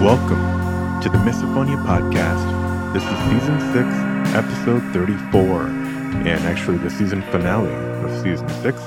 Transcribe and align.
Welcome 0.00 1.00
to 1.00 1.08
the 1.08 1.16
Misophonia 1.16 1.82
Podcast. 1.82 2.92
This 2.92 3.02
is 3.02 3.18
season 3.30 3.58
6, 3.72 4.36
episode 4.36 4.82
34, 4.92 5.62
and 5.62 6.28
actually 6.44 6.76
the 6.76 6.90
season 6.90 7.22
finale 7.22 7.72
of 8.04 8.22
season 8.22 8.46
6. 8.62 8.78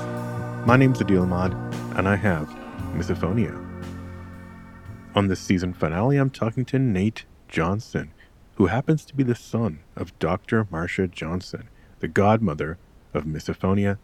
My 0.64 0.76
name's 0.76 1.00
Adeel 1.00 1.22
Ahmad, 1.22 1.52
and 1.98 2.08
I 2.08 2.14
have 2.14 2.48
Misophonia. 2.94 3.52
On 5.16 5.26
this 5.26 5.40
season 5.40 5.74
finale, 5.74 6.16
I'm 6.16 6.30
talking 6.30 6.64
to 6.66 6.78
Nate 6.78 7.24
Johnson, 7.48 8.12
who 8.54 8.66
happens 8.66 9.04
to 9.06 9.16
be 9.16 9.24
the 9.24 9.34
son 9.34 9.80
of 9.96 10.16
Dr. 10.20 10.64
Marsha 10.66 11.10
Johnson, 11.10 11.68
the 11.98 12.08
godmother 12.08 12.78
of 13.12 13.24
misophonia, 13.24 13.98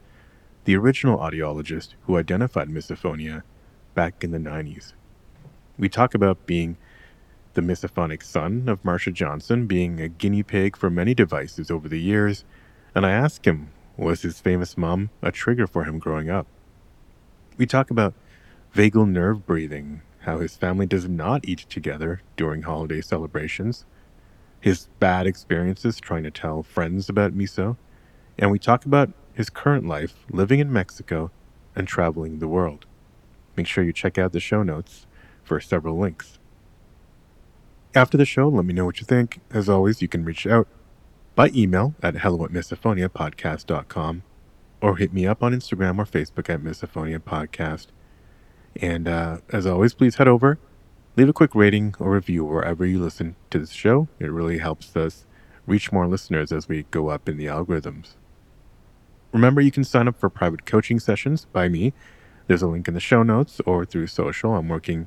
the 0.64 0.76
original 0.76 1.18
audiologist 1.18 1.94
who 2.02 2.16
identified 2.16 2.68
misophonia 2.68 3.44
back 3.94 4.24
in 4.24 4.32
the 4.32 4.38
90s. 4.38 4.94
We 5.78 5.88
talk 5.88 6.12
about 6.14 6.46
being 6.46 6.76
the 7.56 7.62
misophonic 7.62 8.22
son 8.22 8.68
of 8.68 8.82
Marsha 8.82 9.10
Johnson, 9.10 9.66
being 9.66 9.98
a 9.98 10.08
guinea 10.08 10.42
pig 10.42 10.76
for 10.76 10.90
many 10.90 11.14
devices 11.14 11.70
over 11.70 11.88
the 11.88 11.98
years, 11.98 12.44
and 12.94 13.06
I 13.06 13.12
ask 13.12 13.46
him, 13.46 13.70
was 13.96 14.20
his 14.20 14.40
famous 14.40 14.76
mom 14.76 15.08
a 15.22 15.32
trigger 15.32 15.66
for 15.66 15.84
him 15.84 15.98
growing 15.98 16.28
up? 16.28 16.46
We 17.56 17.64
talk 17.64 17.90
about 17.90 18.12
vagal 18.74 19.08
nerve 19.08 19.46
breathing, 19.46 20.02
how 20.20 20.38
his 20.38 20.54
family 20.54 20.84
does 20.84 21.08
not 21.08 21.48
eat 21.48 21.64
together 21.70 22.20
during 22.36 22.62
holiday 22.62 23.00
celebrations, 23.00 23.86
his 24.60 24.88
bad 25.00 25.26
experiences 25.26 25.98
trying 25.98 26.24
to 26.24 26.30
tell 26.30 26.62
friends 26.62 27.08
about 27.08 27.32
miso, 27.32 27.78
and 28.38 28.50
we 28.50 28.58
talk 28.58 28.84
about 28.84 29.12
his 29.32 29.48
current 29.48 29.88
life 29.88 30.26
living 30.30 30.60
in 30.60 30.70
Mexico 30.70 31.30
and 31.74 31.88
traveling 31.88 32.38
the 32.38 32.48
world. 32.48 32.84
Make 33.56 33.66
sure 33.66 33.82
you 33.82 33.94
check 33.94 34.18
out 34.18 34.32
the 34.32 34.40
show 34.40 34.62
notes 34.62 35.06
for 35.42 35.58
several 35.58 35.98
links. 35.98 36.38
After 37.94 38.18
the 38.18 38.24
show, 38.24 38.48
let 38.48 38.64
me 38.64 38.74
know 38.74 38.84
what 38.84 39.00
you 39.00 39.06
think. 39.06 39.40
As 39.50 39.68
always, 39.68 40.02
you 40.02 40.08
can 40.08 40.24
reach 40.24 40.46
out 40.46 40.68
by 41.34 41.50
email 41.54 41.94
at 42.02 42.16
hello 42.16 42.44
at 42.44 42.50
misophoniapodcast.com 42.50 44.22
or 44.82 44.96
hit 44.96 45.12
me 45.12 45.26
up 45.26 45.42
on 45.42 45.52
Instagram 45.52 45.98
or 45.98 46.04
Facebook 46.04 46.50
at 46.50 46.60
Misophonia 46.60 47.18
Podcast. 47.18 47.86
And 48.80 49.08
uh, 49.08 49.38
as 49.50 49.66
always, 49.66 49.94
please 49.94 50.16
head 50.16 50.28
over, 50.28 50.58
leave 51.16 51.28
a 51.28 51.32
quick 51.32 51.54
rating 51.54 51.94
or 51.98 52.12
review 52.12 52.44
wherever 52.44 52.84
you 52.84 52.98
listen 52.98 53.36
to 53.50 53.58
this 53.58 53.72
show. 53.72 54.08
It 54.18 54.30
really 54.30 54.58
helps 54.58 54.94
us 54.94 55.24
reach 55.66 55.90
more 55.90 56.06
listeners 56.06 56.52
as 56.52 56.68
we 56.68 56.84
go 56.90 57.08
up 57.08 57.28
in 57.28 57.38
the 57.38 57.46
algorithms. 57.46 58.14
Remember, 59.32 59.60
you 59.60 59.70
can 59.70 59.84
sign 59.84 60.08
up 60.08 60.18
for 60.18 60.28
private 60.28 60.66
coaching 60.66 61.00
sessions 61.00 61.46
by 61.52 61.68
me. 61.68 61.92
There's 62.46 62.62
a 62.62 62.68
link 62.68 62.88
in 62.88 62.94
the 62.94 63.00
show 63.00 63.22
notes 63.22 63.60
or 63.66 63.84
through 63.84 64.06
social. 64.06 64.54
I'm 64.54 64.68
working 64.68 65.06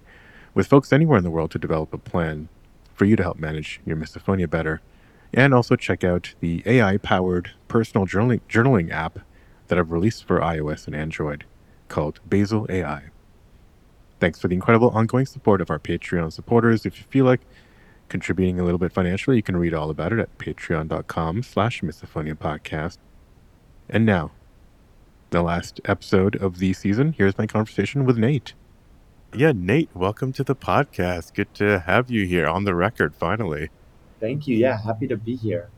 with 0.53 0.67
folks 0.67 0.91
anywhere 0.91 1.17
in 1.17 1.23
the 1.23 1.31
world 1.31 1.51
to 1.51 1.59
develop 1.59 1.93
a 1.93 1.97
plan 1.97 2.49
for 2.99 3.05
you 3.05 3.15
to 3.15 3.23
help 3.23 3.39
manage 3.39 3.79
your 3.85 3.95
misophonia 3.95 4.47
better. 4.47 4.81
And 5.33 5.53
also 5.53 5.77
check 5.77 6.03
out 6.03 6.35
the 6.41 6.61
AI 6.65 6.97
powered 6.97 7.51
personal 7.69 8.05
journaling, 8.05 8.41
journaling 8.49 8.91
app 8.91 9.19
that 9.67 9.79
I've 9.79 9.91
released 9.91 10.25
for 10.25 10.39
iOS 10.39 10.85
and 10.85 10.95
Android 10.95 11.45
called 11.87 12.19
Basal 12.27 12.67
AI. 12.69 13.03
Thanks 14.19 14.39
for 14.41 14.49
the 14.49 14.55
incredible 14.55 14.89
ongoing 14.89 15.25
support 15.25 15.61
of 15.61 15.69
our 15.69 15.79
Patreon 15.79 16.33
supporters. 16.33 16.85
If 16.85 16.97
you 16.99 17.05
feel 17.09 17.23
like 17.23 17.41
contributing 18.09 18.59
a 18.59 18.65
little 18.65 18.79
bit 18.79 18.91
financially, 18.91 19.37
you 19.37 19.43
can 19.43 19.55
read 19.55 19.73
all 19.73 19.89
about 19.89 20.11
it 20.11 20.19
at 20.19 20.37
patreon.com 20.37 21.43
slash 21.43 21.81
misophonia 21.81 22.33
podcast. 22.33 22.97
And 23.87 24.05
now, 24.05 24.31
the 25.29 25.41
last 25.41 25.79
episode 25.85 26.35
of 26.35 26.59
the 26.59 26.73
season, 26.73 27.13
here's 27.13 27.37
my 27.37 27.47
conversation 27.47 28.03
with 28.03 28.17
Nate. 28.17 28.55
Yeah, 29.33 29.51
Nate, 29.55 29.89
welcome 29.93 30.33
to 30.33 30.43
the 30.43 30.55
podcast. 30.55 31.35
Good 31.35 31.53
to 31.55 31.81
have 31.81 32.09
you 32.09 32.25
here 32.25 32.47
on 32.47 32.63
the 32.63 32.73
record 32.73 33.13
finally. 33.13 33.69
Thank 34.19 34.47
you. 34.47 34.57
Yeah, 34.57 34.81
happy 34.81 35.07
to 35.07 35.17
be 35.17 35.35
here. 35.35 35.69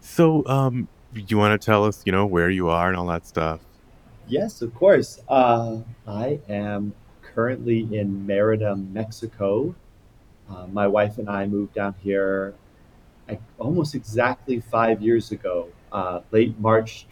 So, 0.00 0.44
um, 0.46 0.88
you 1.14 1.38
want 1.38 1.60
to 1.60 1.64
tell 1.64 1.84
us, 1.84 2.02
you 2.04 2.10
know, 2.10 2.26
where 2.26 2.50
you 2.50 2.68
are 2.68 2.88
and 2.88 2.96
all 2.96 3.06
that 3.06 3.26
stuff? 3.26 3.60
Yes, 4.26 4.60
of 4.60 4.74
course. 4.74 5.20
Uh, 5.28 5.78
I 6.06 6.40
am 6.48 6.92
currently 7.22 7.88
in 7.96 8.26
Merida, 8.26 8.74
Mexico. 8.74 9.72
Uh, 10.50 10.66
my 10.66 10.88
wife 10.88 11.18
and 11.18 11.30
I 11.30 11.46
moved 11.46 11.74
down 11.74 11.94
here 12.02 12.54
almost 13.58 13.94
exactly 13.94 14.58
five 14.58 15.00
years 15.00 15.30
ago, 15.30 15.68
uh, 15.92 16.20
late 16.32 16.58
March 16.58 17.06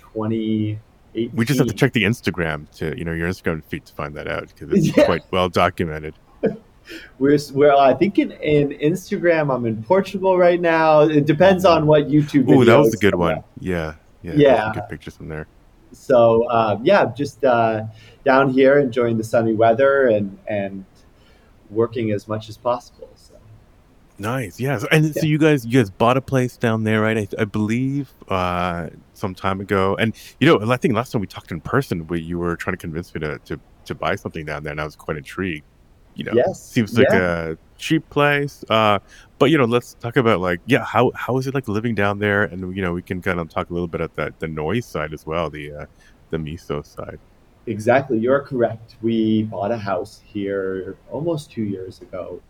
2018. 1.15 1.37
We 1.37 1.45
just 1.45 1.59
have 1.59 1.69
to 1.69 1.75
check 1.75 1.93
the 1.93 2.05
Instagram 2.05 2.71
to, 2.79 2.97
you 2.99 3.05
know, 3.05 3.13
your 3.13 3.29
Instagram 3.29 3.63
feed 3.65 3.85
to 3.87 3.93
find 3.93 4.15
that 4.17 4.27
out 4.29 4.49
because 4.49 4.73
it's 4.73 4.97
Yeah. 4.97 5.05
quite 5.05 5.23
well 5.31 5.49
documented. 5.49 6.15
We're, 7.19 7.39
we're 7.55 7.73
I 7.75 7.95
think 7.95 8.19
in, 8.19 8.33
in 8.33 8.71
Instagram, 8.71 9.55
I'm 9.55 9.67
in 9.67 9.83
Portugal 9.85 10.37
right 10.37 10.61
now. 10.61 11.03
It 11.03 11.27
depends 11.27 11.65
on 11.65 11.87
what 11.87 12.09
YouTube. 12.09 12.47
Oh, 12.49 12.65
that 12.65 12.77
was 12.77 12.95
a 12.95 12.97
good 12.99 13.15
one. 13.15 13.39
out. 13.39 13.45
Yeah, 13.61 13.95
yeah, 14.23 14.33
Yeah. 14.35 14.73
good 14.75 14.89
pictures 14.91 15.17
from 15.17 15.29
there. 15.29 15.47
So 15.93 16.51
um, 16.51 16.85
yeah, 16.85 17.07
just 17.15 17.45
uh, 17.45 17.85
down 18.25 18.51
here 18.51 18.79
enjoying 18.79 19.17
the 19.17 19.25
sunny 19.25 19.53
weather 19.55 20.09
and 20.09 20.37
and 20.49 20.85
working 21.71 22.11
as 22.11 22.27
much 22.27 22.49
as 22.49 22.57
possible. 22.57 23.09
So 23.15 23.35
Nice, 24.19 24.59
yeah. 24.61 24.79
So, 24.79 24.89
and 24.91 25.15
so 25.15 25.25
you 25.27 25.39
guys, 25.39 25.65
you 25.65 25.81
guys 25.81 25.91
bought 25.91 26.17
a 26.17 26.21
place 26.21 26.57
down 26.57 26.85
there, 26.85 27.01
right? 27.01 27.17
I, 27.19 27.29
I 27.39 27.45
believe 27.45 28.13
uh, 28.29 28.89
some 29.23 29.35
time 29.35 29.61
ago. 29.61 29.97
And 30.01 30.15
you 30.41 30.47
know, 30.49 30.73
I 30.73 30.77
think 30.77 30.95
last 30.95 31.13
time 31.13 31.21
we 31.21 31.27
talked 31.27 31.53
in 31.53 31.61
person, 31.61 32.07
we, 32.09 32.21
you 32.21 32.39
were 32.39 32.57
trying 32.57 32.77
to 32.77 32.83
convince 32.87 33.15
me 33.15 33.21
to, 33.21 33.39
to 33.47 33.55
to 33.87 33.95
buy 33.95 34.15
something 34.17 34.45
down 34.45 34.65
there, 34.65 34.73
and 34.73 34.81
I 34.81 34.85
was 34.85 34.97
quite 34.97 35.17
intrigued. 35.17 35.65
You 36.15 36.25
know, 36.25 36.33
yes, 36.35 36.63
seems 36.63 36.99
like 36.99 37.07
yeah. 37.11 37.53
a 37.53 37.57
cheap 37.79 38.09
place. 38.11 38.65
Uh, 38.69 38.99
but 39.39 39.47
you 39.51 39.57
know, 39.57 39.65
let's 39.65 39.95
talk 39.95 40.17
about 40.17 40.41
like, 40.41 40.61
yeah, 40.67 40.85
how 40.85 41.13
how 41.15 41.39
is 41.39 41.47
it 41.47 41.55
like 41.55 41.69
living 41.69 41.95
down 41.95 42.19
there? 42.19 42.43
And 42.43 42.77
you 42.77 42.83
know, 42.83 42.93
we 42.93 43.03
can 43.11 43.23
kind 43.23 43.41
of 43.41 43.49
talk 43.49 43.71
a 43.71 43.73
little 43.73 43.89
bit 43.89 44.01
at 44.03 44.15
that 44.17 44.39
the 44.41 44.49
noise 44.49 44.85
side 44.85 45.13
as 45.15 45.25
well, 45.25 45.49
the 45.49 45.73
uh, 45.73 45.87
the 46.31 46.37
miso 46.37 46.85
side. 46.85 47.19
Exactly, 47.67 48.19
you're 48.19 48.41
correct. 48.41 48.97
We 49.01 49.45
bought 49.45 49.71
a 49.71 49.79
house 49.79 50.21
here 50.25 50.97
almost 51.11 51.53
two 51.53 51.63
years 51.63 52.03
ago. 52.03 52.43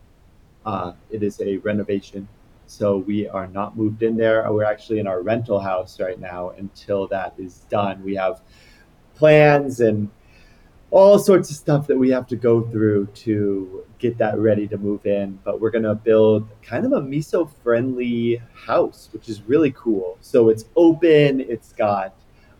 Uh, 0.65 0.93
it 1.11 1.23
is 1.23 1.41
a 1.41 1.59
renovation, 1.59 2.27
so 2.73 2.97
we 2.97 3.29
are 3.29 3.47
not 3.49 3.77
moved 3.77 4.03
in 4.03 4.17
there. 4.17 4.51
We're 4.51 4.65
actually 4.65 4.99
in 4.99 5.07
our 5.07 5.21
rental 5.21 5.61
house 5.61 6.01
right 6.01 6.19
now 6.19 6.51
until 6.51 7.07
that 7.09 7.35
is 7.37 7.67
done. 7.69 8.03
We 8.03 8.15
have 8.15 8.41
plans 9.15 9.81
and 9.81 10.11
all 10.91 11.19
sorts 11.19 11.51
of 11.51 11.57
stuff 11.57 11.87
that 11.87 11.99
we 11.99 12.09
have 12.11 12.27
to 12.29 12.37
go 12.37 12.63
through 12.63 13.09
to 13.15 13.85
get 13.99 14.17
that 14.19 14.39
ready 14.39 14.67
to 14.69 14.79
move 14.79 15.05
in. 15.05 15.39
But 15.45 15.61
we're 15.61 15.71
going 15.71 15.85
to 15.85 15.95
build 15.95 16.49
kind 16.63 16.87
of 16.87 16.93
a 16.93 17.01
miso 17.03 17.51
friendly 17.63 18.41
house, 18.55 19.11
which 19.13 19.29
is 19.29 19.43
really 19.43 19.73
cool. 19.73 20.17
So 20.23 20.49
it's 20.49 20.65
open, 20.75 21.41
it's 21.41 21.75
got 21.75 22.15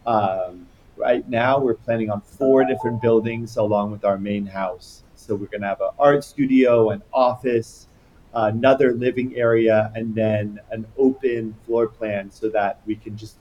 um, 0.05 0.67
right 0.97 1.27
now 1.27 1.59
we're 1.59 1.75
planning 1.75 2.11
on 2.11 2.21
four 2.21 2.65
different 2.67 3.01
buildings 3.01 3.57
along 3.57 3.93
with 3.93 4.05
our 4.05 4.19
main 4.19 4.45
house. 4.45 5.05
So 5.15 5.35
we're 5.35 5.47
going 5.47 5.63
to 5.63 5.69
have 5.69 5.81
an 5.81 5.91
art 5.99 6.23
studio, 6.23 6.91
an 6.91 7.03
office, 7.15 7.87
another 8.35 8.93
living 8.93 9.37
area, 9.37 9.93
and 9.95 10.15
then 10.15 10.61
an 10.71 10.87
open 10.97 11.55
floor 11.67 11.87
plan 11.87 12.31
so 12.31 12.49
that 12.51 12.81
we 12.87 12.97
can 12.97 13.17
just, 13.17 13.37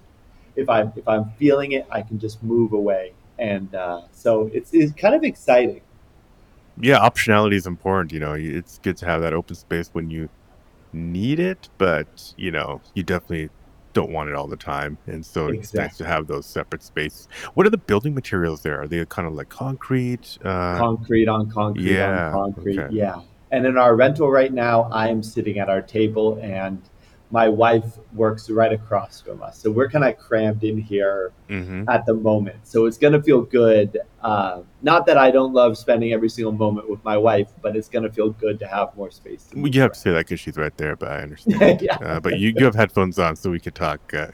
if 0.56 0.70
I'm 0.70 0.92
if 0.96 1.08
I'm 1.08 1.32
feeling 1.38 1.74
it, 1.74 1.88
I 1.92 2.02
can 2.02 2.20
just 2.20 2.42
move 2.44 2.74
away. 2.74 3.14
And 3.40 3.74
uh, 3.74 4.02
so 4.12 4.50
it's 4.54 4.74
it's 4.74 4.94
kind 4.94 5.16
of 5.16 5.24
exciting. 5.24 5.82
Yeah, 6.80 7.00
optionality 7.00 7.54
is 7.54 7.68
important. 7.68 8.12
You 8.12 8.20
know, 8.20 8.34
it's 8.34 8.80
good 8.80 8.98
to 8.98 9.06
have 9.06 9.22
that 9.22 9.34
open 9.34 9.56
space 9.56 9.90
when 9.94 10.10
you 10.10 10.30
need 10.94 11.40
it, 11.40 11.70
but 11.78 12.34
you 12.38 12.52
know, 12.52 12.82
you 12.94 13.04
definitely 13.04 13.50
don't 13.94 14.12
want 14.12 14.30
it 14.30 14.36
all 14.36 14.48
the 14.48 14.58
time. 14.58 14.98
And 15.08 15.26
so 15.26 15.48
it's 15.48 15.74
nice 15.74 15.98
to 15.98 16.06
have 16.06 16.28
those 16.28 16.46
separate 16.46 16.84
spaces. 16.84 17.28
What 17.54 17.66
are 17.66 17.70
the 17.70 17.78
building 17.78 18.14
materials 18.14 18.62
there? 18.62 18.82
Are 18.82 18.88
they 18.88 19.06
kind 19.06 19.28
of 19.28 19.34
like 19.34 19.50
concrete? 19.50 20.38
Uh, 20.44 20.78
concrete 20.78 21.28
on 21.28 21.50
concrete 21.52 21.94
yeah, 21.94 22.28
on 22.28 22.54
concrete. 22.54 22.80
okay. 22.80 22.96
Yeah. 22.96 23.22
And 23.52 23.66
in 23.66 23.78
our 23.78 23.96
rental 23.96 24.30
right 24.30 24.54
now, 24.54 24.84
I 24.92 25.10
am 25.10 25.22
sitting 25.22 25.60
at 25.60 25.70
our 25.70 25.82
table 25.82 26.40
and 26.42 26.82
my 27.32 27.48
wife 27.48 27.98
works 28.14 28.50
right 28.50 28.74
across 28.74 29.22
from 29.22 29.42
us. 29.42 29.58
So 29.58 29.72
we're 29.72 29.90
kind 29.90 30.04
of 30.04 30.18
crammed 30.18 30.64
in 30.64 30.78
here 30.78 31.32
hmm 31.48 31.84
at 31.88 32.06
the 32.06 32.14
moment. 32.14 32.58
So 32.64 32.86
it's 32.86 32.98
going 32.98 33.14
to 33.14 33.22
feel 33.22 33.42
good. 33.42 33.98
Uh, 34.22 34.62
not 34.82 35.06
that 35.08 35.18
I 35.18 35.32
don't 35.32 35.54
love 35.54 35.78
spending 35.78 36.14
every 36.14 36.30
single 36.30 36.52
moment 36.52 36.90
with 36.90 37.04
my 37.04 37.18
wife, 37.18 37.50
but 37.62 37.76
it's 37.76 37.90
going 37.90 38.04
to 38.04 38.12
feel 38.12 38.30
good 38.32 38.60
to 38.60 38.68
have 38.68 38.96
more 38.96 39.10
space. 39.10 39.50
You 39.54 39.82
have 39.82 39.94
to 39.94 40.00
say 40.00 40.12
that 40.12 40.28
because 40.28 40.40
she's 40.40 40.58
right 40.58 40.76
there, 40.78 40.96
but 40.96 41.10
I 41.10 41.24
understand. 41.24 41.82
yeah. 41.82 41.98
uh, 41.98 42.20
but 42.20 42.38
you, 42.40 42.54
you 42.56 42.66
have 42.66 42.76
headphones 42.76 43.18
on, 43.18 43.36
so 43.36 43.50
we 43.50 43.60
could 43.60 43.76
talk. 43.76 44.14
Uh, 44.14 44.28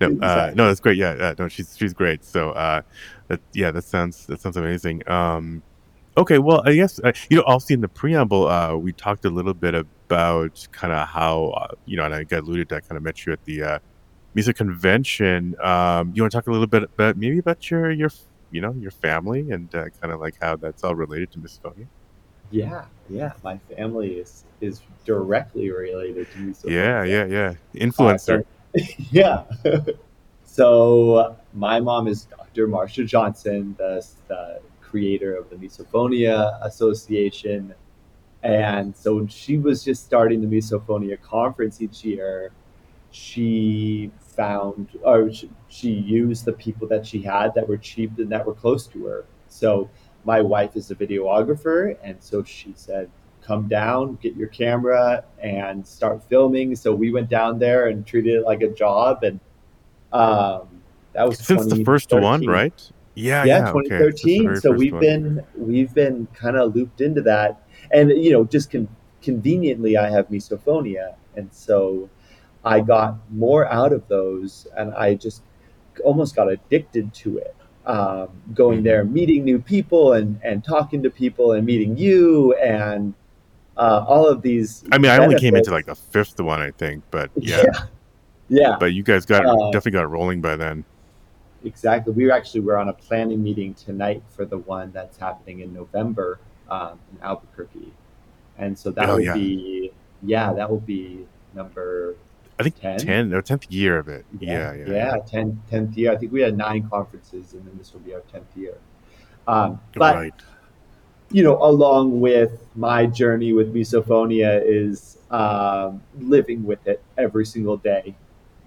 no, 0.00 0.06
uh, 0.08 0.10
Exactly. 0.10 0.54
no, 0.56 0.66
that's 0.66 0.80
great. 0.80 0.96
Yeah, 0.96 1.10
uh, 1.10 1.34
no, 1.38 1.48
she's 1.48 1.76
she's 1.76 1.92
great. 1.92 2.24
So, 2.24 2.50
uh, 2.50 2.82
that 3.28 3.40
yeah, 3.52 3.70
that 3.70 3.84
sounds 3.84 4.26
that 4.26 4.40
sounds 4.40 4.56
amazing. 4.56 5.08
Um, 5.08 5.62
okay, 6.18 6.38
well, 6.38 6.62
I 6.64 6.74
guess 6.74 7.00
uh, 7.00 7.12
you 7.30 7.38
know, 7.38 7.42
also 7.44 7.74
in 7.74 7.80
the 7.80 7.88
preamble, 7.88 8.48
uh, 8.48 8.76
we 8.76 8.92
talked 8.92 9.24
a 9.24 9.30
little 9.30 9.54
bit 9.54 9.74
about 9.74 10.66
kind 10.72 10.92
of 10.92 11.08
how 11.08 11.48
uh, 11.48 11.74
you 11.86 11.96
know, 11.96 12.04
and 12.04 12.14
I 12.14 12.24
got 12.24 12.40
alluded 12.40 12.68
to. 12.70 12.76
I 12.76 12.80
kind 12.80 12.96
of 12.96 13.02
met 13.02 13.24
you 13.24 13.32
at 13.32 13.44
the 13.44 13.62
uh, 13.62 13.78
music 14.34 14.56
convention. 14.56 15.54
Um, 15.62 16.12
you 16.14 16.22
want 16.22 16.32
to 16.32 16.38
talk 16.38 16.46
a 16.46 16.52
little 16.52 16.66
bit 16.66 16.82
about 16.84 17.16
maybe 17.16 17.38
about 17.38 17.70
your 17.70 17.90
your 17.90 18.10
you 18.50 18.60
know 18.60 18.72
your 18.72 18.90
family 18.90 19.50
and 19.50 19.72
uh, 19.74 19.88
kind 20.00 20.12
of 20.12 20.20
like 20.20 20.34
how 20.40 20.56
that's 20.56 20.84
all 20.84 20.94
related 20.94 21.32
to 21.32 21.38
misophonia? 21.38 21.86
Yeah, 22.50 22.84
yeah. 23.08 23.32
My 23.44 23.58
family 23.76 24.14
is 24.14 24.44
is 24.60 24.80
directly 25.04 25.70
related 25.70 26.30
to 26.32 26.38
misophonia. 26.38 26.70
Yeah, 26.70 27.04
yeah, 27.04 27.24
yeah. 27.74 27.86
Influencer. 27.86 28.44
yeah. 29.10 29.44
so 30.44 31.36
my 31.54 31.80
mom 31.80 32.08
is 32.08 32.24
Dr. 32.24 32.68
Marsha 32.68 33.06
Johnson, 33.06 33.74
the, 33.78 34.06
the 34.28 34.60
creator 34.88 35.34
of 35.34 35.50
the 35.50 35.56
Misophonia 35.56 36.58
Association. 36.64 37.74
And 38.42 38.96
so 38.96 39.26
she 39.26 39.58
was 39.58 39.84
just 39.84 40.04
starting 40.04 40.40
the 40.40 40.46
Misophonia 40.46 41.20
conference 41.20 41.82
each 41.82 42.04
year. 42.04 42.52
She 43.10 44.10
found, 44.20 44.88
or 45.02 45.32
she, 45.32 45.50
she 45.68 45.90
used 45.90 46.44
the 46.44 46.52
people 46.52 46.86
that 46.88 47.06
she 47.06 47.20
had 47.22 47.54
that 47.54 47.68
were 47.68 47.76
cheap 47.76 48.18
and 48.18 48.30
that 48.30 48.46
were 48.46 48.54
close 48.54 48.86
to 48.88 49.06
her. 49.06 49.24
So 49.48 49.90
my 50.24 50.40
wife 50.40 50.76
is 50.76 50.90
a 50.90 50.94
videographer, 50.94 51.96
and 52.02 52.16
so 52.20 52.44
she 52.44 52.72
said, 52.76 53.10
"Come 53.42 53.66
down, 53.66 54.18
get 54.22 54.36
your 54.36 54.48
camera, 54.48 55.24
and 55.42 55.86
start 55.86 56.22
filming." 56.28 56.76
So 56.76 56.94
we 56.94 57.10
went 57.10 57.28
down 57.28 57.58
there 57.58 57.88
and 57.88 58.06
treated 58.06 58.34
it 58.34 58.44
like 58.44 58.60
a 58.62 58.68
job, 58.68 59.24
and 59.24 59.40
um, 60.12 60.68
that 61.14 61.26
was 61.26 61.38
Since 61.38 61.66
the 61.66 61.82
first 61.84 62.12
one, 62.12 62.46
right? 62.46 62.92
Yeah, 63.18 63.44
Yeah, 63.44 63.58
yeah. 63.58 63.70
Okay. 63.72 63.88
2013. 63.88 64.44
very 64.44 64.60
So 64.60 64.72
we've 64.72 64.92
one. 64.92 65.00
been 65.00 65.44
we've 65.56 65.92
been 65.92 66.26
kind 66.34 66.56
of 66.56 66.74
looped 66.74 67.00
into 67.00 67.22
that, 67.22 67.62
and 67.90 68.10
you 68.10 68.30
know, 68.32 68.44
just 68.44 68.70
con- 68.70 68.88
conveniently, 69.22 69.96
I 69.96 70.08
have 70.10 70.28
misophonia, 70.28 71.14
and 71.36 71.52
so 71.52 72.08
I 72.64 72.80
got 72.80 73.18
more 73.30 73.66
out 73.66 73.92
of 73.92 74.06
those, 74.08 74.66
and 74.76 74.94
I 74.94 75.14
just 75.14 75.42
almost 76.04 76.36
got 76.36 76.50
addicted 76.50 77.12
to 77.14 77.38
it. 77.38 77.54
Um, 77.86 78.28
going 78.54 78.82
there, 78.82 79.02
meeting 79.04 79.44
new 79.44 79.58
people, 79.58 80.12
and 80.12 80.38
and 80.44 80.62
talking 80.62 81.02
to 81.02 81.10
people, 81.10 81.52
and 81.52 81.64
meeting 81.66 81.96
you, 81.96 82.52
and 82.54 83.14
uh, 83.78 84.04
all 84.06 84.26
of 84.26 84.42
these. 84.42 84.84
I 84.92 84.98
mean, 84.98 85.10
I 85.10 85.18
only 85.18 85.36
came 85.36 85.56
into 85.56 85.70
like 85.70 85.86
the 85.86 85.94
fifth 85.94 86.38
one, 86.40 86.60
I 86.60 86.70
think, 86.72 87.02
but 87.10 87.30
yeah. 87.36 87.62
yeah, 87.64 87.80
yeah. 88.48 88.76
But 88.78 88.92
you 88.92 89.02
guys 89.02 89.24
got 89.24 89.46
Uh, 89.46 89.56
definitely 89.70 89.92
got 89.92 90.10
rolling 90.10 90.40
by 90.42 90.56
then. 90.56 90.84
Exactly. 91.64 92.12
We 92.12 92.30
actually 92.30 92.60
we're 92.60 92.76
on 92.76 92.88
a 92.88 92.92
planning 92.92 93.42
meeting 93.42 93.74
tonight 93.74 94.22
for 94.28 94.44
the 94.44 94.58
one 94.58 94.92
that's 94.92 95.18
happening 95.18 95.60
in 95.60 95.72
November 95.72 96.38
um, 96.70 96.98
in 97.12 97.22
Albuquerque, 97.22 97.92
and 98.58 98.78
so 98.78 98.90
that 98.92 99.08
Oh, 99.08 99.14
will 99.16 99.20
yeah. 99.22 99.34
be 99.34 99.92
yeah 100.22 100.52
that 100.52 100.70
will 100.70 100.80
be 100.80 101.26
number 101.54 102.16
I 102.58 102.64
think 102.64 102.80
10? 102.80 102.98
ten 102.98 103.34
or 103.34 103.42
tenth 103.42 103.70
year 103.70 103.98
of 103.98 104.08
it. 104.08 104.24
Yeah, 104.40 104.74
yeah. 104.74 104.86
yeah 104.88 105.16
10, 105.26 105.62
10th 105.70 105.96
year. 105.96 106.12
I 106.12 106.16
think 106.16 106.32
we 106.32 106.40
had 106.40 106.56
nine 106.56 106.88
conferences, 106.88 107.52
and 107.52 107.64
then 107.64 107.78
this 107.78 107.92
will 107.92 108.00
be 108.00 108.14
our 108.14 108.20
tenth 108.32 108.56
year. 108.56 108.74
Um, 109.46 109.80
but 109.94 110.16
right. 110.16 110.34
you 111.30 111.42
know, 111.42 111.62
along 111.62 112.20
with 112.20 112.66
my 112.74 113.06
journey 113.06 113.52
with 113.52 113.72
misophonia 113.74 114.60
is 114.64 115.18
um, 115.30 116.02
living 116.18 116.64
with 116.64 116.86
it 116.86 117.02
every 117.16 117.46
single 117.46 117.76
day, 117.76 118.14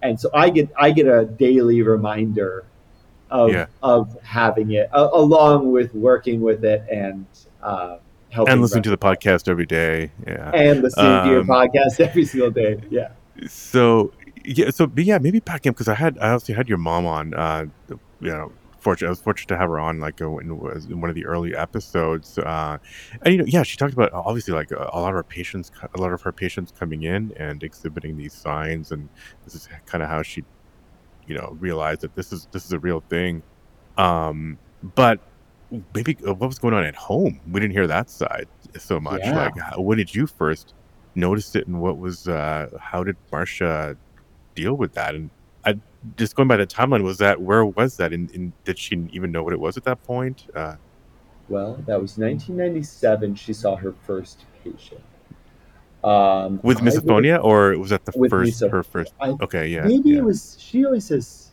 and 0.01 0.19
so 0.19 0.29
I 0.33 0.49
get 0.49 0.69
I 0.79 0.91
get 0.91 1.07
a 1.07 1.25
daily 1.25 1.81
reminder 1.81 2.65
of 3.31 3.51
Yeah. 3.51 3.65
of 3.81 4.15
having 4.21 4.71
it, 4.71 4.89
along 4.93 5.71
with 5.71 5.93
working 5.95 6.41
with 6.41 6.63
it 6.63 6.83
and 6.91 7.25
uh, 7.63 7.97
helping 8.29 8.51
And 8.53 8.61
listening 8.61 8.83
to 8.83 8.89
the 8.89 8.97
podcast 8.97 9.47
every 9.49 9.65
day. 9.65 10.11
Yeah. 10.27 10.51
and 10.53 10.81
listening 10.83 11.23
to 11.23 11.29
your 11.29 11.41
Um, 11.41 11.47
podcast 11.47 11.99
every 11.99 12.25
single 12.25 12.51
day. 12.51 12.77
Yeah, 12.89 13.09
So 13.47 14.11
yeah, 14.43 14.69
so 14.71 14.91
yeah, 14.95 15.17
maybe 15.17 15.39
back 15.39 15.65
in 15.65 15.71
because 15.73 15.87
I 15.87 15.95
had 15.95 16.17
I 16.19 16.31
also 16.31 16.53
had 16.53 16.67
your 16.69 16.77
mom 16.77 17.05
on. 17.05 17.33
Uh, 17.33 17.65
you 17.89 18.29
know, 18.29 18.51
fortunate 18.79 19.07
I 19.07 19.11
was 19.11 19.21
fortunate 19.21 19.47
to 19.49 19.57
have 19.57 19.69
her 19.69 19.79
on 19.79 19.99
like 19.99 20.21
uh, 20.21 20.37
in, 20.37 20.49
one 20.99 21.09
of 21.09 21.15
the 21.15 21.25
early 21.25 21.55
episodes. 21.55 22.37
Uh, 22.39 22.77
and 23.21 23.33
you 23.33 23.37
know, 23.39 23.45
yeah, 23.47 23.63
she 23.63 23.77
talked 23.77 23.93
about 23.93 24.11
obviously 24.13 24.53
like 24.53 24.71
a, 24.71 24.89
a 24.93 24.99
lot 24.99 25.09
of 25.09 25.15
her 25.15 25.23
patients, 25.23 25.71
a 25.95 26.01
lot 26.01 26.11
of 26.13 26.21
her 26.23 26.31
patients 26.31 26.71
coming 26.77 27.03
in 27.03 27.33
and 27.37 27.63
exhibiting 27.63 28.17
these 28.17 28.33
signs, 28.33 28.91
and 28.91 29.09
this 29.45 29.53
is 29.55 29.69
kind 29.85 30.03
of 30.03 30.09
how 30.09 30.21
she, 30.23 30.43
you 31.27 31.35
know, 31.35 31.55
realize 31.59 31.99
that 31.99 32.15
this 32.15 32.31
is 32.31 32.47
this 32.51 32.65
is 32.65 32.73
a 32.73 32.79
real 32.79 33.01
thing. 33.09 33.43
Um, 33.97 34.57
but 34.95 35.19
maybe 35.93 36.17
uh, 36.27 36.33
what 36.33 36.47
was 36.47 36.59
going 36.59 36.73
on 36.73 36.83
at 36.83 36.95
home? 36.95 37.39
We 37.49 37.59
didn't 37.59 37.73
hear 37.73 37.87
that 37.87 38.09
side 38.09 38.47
so 38.77 38.99
much. 38.99 39.21
Yeah. 39.23 39.45
Like, 39.45 39.57
how, 39.57 39.81
when 39.81 39.97
did 39.97 40.13
you 40.13 40.27
first 40.27 40.73
notice 41.15 41.55
it, 41.55 41.67
and 41.67 41.81
what 41.81 41.97
was 41.97 42.27
uh, 42.27 42.69
how 42.79 43.03
did 43.03 43.15
Marsha 43.31 43.97
deal 44.55 44.73
with 44.73 44.93
that? 44.93 45.15
And 45.15 45.29
I 45.65 45.75
just 46.17 46.35
going 46.35 46.47
by 46.47 46.57
the 46.57 46.67
timeline, 46.67 47.03
was 47.03 47.17
that 47.19 47.41
where 47.41 47.65
was 47.65 47.97
that? 47.97 48.13
And, 48.13 48.29
and 48.31 48.53
did 48.63 48.77
she 48.77 49.07
even 49.11 49.31
know 49.31 49.43
what 49.43 49.53
it 49.53 49.59
was 49.59 49.77
at 49.77 49.83
that 49.85 50.03
point? 50.03 50.47
Uh, 50.55 50.75
well, 51.49 51.73
that 51.85 52.01
was 52.01 52.17
1997. 52.17 53.35
She 53.35 53.53
saw 53.53 53.75
her 53.75 53.93
first 54.05 54.45
patient 54.63 55.01
um, 56.03 56.59
with 56.63 56.79
misophonia, 56.79 57.43
or 57.43 57.77
was 57.77 57.89
that 57.91 58.05
the 58.05 58.11
first 58.29 58.61
her 58.61 58.83
first? 58.83 59.13
I 59.21 59.29
Okay, 59.41 59.67
yeah, 59.67 59.87
maybe 59.87 60.11
yeah. 60.11 60.17
it 60.17 60.23
was 60.23 60.57
she 60.59 60.85
always 60.85 61.05
says 61.05 61.51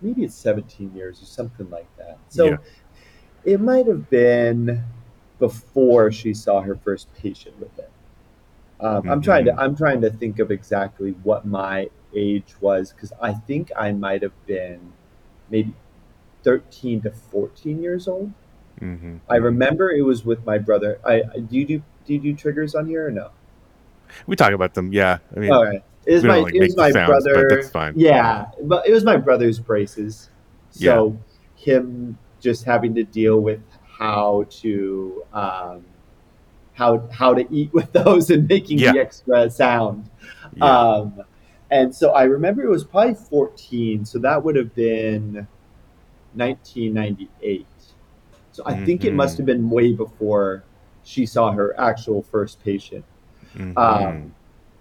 maybe 0.00 0.24
it's 0.24 0.34
17 0.34 0.92
years 0.96 1.22
or 1.22 1.26
something 1.26 1.70
like 1.70 1.86
that 1.96 2.18
so 2.28 2.48
Yeah. 2.50 2.56
it 3.44 3.60
might 3.60 3.86
have 3.86 4.10
been 4.10 4.82
before 5.38 6.10
she 6.10 6.34
saw 6.34 6.60
her 6.60 6.74
first 6.74 7.06
patient 7.14 7.56
with 7.60 7.76
it 7.78 7.90
um, 8.80 9.08
i'm 9.08 9.22
trying 9.22 9.44
Mm-hmm. 9.44 9.56
to 9.56 9.62
i'm 9.62 9.76
trying 9.76 10.00
to 10.00 10.10
think 10.10 10.40
of 10.40 10.50
exactly 10.50 11.12
what 11.22 11.46
my 11.46 11.88
age 12.16 12.54
was 12.60 12.92
because 12.92 13.12
i 13.22 13.32
think 13.32 13.70
i 13.76 13.92
might 13.92 14.22
have 14.22 14.34
been 14.46 14.80
maybe 15.50 15.72
13 16.42 17.00
to 17.02 17.10
14 17.12 17.80
years 17.80 18.08
old 18.08 18.32
hmm 18.80 19.16
i 19.30 19.36
remember 19.36 19.92
it 19.92 20.02
was 20.02 20.24
with 20.24 20.44
my 20.44 20.58
brother 20.58 20.98
i 21.06 21.22
I- 21.34 21.38
do 21.38 21.56
you 21.58 21.64
do 21.64 21.82
do 22.06 22.14
you 22.14 22.20
do 22.20 22.34
triggers 22.34 22.74
on 22.74 22.86
here 22.88 23.06
or 23.06 23.10
no 23.12 23.30
We 24.26 24.36
talk 24.36 24.52
about 24.52 24.74
them. 24.74 24.92
Yeah, 24.92 25.18
I 25.34 25.38
mean, 25.38 25.52
All 25.52 25.64
right. 25.64 25.82
It 26.04 26.14
was 26.14 26.24
my 26.24 26.38
like, 26.38 26.54
it 26.54 26.60
was 26.60 26.76
my 26.76 26.90
sounds, 26.90 27.10
but 27.10 27.22
brother. 27.32 27.46
that's 27.48 27.70
fine. 27.70 27.92
Yeah, 27.96 28.46
but 28.62 28.86
it 28.88 28.92
was 28.92 29.04
my 29.04 29.16
brother's 29.16 29.58
braces. 29.60 30.30
So 30.70 31.16
him 31.54 32.18
just 32.40 32.64
having 32.64 32.94
to 32.96 33.04
deal 33.04 33.38
with 33.40 33.60
how 33.98 34.46
to 34.50 35.22
um, 35.32 35.84
how 36.74 37.06
how 37.12 37.34
to 37.34 37.46
eat 37.54 37.72
with 37.72 37.92
those 37.92 38.30
and 38.30 38.48
making 38.48 38.78
Yeah. 38.78 38.92
the 38.94 39.00
extra 39.00 39.48
sound. 39.50 40.10
yeah. 40.56 40.64
Um, 40.64 41.22
and 41.70 41.94
so 41.94 42.10
I 42.10 42.24
remember 42.24 42.62
it 42.62 42.68
was 42.68 42.84
probably 42.84 43.14
14, 43.14 44.04
so 44.04 44.18
that 44.18 44.42
would 44.44 44.56
have 44.56 44.74
been 44.74 45.46
1998. 46.34 47.66
So 48.52 48.62
I 48.66 48.84
think 48.84 49.04
it 49.04 49.14
must 49.14 49.36
have 49.38 49.46
been 49.46 49.70
way 49.70 49.92
before 49.92 50.64
she 51.04 51.24
saw 51.24 51.52
her 51.52 51.78
actual 51.80 52.22
first 52.22 52.62
patient. 52.62 53.04
Mhm. 53.56 53.76
Um, 53.76 54.34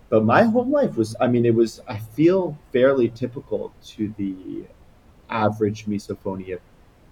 but 0.10 0.24
my 0.26 0.44
home 0.44 0.72
life 0.72 0.98
was, 0.98 1.16
I 1.22 1.28
mean, 1.28 1.46
it 1.46 1.56
was, 1.56 1.80
I 1.88 1.98
feel 1.98 2.58
fairly 2.74 3.10
typical 3.10 3.72
to 3.96 4.14
the 4.18 4.64
average 5.30 5.86
misophonia 5.86 6.60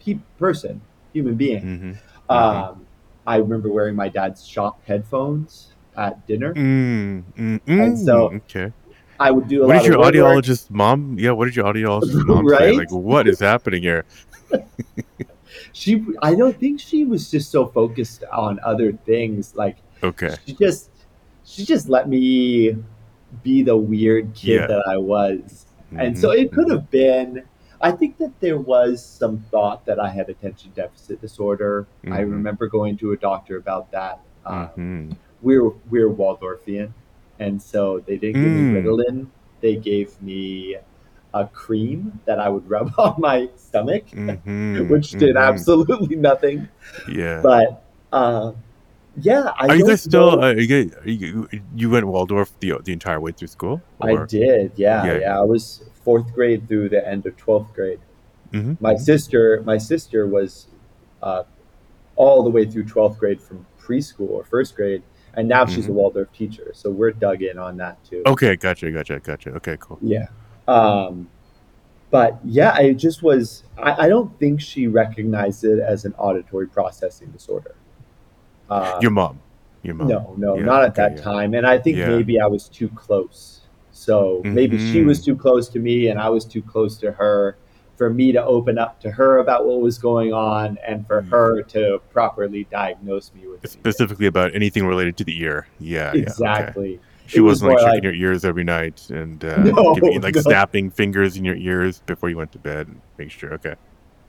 pe- 0.03 0.19
person, 0.38 0.81
human 1.13 1.36
being. 1.36 1.63
Mhm. 1.63 1.98
Um, 2.33 2.86
I 3.25 3.38
remember 3.38 3.69
wearing 3.72 3.95
my 3.95 4.10
dad's 4.10 4.45
shop 4.45 4.81
headphones 4.86 5.74
at 5.95 6.25
dinner. 6.27 6.53
Mm, 6.53 7.24
mm, 7.38 7.60
And 7.67 7.98
so- 7.98 8.29
mm, 8.29 8.38
okay. 8.38 8.74
I 9.22 9.31
would 9.31 9.48
do 9.50 9.63
a 9.63 9.67
What 9.67 9.75
lot 9.75 9.83
did 9.83 9.91
your 9.93 10.03
audiologist 10.03 10.69
mom? 10.69 11.17
Yeah, 11.19 11.31
what 11.31 11.45
did 11.45 11.55
your 11.55 11.65
audiologist 11.65 12.25
mom 12.25 12.48
say? 12.50 12.72
Like, 12.77 12.91
what 12.91 13.27
is 13.27 13.39
happening 13.39 13.81
here? 13.83 14.05
She, 15.74 16.03
I 16.22 16.36
don't 16.36 16.57
think 16.60 16.79
she 16.79 17.05
was 17.05 17.29
just 17.29 17.51
so 17.51 17.65
focused 17.67 18.24
on 18.31 18.60
other 18.63 18.91
things. 18.93 19.55
Like 19.55 19.77
Okay. 20.03 20.36
she 20.45 20.53
just, 20.53 20.89
she 21.50 21.65
just 21.65 21.89
let 21.89 22.08
me 22.08 22.75
be 23.44 23.62
the 23.63 23.75
weird 23.77 24.34
kid 24.34 24.62
Yeah. 24.62 24.68
that 24.68 24.84
I 24.88 24.98
was. 24.98 25.65
And 25.98 26.18
so 26.18 26.29
Mhm, 26.29 26.39
it 26.44 26.51
could 26.51 26.70
have 26.72 26.89
been. 26.91 27.44
I 27.82 27.91
think 27.91 28.18
that 28.18 28.34
there 28.39 28.58
was 28.60 29.03
some 29.03 29.39
thought 29.51 29.86
that 29.86 30.00
I 30.00 30.10
had 30.10 30.29
attention 30.29 30.72
deficit 30.75 31.22
disorder. 31.22 31.88
I 32.06 32.22
Mhm. 32.22 32.32
remember 32.38 32.68
going 32.68 32.98
to 32.98 33.12
a 33.13 33.18
doctor 33.18 33.58
about 33.58 33.89
that. 33.91 34.20
Um, 34.46 34.70
mhm. 34.77 35.15
We're 35.41 35.70
we're 35.89 36.10
Waldorfian, 36.10 36.89
and 37.39 37.62
so 37.62 38.00
they 38.06 38.18
didn't 38.18 38.41
give 38.44 38.51
me 38.51 38.63
Mm. 38.68 38.74
Ritalin. 38.75 39.27
They 39.62 39.75
gave 39.77 40.22
me 40.22 40.75
a 41.34 41.46
cream 41.48 42.20
that 42.25 42.39
I 42.39 42.50
would 42.50 42.68
rub 42.75 42.91
on 42.98 43.15
my 43.18 43.48
stomach, 43.56 44.06
Mhm, 44.12 44.88
which 44.91 45.12
did 45.12 45.36
mhm. 45.36 45.48
absolutely 45.50 46.15
nothing. 46.18 46.68
Yeah. 47.08 47.39
But 47.41 47.82
uh, 48.12 48.51
yeah, 49.21 49.51
I 49.57 49.67
are 49.67 49.75
you 49.75 49.85
guys 49.88 50.01
still? 50.03 50.31
know- 50.38 50.41
Uh, 50.43 50.53
are 50.53 50.59
you, 50.59 50.67
guys, 50.67 50.95
are 51.03 51.09
you 51.09 51.47
you 51.75 51.89
went 51.89 52.05
Waldorf 52.07 52.51
the 52.59 52.73
the 52.83 52.93
entire 52.93 53.19
way 53.19 53.31
through 53.31 53.47
school? 53.49 53.81
I 54.01 54.25
did, 54.25 54.71
yeah, 54.75 55.05
Yeah. 55.05 55.19
yeah, 55.19 55.39
I 55.39 55.43
was 55.43 55.83
fourth 56.03 56.33
grade 56.33 56.67
through 56.67 56.89
the 56.89 57.07
end 57.07 57.25
of 57.25 57.35
twelfth 57.38 57.73
grade. 57.73 57.99
Mhm, 58.53 58.77
my 58.81 58.93
mhm. 58.95 58.99
sister 58.99 59.61
my 59.65 59.77
sister 59.77 60.25
was 60.27 60.67
uh, 61.21 61.43
all 62.15 62.43
the 62.43 62.49
way 62.49 62.65
through 62.65 62.83
12th 62.85 63.17
grade 63.17 63.39
from 63.41 63.65
preschool 63.79 64.29
or 64.29 64.43
first 64.43 64.75
grade 64.75 65.03
and 65.35 65.47
now 65.47 65.65
she's 65.65 65.88
a 65.88 65.89
Mhm. 65.91 65.93
waldorf 65.99 66.31
teacher 66.33 66.71
so 66.73 66.89
we're 66.89 67.11
dug 67.11 67.41
in 67.43 67.57
on 67.59 67.77
that 67.77 67.95
too 68.03 68.21
Okay, 68.25 68.55
gotcha, 68.55 68.89
gotcha, 68.91 69.19
gotcha. 69.19 69.51
Okay, 69.51 69.77
cool. 69.79 69.97
yeah 70.01 70.27
um, 70.67 71.27
but 72.11 72.39
yeah 72.43 72.71
I 72.73 72.93
just 72.93 73.21
was 73.23 73.63
I, 73.77 74.05
I 74.05 74.09
don't 74.09 74.31
think 74.39 74.59
she 74.61 74.88
recognized 74.88 75.63
it 75.63 75.79
as 75.79 76.05
an 76.05 76.13
auditory 76.17 76.67
processing 76.67 77.29
disorder 77.29 77.75
Uh, 78.69 78.99
Your 79.01 79.11
mom. 79.11 79.39
Your 79.83 79.95
mom. 79.95 80.07
no, 80.07 80.33
no, 80.38 80.55
Yeah, 80.57 80.65
not 80.65 80.83
at 80.83 80.89
okay, 80.91 81.01
that 81.01 81.17
yeah. 81.17 81.23
time. 81.23 81.53
And 81.53 81.65
I 81.65 81.77
think 81.77 81.97
Yeah. 81.97 82.09
maybe 82.09 82.39
I 82.39 82.47
was 82.47 82.67
too 82.67 82.89
close. 82.89 83.61
So 83.91 84.41
maybe 84.45 84.77
she 84.91 85.03
was 85.03 85.23
too 85.23 85.35
close 85.35 85.67
to 85.69 85.79
me 85.79 86.07
and 86.07 86.19
I 86.19 86.29
was 86.29 86.45
too 86.45 86.61
close 86.61 86.97
to 86.99 87.11
her 87.13 87.57
for 87.97 88.09
me 88.09 88.31
to 88.31 88.43
open 88.43 88.77
up 88.77 88.99
to 89.01 89.11
her 89.11 89.39
about 89.39 89.65
what 89.67 89.81
was 89.81 89.97
going 89.97 90.31
on 90.33 90.77
and 90.88 91.05
for 91.05 91.21
Mm. 91.21 91.29
her 91.29 91.61
to 91.63 91.99
properly 92.11 92.65
diagnose 92.71 93.31
me 93.33 93.41
with 93.47 93.59
anything. 93.59 93.81
Specifically 93.81 94.25
about 94.25 94.55
anything 94.55 94.85
related 94.85 95.17
to 95.17 95.23
the 95.25 95.38
ear. 95.41 95.67
Yeah. 95.79 96.05
yeah, 96.05 96.09
okay. 96.11 96.19
Exactly. 96.21 96.99
She 97.27 97.38
It 97.38 97.41
was 97.41 97.61
wasn't 97.61 97.71
like 97.71 97.77
checking 97.79 97.93
like- 97.95 98.03
your 98.03 98.13
ears 98.31 98.45
every 98.45 98.63
night 98.63 99.09
and 99.09 99.43
uh, 99.43 99.57
No, 99.63 99.93
giving 99.95 100.21
like 100.21 100.35
no. 100.35 100.41
snapping 100.41 100.91
fingers 100.91 101.35
in 101.38 101.43
your 101.43 101.55
ears 101.57 102.01
before 102.05 102.29
you 102.29 102.38
went 102.38 102.51
to 102.53 102.59
bed 102.59 102.88
and 102.88 103.01
make 103.17 103.31
sure. 103.31 103.53
Okay. 103.55 103.75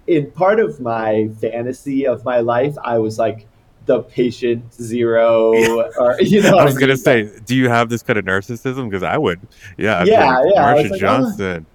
in 0.07 0.29
part 0.33 0.59
of 0.59 0.81
my 0.81 1.29
fantasy 1.41 2.07
of 2.07 2.25
my 2.25 2.41
life, 2.41 2.75
I 2.83 2.99
was 2.99 3.19
like 3.19 3.47
the 3.91 4.03
patient 4.03 4.73
zero, 4.73 5.53
or 5.99 6.17
you 6.21 6.41
know, 6.41 6.57
I 6.59 6.65
was 6.65 6.79
gonna 6.79 6.97
say, 6.97 7.29
do 7.45 7.57
you 7.57 7.69
have 7.69 7.89
this 7.89 8.03
kind 8.05 8.19
of 8.21 8.25
narcissism? 8.25 8.89
Because 8.89 9.03
I 9.03 9.19
would. 9.19 9.41
Yeah. 9.77 10.01
I'd 10.01 10.07
Yeah, 10.07 10.39
like, 10.39 10.53
yeah, 10.55 10.63
Marsha 10.63 10.91
like, 10.91 10.93
oh. 10.93 10.99
Johnson 10.99 11.67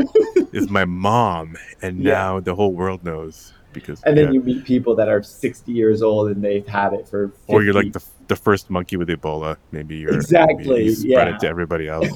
is 0.54 0.70
my 0.70 0.86
mom, 0.86 1.58
and 1.82 2.00
Yeah. 2.00 2.14
now 2.14 2.40
the 2.40 2.56
whole 2.56 2.72
world 2.74 3.04
knows 3.04 3.52
because. 3.74 4.02
and 4.04 4.18
then 4.18 4.28
yeah. 4.28 4.32
you 4.32 4.42
meet 4.42 4.64
people 4.64 4.96
that 4.96 5.10
are 5.10 5.22
sixty 5.22 5.74
years 5.74 6.02
old 6.02 6.30
and 6.32 6.42
they've 6.42 6.66
had 6.66 6.94
it 6.94 7.06
for 7.06 7.28
50. 7.28 7.54
or 7.54 7.64
you're 7.64 7.74
like 7.74 7.92
the 7.92 8.04
the 8.28 8.36
first 8.38 8.70
monkey 8.70 8.96
with 8.96 9.10
Ebola. 9.10 9.58
Maybe 9.74 9.98
you're 9.98 10.14
Exactly, 10.16 10.68
Maybe 10.70 10.84
you 10.86 10.96
spread 10.96 11.28
yeah. 11.28 11.36
it 11.36 11.40
to 11.42 11.48
everybody 11.50 11.90
else. 11.90 12.08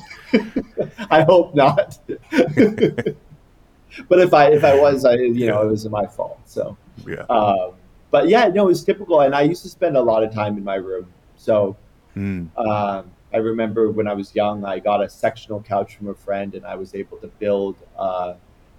I 1.12 1.24
hope 1.24 1.54
not. 1.54 2.00
but 2.32 4.20
if 4.20 4.34
I 4.34 4.46
if 4.52 4.64
I 4.64 4.80
was, 4.80 5.04
I 5.04 5.16
you 5.16 5.48
know, 5.48 5.62
it 5.62 5.70
was 5.70 5.88
my 5.90 6.06
fault. 6.08 6.40
So, 6.46 6.78
Yeah. 7.06 7.26
um, 7.30 7.74
but 8.12 8.28
yeah, 8.30 8.48
no, 8.48 8.64
it 8.64 8.68
was 8.68 8.84
typical, 8.84 9.22
and 9.22 9.36
I 9.36 9.42
used 9.42 9.64
to 9.64 9.70
spend 9.70 9.98
a 9.98 10.02
lot 10.02 10.24
of 10.24 10.34
time 10.34 10.58
in 10.58 10.64
my 10.64 10.76
room. 10.76 11.08
So 11.38 11.76
Mm. 12.16 12.50
um, 12.58 13.12
I 13.34 13.38
remember 13.38 13.92
when 13.92 14.08
I 14.08 14.14
was 14.14 14.34
young, 14.36 14.66
I 14.66 14.80
got 14.80 15.04
a 15.04 15.10
sectional 15.10 15.62
couch 15.62 15.96
from 15.96 16.10
a 16.10 16.16
friend, 16.16 16.56
and 16.56 16.66
I 16.66 16.76
was 16.76 16.96
able 16.96 17.18
to 17.18 17.28
build 17.28 17.76
uh, 17.98 18.34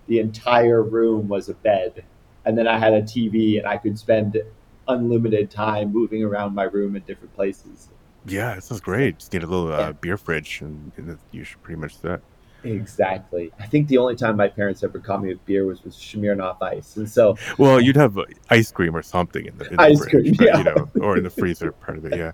the 0.09 0.19
entire 0.19 0.83
room 0.83 1.29
was 1.29 1.49
a 1.49 1.55
bed, 1.55 2.05
and 2.45 2.59
then 2.59 2.67
I 2.67 2.79
had 2.79 2.93
a 2.93 3.03
TV, 3.03 3.59
and 3.59 3.67
I 3.67 3.77
could 3.77 3.99
spend 3.99 4.41
unlimited 4.89 5.51
time 5.51 5.93
moving 5.93 6.25
around 6.25 6.55
my 6.55 6.65
room 6.65 6.97
in 6.97 7.03
different 7.03 7.35
places. 7.37 7.89
Yeah, 8.27 8.57
this 8.57 8.71
is 8.71 8.81
great. 8.81 9.19
Just 9.19 9.33
need 9.33 9.45
a 9.45 9.47
little 9.47 9.73
uh, 9.73 9.79
Yeah. 9.79 9.93
beer 9.93 10.17
fridge, 10.17 10.61
and, 10.61 10.93
and 10.97 11.19
you 11.31 11.45
should 11.45 11.63
pretty 11.63 11.81
much 11.81 12.01
do 12.01 12.09
that. 12.09 12.23
Exactly. 12.65 13.53
I 13.59 13.67
think 13.67 13.89
the 13.89 13.99
only 13.99 14.17
time 14.17 14.37
my 14.37 14.49
parents 14.49 14.83
ever 14.83 14.99
caught 14.99 15.23
me 15.23 15.29
with 15.29 15.45
beer 15.47 15.65
was 15.65 15.83
with 15.83 15.95
Smirnoff 15.95 16.61
Ice, 16.63 16.97
and 16.97 17.09
so 17.09 17.37
Well, 17.59 17.81
you'd 17.81 17.97
have 17.97 18.19
uh, 18.19 18.25
ice 18.51 18.71
cream 18.71 18.95
or 18.97 19.03
something 19.03 19.47
in 19.47 19.57
the, 19.59 19.69
in 19.71 19.77
the 19.77 19.83
Ice 19.83 19.99
fridge, 19.99 20.11
cream, 20.11 20.35
right? 20.39 20.49
yeah. 20.49 20.59
you 20.59 20.65
know, 20.65 20.91
or 21.01 21.17
in 21.17 21.25
the 21.25 21.31
freezer 21.31 21.73
part 21.73 21.99
of 21.99 22.05
it. 22.07 22.19
Yeah. 22.19 22.33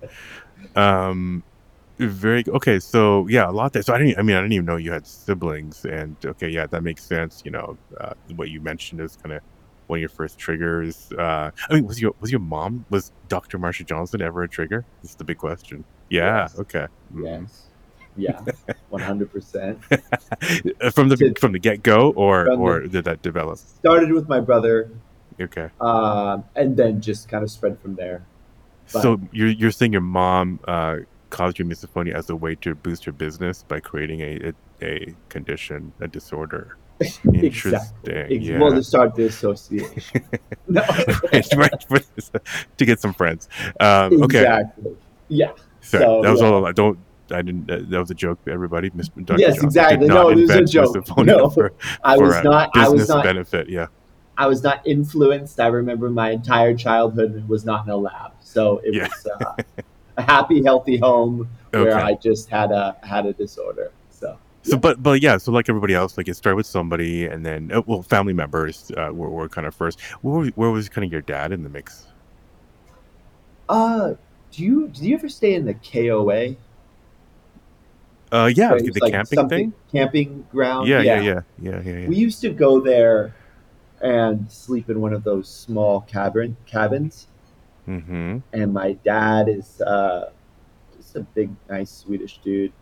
Um, 0.75 1.43
very 1.99 2.45
okay. 2.49 2.79
So 2.79 3.27
yeah, 3.29 3.49
a 3.49 3.53
lot 3.53 3.73
there. 3.73 3.83
So 3.83 3.95
I 3.95 3.99
didn't. 3.99 4.19
I 4.19 4.23
mean, 4.23 4.37
I 4.37 4.41
didn't 4.41 4.53
even 4.53 4.67
know 4.67 4.77
you 4.77 4.93
had 4.93 5.07
siblings, 5.07 5.85
and 5.85 6.17
okay, 6.25 6.49
yeah, 6.49 6.67
that 6.67 6.83
makes 6.83 7.05
sense. 7.05 7.43
You 7.45 7.53
know, 7.53 7.79
uh, 8.01 8.13
what 8.35 8.51
you 8.51 8.61
mentioned 8.61 9.01
is 9.01 9.17
kind 9.17 9.35
of 9.35 9.43
one 9.87 9.99
of 9.99 10.01
your 10.01 10.11
first 10.11 10.39
triggers. 10.39 11.11
Uh, 11.19 11.51
I 11.71 11.75
mean, 11.75 11.87
was 11.87 12.01
your 12.01 12.13
was 12.21 12.31
your 12.31 12.41
mom 12.41 12.85
was 12.91 13.13
Dr. 13.29 13.59
Marsha 13.59 13.87
Johnson 13.87 14.21
ever 14.21 14.43
a 14.43 14.49
trigger? 14.49 14.85
This 15.03 15.13
is 15.13 15.17
the 15.17 15.25
big 15.25 15.39
question. 15.39 15.85
Yeah. 16.11 16.43
Yes. 16.43 16.59
Okay. 16.59 16.87
Mhm. 17.15 17.25
yes, 17.25 17.66
yeah, 18.17 18.41
one 18.91 19.03
hundred 19.03 19.33
percent. 19.33 19.81
from 20.93 21.09
the 21.09 21.17
Did- 21.17 21.39
from 21.39 21.53
the 21.53 21.59
get 21.59 21.83
go, 21.83 22.11
or 22.13 22.47
From 22.47 22.57
the- 22.59 22.63
or 22.65 22.81
did 22.81 23.05
that 23.05 23.23
develop? 23.23 23.59
Started 23.59 24.13
with 24.13 24.29
my 24.29 24.41
brother, 24.41 24.91
Okay. 25.41 25.69
um, 25.81 26.45
and 26.55 26.77
then 26.77 27.01
just 27.01 27.29
kind 27.29 27.43
of 27.45 27.51
spread 27.51 27.79
from 27.81 27.95
there. 27.97 28.25
But- 28.93 29.03
So 29.03 29.21
you're 29.33 29.49
you're 29.49 29.71
saying 29.71 29.93
your 29.93 30.01
mom 30.03 30.61
uh, 30.67 30.99
caused 31.31 31.59
your 31.59 31.67
misophonia 31.69 32.15
as 32.15 32.31
a 32.31 32.37
way 32.37 32.55
to 32.57 32.75
boost 32.75 33.05
your 33.07 33.13
business 33.13 33.65
by 33.67 33.81
creating 33.81 34.21
a 34.21 34.53
a, 34.81 34.85
a 34.87 35.15
condition, 35.29 35.93
a 36.01 36.09
disorder. 36.09 36.77
Interesting. 37.35 38.17
Ex- 38.17 38.33
Yeah. 38.45 38.59
Well, 38.59 38.73
to 38.73 38.83
start 38.83 39.15
the 39.17 39.27
association. 39.27 40.25
no, 40.69 40.81
right, 41.33 41.47
right, 41.57 41.83
for 41.89 41.99
this- 42.15 42.31
to 42.79 42.85
get 42.87 43.01
some 43.01 43.13
friends. 43.13 43.49
Um, 43.81 44.23
okay. 44.23 44.41
exactly. 44.41 44.97
Yeah. 45.29 45.53
Sorry, 45.83 46.05
So, 46.05 46.23
that 46.23 46.31
was 46.33 46.41
yeah. 46.41 46.47
all. 46.49 46.67
I 46.67 46.73
don't. 46.73 46.99
I 47.31 47.43
didn't. 47.43 47.71
Uh, 47.71 47.81
that 47.89 47.99
was 47.99 48.11
a 48.11 48.15
joke. 48.15 48.39
Everybody, 48.47 48.91
Miss 48.95 49.09
Dr. 49.09 49.39
Yes, 49.41 49.55
Johnson 49.55 49.67
exactly. 49.67 50.07
No, 50.09 50.29
it 50.31 50.37
was 50.37 50.51
a 50.51 50.65
joke. 50.65 51.07
No, 51.19 51.51
for, 51.51 51.73
I 52.05 52.17
was 52.17 52.35
uh, 52.35 52.43
not. 52.43 52.71
I 52.75 52.89
was 52.89 53.09
not. 53.09 53.25
benefit. 53.25 53.69
Yeah. 53.69 53.87
I 54.39 54.47
was 54.47 54.63
not 54.63 54.87
influenced. 54.87 55.59
I 55.61 55.69
remember 55.69 56.11
my 56.11 56.31
entire 56.31 56.75
childhood 56.75 57.49
was 57.49 57.65
not 57.65 57.87
in 57.87 57.91
a 57.91 57.97
lab, 57.97 58.33
so 58.41 58.79
it 58.85 58.95
Yeah. 58.95 59.09
was 59.09 59.27
uh, 59.41 59.63
a 60.19 60.23
happy, 60.23 60.63
healthy 60.63 60.99
home 60.99 61.49
where 61.71 61.89
Okay. 61.89 62.01
I 62.01 62.15
just 62.15 62.51
had 62.51 62.71
a 62.71 62.97
had 63.03 63.25
a 63.27 63.33
disorder. 63.33 63.93
So 64.11 64.39
So, 64.63 64.77
but 64.77 65.03
but 65.03 65.23
yeah, 65.23 65.39
so 65.39 65.53
like 65.53 65.69
everybody 65.69 65.95
else, 65.95 66.19
like 66.19 66.29
it 66.29 66.35
started 66.37 66.57
with 66.57 66.67
somebody, 66.67 67.27
and 67.27 67.47
then 67.47 67.73
uh, 67.73 67.83
well, 67.87 68.03
family 68.03 68.35
members 68.35 68.93
uh, 68.97 69.11
were, 69.13 69.31
were 69.31 69.49
kind 69.49 69.67
of 69.67 69.75
first. 69.75 70.01
Where 70.21 70.47
where 70.49 70.71
was 70.71 70.89
kind 70.91 71.05
of 71.05 71.11
your 71.11 71.23
dad 71.23 71.51
in 71.53 71.63
the 71.63 71.71
mix? 71.71 72.07
Uh, 73.69 74.15
do 74.53 74.65
you 74.65 74.89
do 74.89 75.07
you 75.07 75.15
ever 75.17 75.29
stay 75.29 75.55
in 75.55 75.65
the 75.65 75.75
KOA? 75.75 76.57
Uh, 78.37 78.47
yeah, 78.47 78.73
Right, 78.73 78.85
the, 78.85 79.01
like 79.01 79.13
camping 79.13 79.49
thing. 79.49 79.73
Camping 79.91 80.47
ground. 80.51 80.89
Yeah, 80.89 81.01
yeah, 81.01 81.21
yeah, 81.21 81.41
yeah, 81.59 81.81
yeah, 81.81 81.99
yeah. 82.01 82.09
We 82.09 82.17
used 82.17 82.41
to 82.43 82.51
go 82.51 82.81
there 82.81 83.35
and 84.03 84.51
sleep 84.51 84.91
in 84.91 85.01
one 85.01 85.13
of 85.15 85.25
those 85.25 85.49
small 85.49 86.03
cabin 86.03 86.57
cabins. 86.67 87.29
Mm-hmm. 87.89 88.39
And 88.53 88.75
my 88.75 88.93
dad 89.05 89.49
is 89.49 89.81
uh, 89.81 90.31
just 90.97 91.17
a 91.17 91.21
big, 91.21 91.51
nice 91.71 91.91
Swedish 91.91 92.39
dude, 92.39 92.73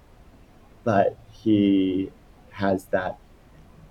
but 0.82 1.16
he 1.30 2.10
has 2.50 2.86
that 2.86 3.18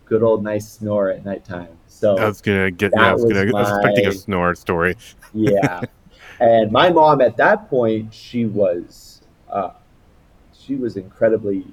good 0.06 0.24
old 0.24 0.44
nice 0.44 0.70
snore 0.70 1.12
at 1.12 1.24
nighttime. 1.24 1.78
So 1.88 2.18
I 2.18 2.28
was 2.28 2.42
gonna 2.42 2.72
get. 2.72 2.92
Yeah, 2.94 3.02
I 3.02 3.04
That 3.06 3.14
was 3.14 3.24
gonna. 3.26 3.46
was 3.46 3.54
I 3.54 3.60
was 3.60 3.78
expecting 3.78 4.08
a 4.08 4.12
snore 4.12 4.56
story. 4.56 4.96
yeah 5.34 5.82
and 6.40 6.72
my 6.72 6.90
mom 6.90 7.22
at 7.22 7.38
that 7.38 7.70
point 7.70 8.14
she 8.14 8.46
was 8.46 9.22
uh, 9.50 9.72
she 10.64 10.76
was 10.76 10.96
incredibly 10.98 11.66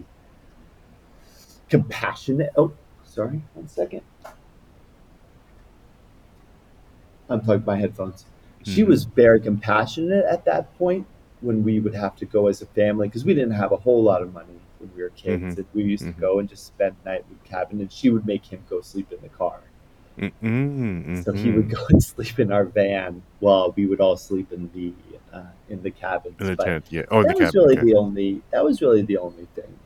compassionate 1.68 2.50
oh 2.56 2.72
sorry 3.04 3.40
one 3.54 3.68
second 3.68 4.02
unplugged 7.28 7.66
my 7.66 7.76
headphones 7.76 8.24
she 8.62 8.82
Mhm. 8.82 8.88
was 8.88 9.04
very 9.04 9.40
compassionate 9.40 10.24
at 10.26 10.44
that 10.44 10.76
point 10.76 11.06
when 11.40 11.62
we 11.64 11.80
would 11.80 11.94
have 11.94 12.14
to 12.16 12.26
go 12.26 12.48
as 12.48 12.60
a 12.60 12.66
family 12.66 13.08
because 13.08 13.24
we 13.24 13.32
didn't 13.32 13.52
have 13.52 13.72
a 13.72 13.76
whole 13.76 14.02
lot 14.02 14.20
of 14.20 14.34
money 14.34 14.58
when 14.78 14.90
we 14.96 15.02
were 15.02 15.10
kids 15.10 15.56
Mhm. 15.56 15.66
we 15.74 15.82
used 15.84 16.04
Mhm. 16.04 16.14
to 16.14 16.20
go 16.20 16.38
and 16.40 16.48
just 16.48 16.66
spend 16.66 16.94
the 17.04 17.10
night 17.10 17.24
with 17.30 17.42
cabin 17.44 17.80
and 17.80 17.90
she 17.92 18.10
would 18.10 18.26
make 18.26 18.44
him 18.44 18.60
go 18.68 18.80
sleep 18.80 19.12
in 19.12 19.20
the 19.22 19.28
car 19.28 19.60
Mm-mm, 20.20 21.24
so 21.24 21.32
he 21.32 21.50
would 21.50 21.68
mhm. 21.68 21.74
go 21.74 21.86
and 21.90 22.02
sleep 22.02 22.38
in 22.38 22.52
our 22.52 22.64
van 22.64 23.22
while 23.38 23.72
we 23.76 23.86
would 23.86 24.00
all 24.00 24.16
sleep 24.16 24.52
in 24.52 24.70
the 24.74 24.92
uh, 25.36 25.44
in 25.68 25.82
the 25.82 25.90
cabins. 25.90 26.36
in 26.40 26.46
the 26.48 26.56
But 26.56 26.64
tent. 26.64 26.86
Yeah. 26.90 27.02
Oh, 27.10 27.22
that 27.22 27.36
was 27.38 27.50
cabin. 27.50 27.60
really 27.60 27.78
okay. 27.78 27.86
the 27.86 27.94
only. 27.96 28.42
That 28.50 28.64
was 28.64 28.82
really 28.82 29.02
the 29.02 29.18
only 29.18 29.46
thing. 29.54 29.78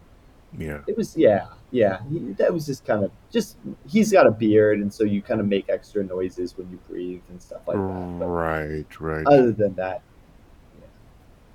Yeah. 0.58 0.80
It 0.86 0.96
was 0.96 1.16
yeah, 1.16 1.46
yeah. 1.70 2.00
He, 2.10 2.18
that 2.34 2.52
was 2.52 2.66
just 2.66 2.84
kind 2.84 3.04
of 3.04 3.10
just. 3.30 3.56
He's 3.88 4.10
got 4.10 4.26
a 4.26 4.30
beard, 4.30 4.80
and 4.80 4.92
so 4.92 5.04
you 5.04 5.22
kind 5.22 5.40
of 5.40 5.46
make 5.46 5.68
extra 5.68 6.02
noises 6.02 6.56
when 6.56 6.70
you 6.70 6.78
breathe 6.88 7.22
and 7.28 7.40
stuff 7.40 7.60
like 7.66 7.76
that. 7.76 8.16
But 8.18 8.26
Right. 8.26 9.00
Right. 9.00 9.26
other 9.26 9.52
than 9.52 9.74
that, 9.74 10.02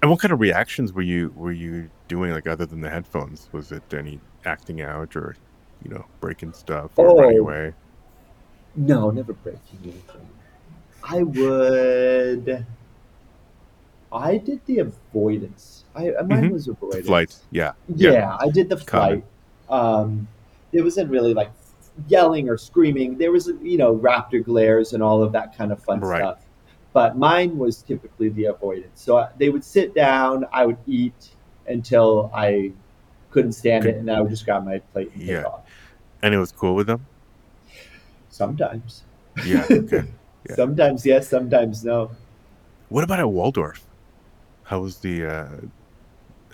and 0.02 0.10
what 0.12 0.20
kind 0.22 0.32
of 0.32 0.40
reactions 0.40 0.94
were 0.94 1.02
you 1.02 1.34
were 1.36 1.52
you 1.52 1.90
doing? 2.08 2.32
Like 2.32 2.48
other 2.48 2.66
than 2.66 2.82
the 2.82 2.90
headphones, 2.90 3.50
was 3.52 3.72
it 3.72 3.94
any 3.94 4.20
acting 4.46 4.82
out 4.82 5.16
or, 5.16 5.36
you 5.84 5.90
know, 5.92 6.06
breaking 6.22 6.54
stuff 6.54 6.92
or 6.98 7.08
running 7.16 7.40
Oh. 7.40 7.42
away? 7.42 7.74
No, 8.76 9.10
never 9.12 9.34
breaking 9.34 9.80
anything. 9.84 10.28
I 11.04 11.24
would. 11.24 12.66
I 14.12 14.38
did 14.38 14.60
the 14.66 14.80
avoidance. 14.80 15.84
I 15.96 16.12
mine 16.26 16.50
Mhm. 16.50 16.52
was 16.52 16.68
avoidance. 16.68 17.06
Flight. 17.08 17.36
Yeah. 17.52 17.74
Yeah, 17.96 18.38
I 18.40 18.50
did 18.50 18.70
the 18.70 18.78
flight. 18.78 19.24
Um, 19.70 20.28
it 20.72 20.82
wasn't 20.82 21.10
really 21.12 21.34
like 21.34 21.52
yelling 22.08 22.50
or 22.50 22.58
screaming. 22.58 23.18
There 23.18 23.32
was, 23.32 23.52
you 23.62 23.78
know, 23.78 23.96
raptor 23.96 24.44
glares 24.44 24.94
and 24.94 25.04
all 25.04 25.22
of 25.22 25.32
that 25.34 25.56
kind 25.56 25.72
of 25.72 25.82
fun 25.84 26.00
Right. 26.00 26.20
stuff. 26.22 26.46
But 26.94 27.18
mine 27.18 27.58
was 27.58 27.84
typically 27.84 28.30
the 28.30 28.46
avoidance. 28.46 29.02
So 29.02 29.18
I, 29.18 29.30
they 29.38 29.50
would 29.50 29.64
sit 29.64 29.94
down, 29.94 30.46
I 30.52 30.66
would 30.66 30.78
eat 30.88 31.30
until 31.68 32.32
I 32.34 32.72
couldn't 33.32 33.52
stand 33.52 33.84
Could- 33.84 33.96
it, 33.96 33.98
and 34.00 34.10
I 34.12 34.22
would 34.22 34.32
just 34.32 34.44
grab 34.46 34.66
my 34.66 34.80
plate 34.80 35.12
and 35.14 35.22
Yeah. 35.22 35.38
take 35.38 35.46
off. 35.46 35.62
And 36.24 36.34
it 36.34 36.40
was 36.40 36.52
cool 36.52 36.74
with 36.76 36.88
them. 36.88 37.06
Sometimes. 38.30 39.04
Yeah. 39.46 39.66
Okay. 39.72 40.04
Yeah. 40.50 40.56
Sometimes 40.56 41.06
yes, 41.06 41.28
sometimes 41.28 41.84
no. 41.84 42.12
What 42.88 43.04
about 43.04 43.20
at 43.20 43.30
Waldorf? 43.30 43.86
How 44.64 44.80
was 44.80 44.98
the? 45.00 45.26
Uh, 45.26 45.48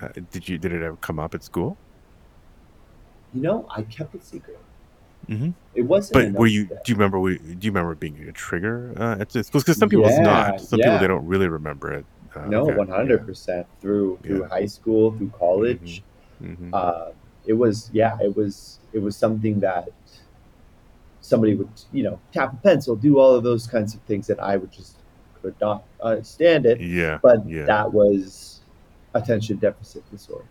uh, 0.01 0.10
did 0.32 0.50
you 0.50 0.58
did 0.58 0.74
it 0.74 0.82
ever 0.82 0.98
come 0.98 1.20
up 1.20 1.36
at 1.36 1.44
school? 1.44 1.77
You 3.34 3.41
know, 3.41 3.65
I 3.70 3.84
kept 3.84 4.15
it 4.15 4.24
secret. 4.24 4.58
Mm-hmm. 5.29 5.51
It 5.75 5.84
wasn't. 5.84 6.34
But 6.34 6.39
were 6.39 6.48
you? 6.48 6.65
that- 6.65 6.84
Do 6.84 6.91
you 6.91 6.96
remember? 6.98 7.17
Do 7.38 7.58
you 7.62 7.72
remember 7.72 7.96
being 7.96 8.17
a 8.27 8.32
trigger 8.32 8.94
uh, 8.98 9.17
at 9.22 9.29
this? 9.29 9.50
Because 9.50 9.77
some 9.77 9.88
people 9.89 10.08
it's 10.08 10.20
not. 10.20 10.60
Some 10.62 10.79
people 10.79 10.98
they 11.00 11.08
don't 11.08 11.25
really 11.27 11.48
remember 11.48 11.94
it. 11.94 12.05
Uh, 12.36 12.46
no, 12.48 12.65
one 12.65 12.88
hundred 12.89 13.25
percent 13.25 13.65
through 13.82 14.20
through 14.24 14.41
Yeah. 14.41 14.48
high 14.50 14.65
school, 14.65 15.12
through 15.17 15.32
college. 15.38 16.03
Yeah. 16.41 16.48
Mhm. 16.50 16.70
Uh, 16.74 17.12
it 17.46 17.53
was 17.53 17.89
yeah, 17.94 18.17
it 18.22 18.36
was 18.36 18.79
it 18.94 19.00
was 19.00 19.15
something 19.15 19.60
that 19.62 19.89
somebody 21.25 21.55
would 21.55 21.70
you 21.91 22.03
know 22.03 22.20
tap 22.32 22.53
a 22.53 22.58
pencil, 22.58 22.96
do 22.96 23.20
all 23.20 23.34
of 23.34 23.44
those 23.44 23.67
kinds 23.67 23.94
of 23.94 24.01
things 24.01 24.27
that 24.27 24.39
I 24.39 24.58
would 24.58 24.72
just 24.72 24.98
could 25.41 25.55
not 25.60 25.84
understand 26.01 26.65
it. 26.65 26.82
yeah. 26.82 27.20
But 27.22 27.48
yeah. 27.48 27.65
that 27.65 27.91
was 27.94 28.62
attention 29.13 29.58
deficit 29.58 30.10
disorder. 30.12 30.46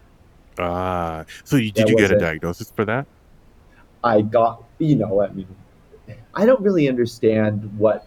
Ah, 0.59 1.25
so 1.45 1.57
you, 1.57 1.73
That 1.73 1.87
did 1.87 1.89
you 1.91 1.97
get 1.97 2.13
a 2.13 2.19
diagnosis 2.19 2.71
for 2.71 2.85
that? 2.85 3.07
I 4.05 4.21
got, 4.23 4.63
you 4.79 4.97
know, 4.97 5.23
I 5.23 5.31
mean, 5.31 5.49
I 6.35 6.47
don't 6.47 6.61
really 6.61 6.89
understand 6.89 7.77
what 7.79 8.07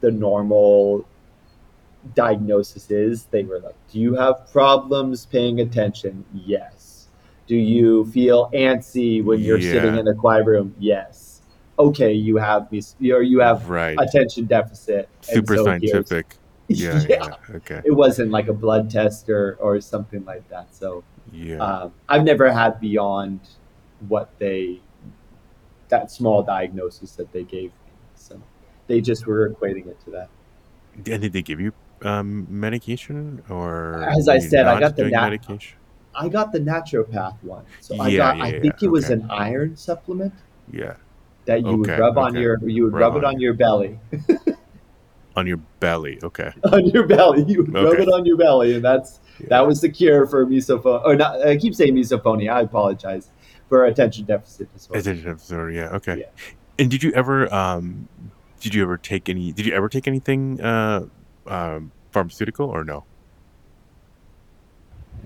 the 0.00 0.10
normal 0.10 1.06
diagnosis 2.14 2.90
is. 2.90 3.24
They 3.24 3.44
were 3.44 3.60
like, 3.60 3.76
Do 3.90 4.00
you 4.00 4.14
have 4.14 4.50
problems 4.52 5.26
paying 5.26 5.60
attention? 5.60 6.24
Yes. 6.34 7.06
Do 7.46 7.56
you 7.56 8.04
feel 8.06 8.50
antsy 8.52 9.24
when 9.24 9.40
you're 9.40 9.60
sitting 9.60 9.96
in 9.96 10.06
a 10.06 10.14
quiet 10.14 10.44
room? 10.44 10.74
Yes. 10.78 11.27
Okay, 11.78 12.12
you 12.12 12.36
have 12.36 12.68
these, 12.70 12.96
or 13.00 13.22
you 13.22 13.38
have 13.40 13.68
Right. 13.68 13.96
attention 14.00 14.46
deficit. 14.46 15.08
Super 15.20 15.56
so 15.56 15.64
scientific. 15.64 16.36
Yeah, 16.70 17.02
yeah. 17.08 17.34
Okay. 17.48 17.80
It 17.82 17.92
wasn't 17.92 18.30
like 18.30 18.48
a 18.48 18.52
blood 18.52 18.90
test 18.90 19.30
or, 19.30 19.56
or 19.58 19.80
something 19.80 20.22
like 20.26 20.46
that. 20.50 20.74
So, 20.74 21.02
Yeah. 21.32 21.56
um, 21.64 21.92
I've 22.10 22.24
never 22.24 22.52
had 22.52 22.78
beyond 22.78 23.40
what 24.08 24.28
they 24.38 24.80
that 25.88 26.10
small 26.10 26.42
diagnosis 26.42 27.12
that 27.12 27.32
they 27.32 27.44
gave 27.44 27.70
me. 27.70 27.92
So 28.16 28.38
they 28.86 29.00
just 29.00 29.26
were 29.26 29.48
equating 29.48 29.86
it 29.86 29.98
to 30.04 30.10
that. 30.10 30.28
and 31.10 31.22
did 31.22 31.32
they 31.32 31.40
give 31.40 31.58
you 31.58 31.72
um, 32.02 32.46
medication 32.50 33.42
or? 33.48 34.04
As 34.18 34.28
I 34.28 34.38
said, 34.38 34.66
I 34.66 34.78
got 34.78 34.94
the 34.94 35.04
nat- 35.04 35.22
medication. 35.22 35.78
I 36.14 36.28
got 36.28 36.52
the 36.52 36.60
naturopath 36.60 37.42
one. 37.42 37.64
So 37.80 37.98
I 37.98 38.08
Yeah, 38.08 38.16
got 38.18 38.36
yeah, 38.36 38.44
I 38.44 38.48
yeah, 38.52 38.60
think 38.60 38.82
it 38.82 38.88
was 38.88 39.04
okay. 39.06 39.14
an 39.14 39.30
iron 39.30 39.74
supplement 39.74 40.34
Yeah. 40.70 40.96
That 41.48 41.60
you 41.66 41.76
would 41.78 41.90
Okay, 41.90 42.00
rub 42.00 42.16
on 42.18 42.34
your 42.36 42.58
you 42.68 42.84
would 42.84 42.92
Rub 42.92 43.14
rub 43.14 43.22
it 43.22 43.24
on 43.26 43.40
your 43.40 43.54
belly. 43.54 43.98
On 45.34 45.46
your 45.46 45.56
belly. 45.80 46.18
Okay. 46.22 46.52
on 46.72 46.86
your 46.86 47.06
belly. 47.06 47.42
You 47.44 47.62
would 47.64 47.72
rub 47.74 47.94
it 47.94 48.08
on 48.08 48.24
your 48.26 48.36
belly 48.36 48.74
and 48.74 48.84
that's 48.84 49.18
Yeah. 49.40 49.46
that 49.50 49.66
was 49.66 49.80
the 49.80 49.88
cure 49.88 50.26
for 50.26 50.44
misophonia 50.46 51.04
or 51.04 51.16
not 51.16 51.44
I 51.46 51.56
keep 51.56 51.74
saying 51.74 51.94
misophonia, 51.94 52.52
I 52.52 52.60
apologize. 52.60 53.30
For 53.68 53.84
attention 53.86 54.24
deficit 54.24 54.72
disorder. 54.72 54.98
Attention 55.00 55.32
disorder. 55.34 55.70
Yeah. 55.70 55.96
Okay. 55.96 56.20
Yeah. 56.20 56.26
And 56.78 56.90
did 56.90 57.02
you 57.02 57.12
ever 57.12 57.52
um, 57.52 58.08
did 58.60 58.74
you 58.74 58.82
ever 58.82 58.96
take 58.96 59.28
any? 59.28 59.52
Did 59.52 59.66
you 59.66 59.72
ever 59.74 59.88
take 59.88 60.06
anything 60.08 60.60
uh, 60.60 61.06
um, 61.46 61.92
pharmaceutical 62.12 62.68
or 62.68 62.82
no? 62.84 63.04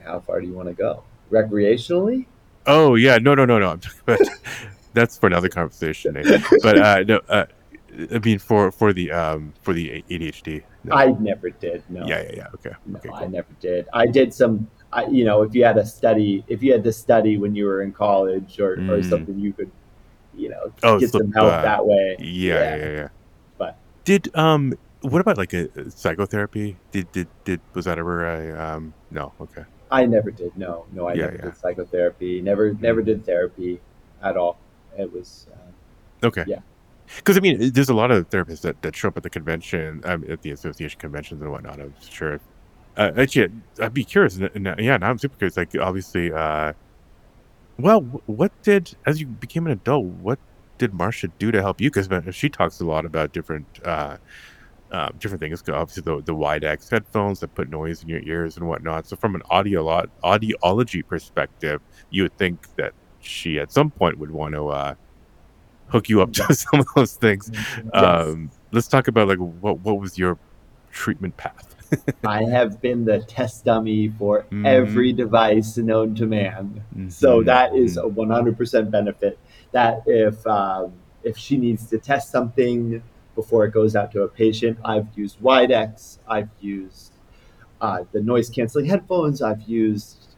How 0.05 0.21
far 0.21 0.41
do 0.41 0.47
you 0.47 0.55
want 0.55 0.69
to 0.69 0.75
go? 0.75 1.05
Recreationally? 1.31 2.27
Oh 2.67 2.95
yeah, 2.97 3.19
no, 3.19 3.35
no, 3.35 3.45
no, 3.45 3.59
no. 3.59 3.71
I'm 3.71 3.81
talking 3.81 4.01
about 4.07 4.21
that's 4.95 5.19
for 5.19 5.27
another 5.27 5.49
conversation. 5.49 6.15
Nate. 6.15 6.43
But 6.63 6.79
uh, 6.79 7.05
no, 7.07 7.21
uh, 7.29 7.47
I 8.15 8.19
mean 8.19 8.39
for 8.39 8.71
for 8.71 8.93
the 8.93 9.11
um 9.13 9.53
for 9.63 9.73
the 9.75 10.03
ADHD. 10.11 10.63
No. 10.85 10.97
I 10.97 11.07
never 11.19 11.51
did. 11.51 11.83
No. 11.89 12.05
Yeah, 12.07 12.23
yeah, 12.23 12.31
yeah. 12.37 12.47
Okay, 12.55 12.73
No, 12.87 12.99
okay, 12.99 13.11
I 13.13 13.27
never 13.27 13.47
did. 13.61 13.87
I 13.93 14.07
did 14.07 14.35
some, 14.35 14.69
I, 14.93 15.07
you 15.07 15.25
know, 15.25 15.43
if 15.43 15.55
you 15.55 15.65
had 15.65 15.79
a 15.79 15.87
study, 15.87 16.45
if 16.49 16.61
you 16.61 16.73
had 16.73 16.83
to 16.83 16.93
study 16.93 17.39
when 17.39 17.55
you 17.55 17.67
were 17.67 17.83
in 17.83 17.93
college 17.93 18.59
or, 18.59 18.73
or 18.73 18.99
Mm. 18.99 19.09
something, 19.09 19.39
you 19.39 19.53
could, 19.53 19.71
you 20.35 20.49
know, 20.49 20.73
Oh, 20.83 20.99
get 20.99 21.11
some 21.13 21.31
help 21.31 21.53
uh, 21.53 21.63
that 21.63 21.87
way. 21.87 22.17
Yeah, 22.19 22.55
yeah, 22.55 22.77
yeah, 22.77 22.91
yeah. 22.91 23.09
But- 23.59 23.77
did 24.05 24.35
um, 24.37 24.75
what 25.03 25.21
about 25.21 25.39
like 25.39 25.53
a, 25.53 25.69
a 25.77 25.89
psychotherapy? 25.91 26.77
Did 26.91 27.13
did 27.13 27.29
did 27.45 27.61
was 27.75 27.85
that 27.85 27.99
ever 27.99 28.27
a 28.27 28.59
um? 28.61 28.93
No, 29.13 29.33
okay. 29.41 29.65
I 29.93 30.07
never 30.07 30.31
did. 30.33 30.57
No, 30.57 30.87
no, 30.93 31.07
I 31.07 31.13
Yeah, 31.15 31.25
never 31.27 31.37
yeah. 31.37 31.43
did 31.45 31.57
psychotherapy. 31.59 32.41
Never, 32.41 32.73
never 32.75 33.03
did 33.03 33.25
therapy 33.27 33.79
at 34.23 34.37
all. 34.37 34.57
It 34.99 35.13
was, 35.13 35.47
uh, 35.53 36.27
Okay. 36.27 36.45
Yeah. 36.47 36.61
Because 37.17 37.37
I 37.37 37.41
mean, 37.41 37.73
there's 37.73 37.89
a 37.89 37.95
lot 37.95 38.11
of 38.11 38.29
therapists 38.31 38.63
that, 38.63 38.81
that 38.83 38.97
show 38.97 39.09
up 39.09 39.17
at 39.17 39.23
the 39.23 39.31
convention, 39.31 40.01
um, 40.05 40.25
at 40.31 40.43
the 40.43 40.51
association 40.53 40.99
conventions 40.99 41.43
and 41.43 41.51
whatnot. 41.51 41.81
I'm 41.81 41.95
sure. 42.01 42.41
Uh, 42.97 43.11
actually, 43.17 43.51
I'd 43.81 43.95
be 43.95 44.05
curious. 44.05 44.41
Uh, 44.41 44.49
yeah, 44.79 44.97
now 44.97 45.11
I'm 45.11 45.19
super 45.19 45.37
curious. 45.37 45.57
Like, 45.57 45.75
obviously, 45.77 46.33
uh, 46.33 46.73
well, 47.79 48.01
what 48.27 48.53
did 48.63 48.95
as 49.07 49.21
you 49.21 49.27
became 49.27 49.67
an 49.67 49.73
adult? 49.73 50.05
What 50.05 50.39
did 50.79 50.93
Marsha 50.93 51.31
do 51.39 51.51
to 51.51 51.61
help 51.61 51.81
you? 51.81 51.91
Because 51.91 52.09
she 52.35 52.49
talks 52.49 52.81
a 52.81 52.87
lot 52.87 53.05
about 53.05 53.33
different, 53.33 53.67
uh, 53.85 54.17
uh, 54.91 55.11
different 55.19 55.41
things. 55.41 55.63
Obviously, 55.69 56.03
the 56.03 56.23
the 56.23 56.35
Widex 56.35 56.91
headphones 56.91 57.41
that 57.41 57.55
put 57.55 57.69
noise 57.71 58.03
in 58.03 58.09
your 58.09 58.21
ears 58.23 58.57
and 58.57 58.69
whatnot. 58.69 59.07
So, 59.07 59.17
from 59.17 59.35
an 59.35 59.43
audio 59.51 59.85
audiology 60.23 61.07
perspective, 61.07 61.81
you 62.11 62.25
would 62.25 62.37
think 62.39 62.67
that 62.77 62.93
she 63.23 63.59
at 63.59 63.73
some 63.73 63.91
point 63.91 64.19
would 64.19 64.31
want 64.31 64.55
to 64.55 64.69
uh, 64.69 64.95
hook 65.89 66.09
you 66.09 66.23
up 66.23 66.33
to 66.35 66.55
some 66.55 66.81
of 66.81 66.87
those 66.95 67.15
things. 67.15 67.51
yes. 67.53 67.91
Um, 67.95 68.51
let's 68.73 68.89
talk 68.89 69.09
about 69.09 69.29
like 69.29 69.39
what 69.39 69.81
what 69.81 69.99
was 70.01 70.19
your 70.19 70.39
treatment 70.91 71.37
path? 71.37 71.75
I 72.27 72.45
have 72.45 72.81
been 72.81 73.05
the 73.05 73.21
test 73.21 73.65
dummy 73.65 74.09
for 74.19 74.47
Mm. 74.51 74.67
every 74.67 75.13
device 75.13 75.77
known 75.77 76.15
to 76.17 76.27
man. 76.27 76.83
So 77.09 77.41
Mhm, 77.41 77.45
that 77.47 77.75
is 77.75 77.97
mhm. 77.97 78.05
a 78.05 78.09
100% 78.11 78.91
benefit. 78.91 79.39
That 79.73 80.03
if 80.07 80.47
um, 80.47 80.93
if 81.23 81.37
she 81.39 81.57
needs 81.57 81.87
to 81.91 81.99
test 81.99 82.31
something 82.31 83.03
before 83.35 83.65
it 83.65 83.73
goes 83.73 83.95
out 83.97 84.13
to 84.13 84.23
a 84.23 84.29
patient, 84.29 84.79
I've 84.85 85.07
used 85.17 85.41
Widex. 85.41 86.19
I've 86.29 86.51
used 86.61 87.13
uh, 87.81 88.05
the 88.13 88.21
noise 88.23 88.49
canceling 88.51 88.87
headphones. 88.87 89.41
I've 89.43 89.63
used 89.63 90.32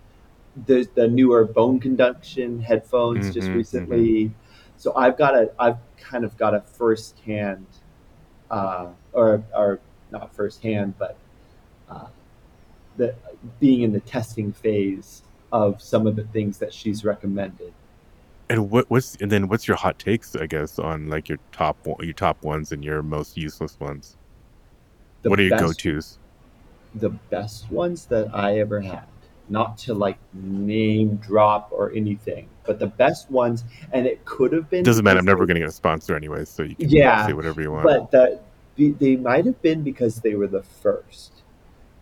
the 0.67 0.89
the 0.95 1.09
newer 1.09 1.45
bone 1.45 1.81
conduction 1.81 2.61
headphones 2.61 3.35
just 3.35 3.51
Mhm, 3.51 3.57
recently. 3.57 4.31
So 4.77 4.95
I've 4.97 5.17
got 5.17 5.35
a 5.35 5.53
I've 5.59 5.79
kind 5.99 6.25
of 6.25 6.37
got 6.37 6.55
a 6.55 6.61
firsthand, 6.61 7.67
uh, 8.51 8.89
or 9.13 9.43
or 9.55 9.81
not 10.11 10.35
firsthand, 10.35 10.95
but 10.99 11.17
uh, 11.89 12.07
the 12.97 13.15
being 13.61 13.83
in 13.83 13.93
the 13.93 14.01
testing 14.01 14.53
phase 14.53 15.23
of 15.53 15.81
some 15.81 16.07
of 16.07 16.17
the 16.17 16.25
things 16.25 16.59
that 16.59 16.73
she's 16.73 17.05
recommended. 17.05 17.73
And 18.51 18.71
what 18.71 18.91
what's 18.91 19.17
and 19.17 19.31
then 19.31 19.49
what's 19.49 19.67
your 19.67 19.77
hot 19.77 19.99
takes? 19.99 20.37
I 20.37 20.47
guess 20.47 20.79
on 20.79 21.09
like 21.09 21.29
your 21.29 21.39
top 21.53 21.79
your 22.01 22.13
top 22.13 22.43
ones 22.45 22.73
and 22.73 22.85
your 22.85 23.03
most 23.03 23.37
useless 23.37 23.79
ones. 23.81 24.17
The 25.23 25.31
what 25.31 25.41
are 25.41 25.43
your 25.43 25.53
go 25.53 25.73
tos? 25.73 26.19
The 26.95 27.11
best 27.11 27.71
ones 27.71 28.07
that 28.07 28.29
I 28.35 28.59
ever 28.59 28.81
had. 28.81 29.07
Not 29.49 29.77
to 29.79 29.95
like 29.95 30.19
name 30.33 31.17
drop 31.17 31.69
or 31.71 31.93
anything, 31.93 32.49
but 32.67 32.79
the 32.79 32.87
best 32.87 33.31
ones, 33.31 33.65
and 33.93 34.07
it 34.07 34.25
could 34.25 34.53
have 34.53 34.71
been. 34.71 34.83
Doesn't 34.85 35.05
matter. 35.05 35.19
I'm 35.19 35.27
never 35.27 35.45
going 35.47 35.57
to 35.57 35.61
get 35.61 35.69
a 35.69 35.73
sponsor 35.73 36.17
anyway, 36.17 36.45
so 36.45 36.63
you 36.63 36.75
can 36.77 36.89
Yeah, 36.89 37.27
say 37.27 37.33
whatever 37.35 37.61
you 37.61 37.71
want. 37.71 37.85
But 37.85 38.11
the, 38.11 38.41
the, 38.77 38.93
they 38.93 39.17
might 39.17 39.45
have 39.45 39.61
been 39.61 39.83
because 39.83 40.21
they 40.21 40.35
were 40.35 40.47
the 40.47 40.63
first. 40.63 41.43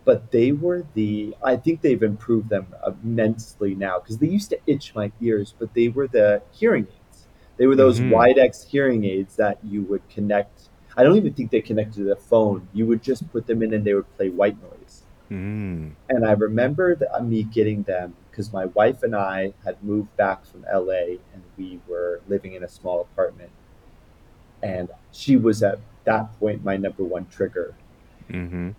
But 0.05 0.31
they 0.31 0.51
were 0.51 0.85
the. 0.93 1.35
I 1.43 1.55
think 1.55 1.81
they've 1.81 2.03
improved 2.03 2.49
them 2.49 2.67
immensely 2.85 3.73
now 3.75 3.99
because 3.99 4.17
they 4.17 4.27
used 4.27 4.49
to 4.49 4.59
itch 4.67 4.93
my 4.95 5.11
ears, 5.21 5.53
but 5.57 5.73
they 5.73 5.87
were 5.89 6.07
the 6.07 6.41
hearing 6.51 6.87
aids. 6.87 7.27
They 7.57 7.67
were 7.67 7.75
those 7.75 7.99
Mhm. 7.99 8.09
Widex 8.09 8.65
hearing 8.67 9.05
aids 9.05 9.35
that 9.37 9.59
you 9.63 9.83
would 9.83 10.07
connect. 10.09 10.69
I 10.97 11.03
don't 11.03 11.15
even 11.15 11.33
think 11.33 11.51
they 11.51 11.61
connected 11.61 11.95
to 11.95 12.03
the 12.03 12.15
phone. 12.15 12.67
You 12.73 12.85
would 12.87 13.01
just 13.01 13.31
put 13.31 13.47
them 13.47 13.63
in 13.63 13.73
and 13.73 13.85
they 13.85 13.93
would 13.93 14.11
play 14.17 14.29
white 14.29 14.61
noise. 14.61 14.72
Mm. 15.33 15.93
And 16.09 16.25
I 16.25 16.33
remember 16.33 16.95
the, 16.95 17.09
me 17.23 17.43
getting 17.43 17.81
them 17.83 18.13
because 18.29 18.53
my 18.53 18.65
wife 18.67 19.01
and 19.01 19.15
I 19.15 19.53
had 19.65 19.83
moved 19.83 20.15
back 20.15 20.45
from 20.45 20.63
LA 20.71 21.17
and 21.33 21.41
we 21.57 21.79
were 21.87 22.21
living 22.27 22.53
in 22.53 22.63
a 22.63 22.67
small 22.67 23.01
apartment. 23.01 23.49
And 24.61 24.89
she 25.11 25.35
was 25.35 25.63
at 25.63 25.79
that 26.05 26.39
point 26.39 26.63
my 26.63 26.77
number 26.77 27.03
one 27.03 27.25
trigger. 27.31 27.73
hmm 28.29 28.71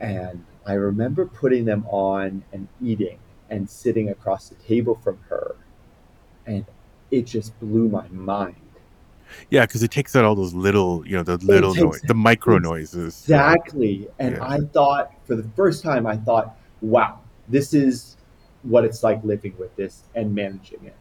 And 0.00 0.44
I 0.66 0.72
remember 0.74 1.26
putting 1.26 1.64
them 1.64 1.86
on 1.88 2.42
and 2.52 2.66
eating 2.82 3.18
and 3.48 3.70
sitting 3.70 4.10
across 4.10 4.48
the 4.48 4.56
table 4.56 4.96
from 4.96 5.18
her. 5.28 5.54
And 6.46 6.64
it 7.12 7.22
just 7.22 7.58
blew 7.60 7.88
my 7.88 8.08
mind. 8.08 8.56
Yeah, 9.48 9.66
because 9.66 9.82
it 9.82 9.90
takes 9.90 10.16
out 10.16 10.24
all 10.24 10.34
those 10.34 10.54
little, 10.54 11.06
you 11.06 11.16
know, 11.16 11.22
the 11.22 11.38
little 11.38 11.74
noise, 11.74 12.00
the 12.02 12.14
micro 12.14 12.58
noises. 12.58 13.20
Exactly. 13.22 14.08
And 14.18 14.36
Yeah. 14.36 14.48
I 14.48 14.58
thought, 14.58 15.12
for 15.30 15.36
the 15.36 15.48
first 15.54 15.84
time, 15.84 16.08
I 16.08 16.16
thought, 16.16 16.56
wow, 16.82 17.20
this 17.48 17.72
is 17.72 18.16
what 18.64 18.84
it's 18.84 19.04
like 19.04 19.22
living 19.22 19.54
with 19.60 19.74
this 19.76 20.02
and 20.16 20.34
managing 20.34 20.84
it. 20.84 20.96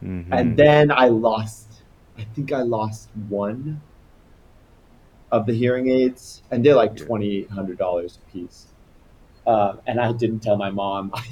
Mhm. 0.00 0.26
And 0.30 0.56
then 0.56 0.92
I 0.92 1.08
lost, 1.08 1.82
I 2.16 2.22
think 2.36 2.52
I 2.52 2.62
lost 2.62 3.08
one 3.28 3.80
of 5.32 5.44
the 5.46 5.52
hearing 5.54 5.90
aids, 5.90 6.42
and 6.52 6.64
they're 6.64 6.76
like 6.76 6.92
Yeah. 6.96 7.04
$2,800 7.06 8.16
a 8.18 8.30
piece. 8.32 8.66
Uh, 9.44 9.74
and 9.88 10.00
I 10.00 10.12
didn't 10.12 10.38
tell 10.40 10.56
my 10.56 10.70
mom. 10.70 11.10
I 11.14 11.24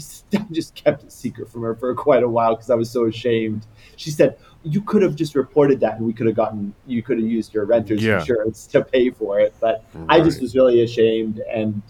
just 0.51 0.75
kept 0.75 1.05
it 1.05 1.13
secret 1.13 1.49
from 1.49 1.63
her 1.63 1.77
for 1.77 1.95
quite 1.95 2.25
a 2.25 2.29
while 2.29 2.57
because 2.57 2.71
I 2.71 2.75
was 2.75 2.91
so 2.91 3.05
ashamed. 3.07 3.67
She 3.95 4.11
said, 4.11 4.37
You 4.65 4.81
could 4.83 5.03
have 5.03 5.15
just 5.17 5.35
reported 5.35 5.81
that 5.81 5.97
and 5.97 6.07
we 6.07 6.13
could 6.13 6.27
have 6.27 6.37
gotten, 6.37 6.73
you 6.87 7.03
could 7.03 7.19
have 7.19 7.27
used 7.27 7.53
your 7.55 7.65
renter's 7.67 8.03
Yeah. 8.03 8.19
insurance 8.19 8.67
to 8.69 8.83
pay 8.85 9.11
for 9.11 9.39
it. 9.41 9.55
But 9.61 9.85
I 10.09 10.21
just 10.21 10.41
was 10.41 10.55
really 10.57 10.83
ashamed. 10.83 11.41
And 11.53 11.83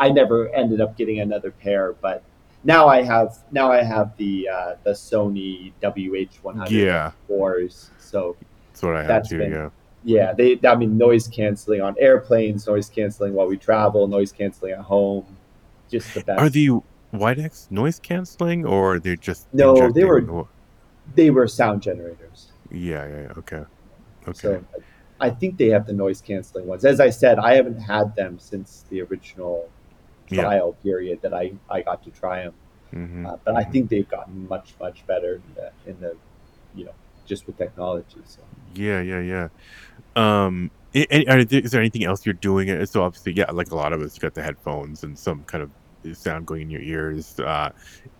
I 0.00 0.08
never 0.08 0.48
ended 0.54 0.80
up 0.80 0.96
getting 0.96 1.20
another 1.20 1.50
pair, 1.50 1.92
but 2.00 2.22
now 2.64 2.88
I 2.88 3.02
have 3.02 3.38
now 3.52 3.70
I 3.70 3.82
have 3.82 4.16
the 4.16 4.48
uh, 4.48 4.74
the 4.82 4.92
Sony 4.92 5.72
WH100 5.82 6.70
Yeah, 6.70 7.12
fours. 7.28 7.90
So 7.98 8.34
that's 8.72 8.82
what 8.82 8.94
I 8.96 9.00
have 9.00 9.08
That's 9.08 9.28
too. 9.28 9.38
been- 9.38 9.52
Yeah. 9.52 9.70
yeah, 10.04 10.32
they 10.32 10.58
I 10.66 10.74
mean 10.74 10.96
noise 10.96 11.28
canceling 11.28 11.82
on 11.82 11.94
airplanes, 11.98 12.66
noise 12.66 12.88
canceling 12.88 13.34
while 13.34 13.46
we 13.46 13.58
travel, 13.58 14.08
noise 14.08 14.32
canceling 14.32 14.72
at 14.72 14.80
home. 14.80 15.26
Just 15.90 16.14
the 16.14 16.20
best. 16.24 16.40
Are 16.40 16.48
the 16.48 16.68
Widex 17.12 17.70
noise 17.70 17.98
canceling 17.98 18.64
or 18.64 18.98
they're 18.98 19.16
just 19.16 19.52
No, 19.52 19.90
they 19.90 20.04
were- 20.04 20.46
they 21.14 21.30
were 21.30 21.46
sound 21.48 21.82
generators. 21.82 22.52
Yeah, 22.70 23.06
yeah, 23.06 23.20
yeah. 23.22 23.32
Okay. 23.38 23.62
Okay. 24.28 24.38
So 24.38 24.64
I 25.20 25.28
think 25.28 25.58
they 25.58 25.68
have 25.70 25.86
the 25.86 25.92
noise 25.92 26.20
canceling 26.22 26.66
ones. 26.66 26.84
As 26.84 27.00
I 27.00 27.10
said, 27.10 27.38
I 27.38 27.54
haven't 27.56 27.80
had 27.80 28.14
them 28.16 28.38
since 28.38 28.84
the 28.90 29.02
original 29.02 29.68
Yeah. 30.30 30.42
trial 30.42 30.72
period 30.82 31.20
that 31.22 31.34
I, 31.34 31.52
I 31.68 31.82
got 31.82 32.02
to 32.04 32.10
try 32.10 32.44
them. 32.44 32.54
Mhm, 32.94 33.26
Uh, 33.26 33.36
but 33.44 33.56
I 33.56 33.64
mhm. 33.64 33.72
think 33.72 33.90
they've 33.90 34.08
gotten 34.08 34.48
much 34.48 34.74
much 34.80 35.06
better 35.06 35.34
in 35.36 35.42
the, 35.54 35.70
in 35.90 36.00
the 36.00 36.16
you 36.74 36.84
know 36.86 36.94
just 37.26 37.46
with 37.46 37.56
technology. 37.58 38.20
So 38.24 38.40
Yeah, 38.74 39.00
yeah, 39.00 39.20
yeah. 39.20 39.48
Um, 40.16 40.70
i- 40.94 41.06
i- 41.12 41.46
is 41.50 41.70
there 41.70 41.80
anything 41.80 42.04
else 42.04 42.26
you're 42.26 42.32
doing? 42.34 42.70
Uh, 42.70 42.84
So 42.86 43.02
obviously, 43.02 43.32
yeah, 43.32 43.50
like 43.52 43.70
a 43.70 43.76
lot 43.76 43.92
of 43.92 44.00
us, 44.02 44.18
got 44.18 44.34
the 44.34 44.42
headphones 44.42 45.04
and 45.04 45.16
some 45.18 45.44
kind 45.44 45.62
of 45.62 45.70
sound 46.16 46.46
going 46.46 46.62
in 46.62 46.70
your 46.70 46.80
ears. 46.80 47.38
Uh, 47.38 47.70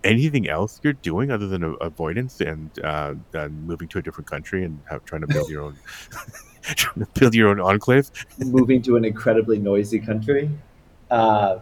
anything 0.03 0.47
else 0.47 0.79
you're 0.83 0.93
doing 0.93 1.31
other 1.31 1.47
than 1.47 1.75
avoidance 1.81 2.39
and 2.39 2.69
uh, 2.83 3.15
uh, 3.33 3.49
moving 3.49 3.87
to 3.89 3.97
a 3.97 4.01
different 4.01 4.29
country 4.29 4.63
and 4.63 4.79
have, 4.89 5.03
trying 5.03 5.21
to 5.21 5.27
build 5.27 5.49
your 5.49 5.63
own, 5.63 5.75
trying 6.63 7.05
to 7.05 7.19
build 7.19 7.33
your 7.35 7.49
own 7.49 7.59
enclave? 7.59 8.09
moving 8.37 8.81
to 8.83 8.95
an 8.97 9.03
incredibly 9.03 9.57
noisy 9.59 9.99
country. 9.99 10.49
Um, 11.09 11.59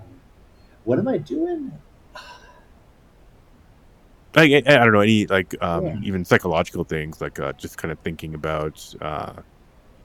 what 0.89 0.97
am 0.97 1.07
I 1.07 1.19
doing? 1.19 1.71
Like 4.35 4.51
I, 4.51 4.57
I 4.75 4.77
don't 4.83 4.91
know 4.93 5.01
any 5.01 5.27
like 5.27 5.55
um, 5.61 5.85
Yeah. 5.85 5.95
even 6.03 6.25
psychological 6.25 6.83
things, 6.83 7.21
like 7.21 7.39
uh, 7.39 7.53
just 7.53 7.77
kind 7.77 7.91
of 7.91 7.99
thinking 7.99 8.33
about 8.33 8.83
uh, 9.01 9.33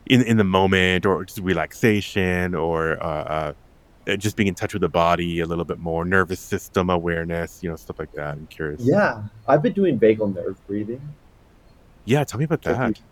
in 0.06 0.20
in 0.22 0.36
the 0.36 0.44
moment 0.44 1.06
or 1.06 1.24
just 1.24 1.38
relaxation 1.40 2.54
or 2.54 3.02
uh, 3.02 3.06
uh, 3.06 3.52
uh, 4.08 4.16
just 4.16 4.36
being 4.36 4.46
in 4.48 4.54
touch 4.54 4.74
with 4.74 4.82
the 4.82 4.88
body 4.88 5.40
a 5.40 5.46
little 5.46 5.64
bit 5.64 5.78
more, 5.78 6.04
nervous 6.04 6.40
system 6.40 6.90
awareness, 6.90 7.62
you 7.62 7.70
know, 7.70 7.76
stuff 7.76 7.98
like 7.98 8.12
that. 8.12 8.34
I'm 8.34 8.46
curious. 8.48 8.80
Yeah, 8.82 9.22
I've 9.48 9.62
been 9.62 9.72
doing 9.72 9.98
vagal 9.98 10.34
nerve 10.34 10.58
breathing. 10.66 11.00
Yeah, 12.04 12.24
tell 12.24 12.38
me 12.38 12.44
about 12.44 12.64
Like 12.66 12.76
that. 12.76 12.98
you- 12.98 13.04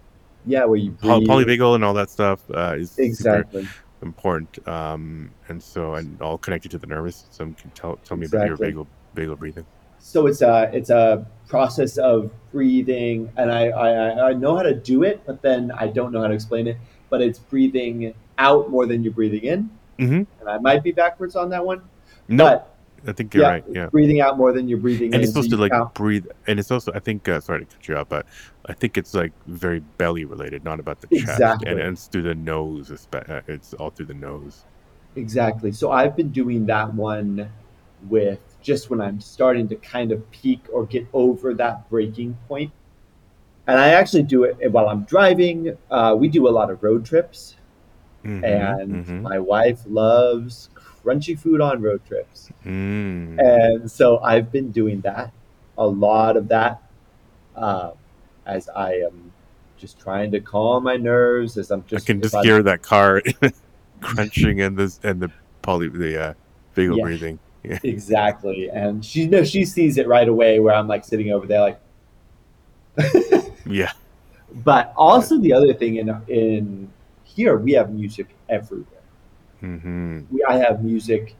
yeah, 0.44 0.64
where 0.64 0.76
you 0.76 0.90
Poly- 0.92 1.24
breathe. 1.24 1.46
polyvagal 1.60 1.76
and 1.76 1.84
all 1.84 1.94
that 1.94 2.10
stuff 2.10 2.40
uh, 2.52 2.74
is 2.76 2.90
super 2.90 3.02
Exactly. 3.06 3.68
Important. 4.02 4.66
Um, 4.68 5.30
and 5.48 5.62
so, 5.62 5.94
and 5.94 6.20
all 6.20 6.38
connected 6.38 6.70
to 6.72 6.78
the 6.78 6.86
nervous 6.86 7.16
system. 7.16 7.54
Can 7.54 7.70
tell 7.70 7.96
tell 8.04 8.16
me 8.16 8.26
about 8.26 8.46
your 8.46 8.54
Exactly. 8.54 8.72
vagal 8.72 8.86
vagal 9.16 9.38
breathing. 9.38 9.66
So 9.98 10.26
it's 10.26 10.42
a 10.42 10.70
it's 10.72 10.90
a 10.90 11.26
process 11.48 11.96
of 11.96 12.30
breathing, 12.50 13.30
and 13.36 13.52
I, 13.52 13.68
I 13.68 14.28
I 14.30 14.32
know 14.32 14.56
how 14.56 14.62
to 14.62 14.74
do 14.74 15.02
it, 15.04 15.22
but 15.26 15.42
then 15.42 15.70
I 15.76 15.86
don't 15.86 16.12
know 16.12 16.20
how 16.20 16.28
to 16.28 16.34
explain 16.34 16.66
it. 16.66 16.76
But 17.10 17.20
it's 17.22 17.38
breathing 17.38 18.14
out 18.38 18.70
more 18.70 18.86
than 18.86 19.04
you're 19.04 19.12
breathing 19.12 19.42
in, 19.42 19.70
Mhm. 19.98 20.26
and 20.40 20.48
I 20.48 20.58
might 20.58 20.82
be 20.82 20.90
backwards 20.92 21.36
on 21.36 21.50
that 21.50 21.64
one. 21.64 21.82
No, 22.28 22.44
But 22.44 22.71
I 23.06 23.12
think 23.12 23.34
you're 23.34 23.42
yeah, 23.44 23.50
right. 23.50 23.64
Yeah. 23.68 23.86
breathing 23.86 24.20
out 24.20 24.36
more 24.38 24.52
than 24.52 24.68
you're 24.68 24.78
breathing 24.78 25.08
in. 25.08 25.14
and 25.14 25.22
it's 25.22 25.32
supposed 25.32 25.50
to 25.50 25.56
like 25.56 25.72
breathe 25.94 26.26
and 26.46 26.58
it's 26.60 26.70
also 26.70 26.92
i 26.94 26.98
think 27.00 27.28
uh, 27.28 27.40
sorry 27.40 27.60
to 27.60 27.66
cut 27.76 27.88
you 27.88 27.96
up 27.96 28.08
but 28.08 28.26
i 28.66 28.72
think 28.72 28.96
it's 28.96 29.12
like 29.14 29.32
very 29.46 29.80
belly 29.98 30.24
related 30.24 30.62
not 30.64 30.78
about 30.78 31.00
the 31.00 31.08
chest 31.08 31.22
Exactly. 31.32 31.68
and, 31.70 31.80
and 31.80 31.92
it's 31.94 32.06
through 32.06 32.22
the 32.22 32.34
nose 32.34 32.90
espe- 32.90 33.28
uh, 33.28 33.40
it's 33.48 33.74
all 33.74 33.90
through 33.90 34.06
the 34.06 34.14
nose 34.14 34.64
Exactly. 35.14 35.72
So 35.72 35.90
I've 35.92 36.16
been 36.16 36.30
doing 36.30 36.64
that 36.66 36.94
one 36.94 37.50
with 38.08 38.40
just 38.62 38.88
when 38.88 38.98
I'm 38.98 39.20
starting 39.20 39.68
to 39.68 39.76
kind 39.76 40.10
of 40.10 40.18
peak 40.30 40.60
or 40.72 40.86
get 40.86 41.06
over 41.12 41.52
that 41.52 41.90
breaking 41.90 42.34
point. 42.48 42.72
And 43.66 43.78
I 43.78 43.88
actually 43.90 44.22
do 44.22 44.44
it 44.44 44.72
while 44.72 44.88
I'm 44.88 45.04
driving. 45.04 45.76
Uh, 45.90 46.16
we 46.18 46.28
do 46.28 46.48
a 46.48 46.50
lot 46.58 46.70
of 46.70 46.82
road 46.82 47.04
trips, 47.04 47.56
Mhm, 48.24 48.42
and 48.42 49.04
mhm. 49.06 49.20
my 49.20 49.38
wife 49.38 49.80
loves 49.86 50.70
crunchy 51.04 51.38
food 51.38 51.60
on 51.60 51.82
road 51.82 52.04
trips. 52.06 52.50
Mm. 52.64 53.38
And 53.40 53.90
so 53.90 54.18
I've 54.20 54.50
been 54.52 54.70
doing 54.70 55.00
that, 55.02 55.32
a 55.78 55.86
lot 55.86 56.36
of 56.36 56.48
that, 56.48 56.82
uh, 57.56 57.92
as 58.46 58.68
I 58.68 58.94
am 58.94 59.32
just 59.76 59.98
trying 59.98 60.30
to 60.30 60.40
calm 60.40 60.84
my 60.84 60.96
nerves. 60.96 61.58
As 61.58 61.70
I'm 61.70 61.84
just, 61.86 62.04
i 62.04 62.06
can 62.06 62.22
just 62.22 62.36
hear 62.42 62.62
that 62.62 62.82
car 62.82 63.22
crunching 64.00 64.60
and 64.60 64.76
the 64.76 64.96
and 65.02 65.20
the 65.20 65.30
poly 65.62 65.88
the 65.88 66.22
uh 66.22 66.34
vagal 66.76 66.96
Yeah. 66.96 67.02
breathing 67.04 67.38
yeah 67.62 67.78
Exactly. 67.82 68.68
And 68.70 69.04
she 69.04 69.26
no, 69.26 69.44
she 69.44 69.64
sees 69.64 69.98
it 69.98 70.06
right 70.08 70.28
away 70.28 70.60
where 70.60 70.74
I'm 70.74 70.88
like 70.88 71.04
sitting 71.04 71.32
over 71.32 71.46
there 71.46 71.60
like 71.60 71.80
yeah 73.66 73.92
but 74.64 74.92
also 74.96 75.38
the 75.38 75.52
other 75.52 75.72
thing 75.72 75.96
in 75.96 76.08
in 76.28 76.90
here 77.24 77.56
we 77.56 77.72
have 77.72 77.90
music 77.92 78.28
everywhere. 78.48 79.01
Hmm 79.62 80.20
We 80.30 80.44
I 80.44 80.58
have 80.58 80.84
music 80.84 81.34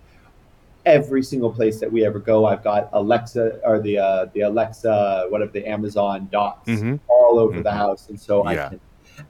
every 0.87 1.23
single 1.23 1.53
place 1.53 1.79
that 1.81 1.91
we 1.93 2.05
ever 2.05 2.19
go. 2.19 2.47
I've 2.47 2.65
got 2.65 2.89
Alexa 2.93 3.61
or 3.65 3.79
the 3.81 3.99
uh, 3.99 4.27
the 4.33 4.41
Alexa 4.43 5.27
whatever 5.29 5.53
the 5.53 5.67
Amazon 5.67 6.29
dots 6.33 6.69
Mhm. 6.69 7.01
all 7.09 7.39
over 7.39 7.61
the 7.61 7.71
Mhm. 7.71 7.77
house 7.77 8.09
and 8.09 8.19
so 8.19 8.47
I 8.47 8.55
can 8.71 8.81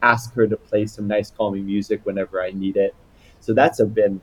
ask 0.02 0.32
her 0.34 0.46
to 0.46 0.56
play 0.56 0.86
some 0.86 1.06
nice 1.08 1.30
calming 1.30 1.66
music 1.66 2.00
whenever 2.04 2.40
I 2.42 2.50
need 2.52 2.76
it. 2.76 2.94
So 3.40 3.52
that's 3.52 3.80
a 3.80 3.86
been 3.86 4.20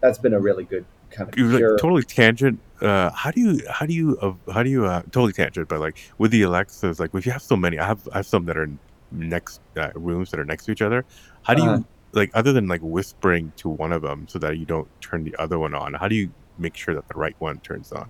that's 0.00 0.18
been 0.18 0.34
a 0.34 0.40
really 0.40 0.64
good 0.64 0.84
kind 1.10 1.28
of 1.30 1.38
like 1.52 1.60
totally 1.78 2.02
tangent 2.02 2.58
uh 2.80 3.10
how 3.10 3.30
do 3.30 3.40
you 3.40 3.60
how 3.70 3.86
do 3.86 3.92
you 3.92 4.18
uh, 4.20 4.34
how 4.52 4.62
do 4.62 4.70
you 4.70 4.86
uh 4.86 5.02
totally 5.12 5.32
tangent 5.32 5.68
but 5.68 5.78
like 5.78 5.96
with 6.18 6.30
the 6.30 6.42
alexas 6.42 6.98
like 6.98 7.14
if 7.14 7.26
you 7.26 7.32
have 7.32 7.42
so 7.42 7.54
many 7.56 7.78
i 7.78 7.86
have 7.86 8.08
i 8.12 8.16
have 8.16 8.26
some 8.26 8.44
that 8.46 8.56
are 8.56 8.68
next 9.10 9.60
uh, 9.76 9.90
rooms 9.94 10.30
that 10.30 10.40
are 10.40 10.44
next 10.44 10.64
to 10.64 10.72
each 10.72 10.80
other 10.82 11.04
how 11.42 11.52
do 11.54 11.62
you 11.62 11.68
Uh-huh. 11.70 11.82
Like 12.12 12.30
other 12.34 12.52
than 12.52 12.68
like 12.68 12.80
whispering 12.82 13.52
to 13.56 13.68
one 13.68 13.92
of 13.92 14.02
them 14.02 14.26
so 14.28 14.38
that 14.38 14.58
you 14.58 14.66
don't 14.66 14.88
turn 15.00 15.24
the 15.24 15.34
other 15.36 15.58
one 15.58 15.74
on 15.74 15.94
how 15.94 16.08
do 16.08 16.14
you 16.14 16.30
make 16.58 16.76
sure 16.76 16.94
that 16.94 17.08
the 17.08 17.14
right 17.14 17.36
one 17.38 17.58
turns 17.60 17.92
on? 17.92 18.08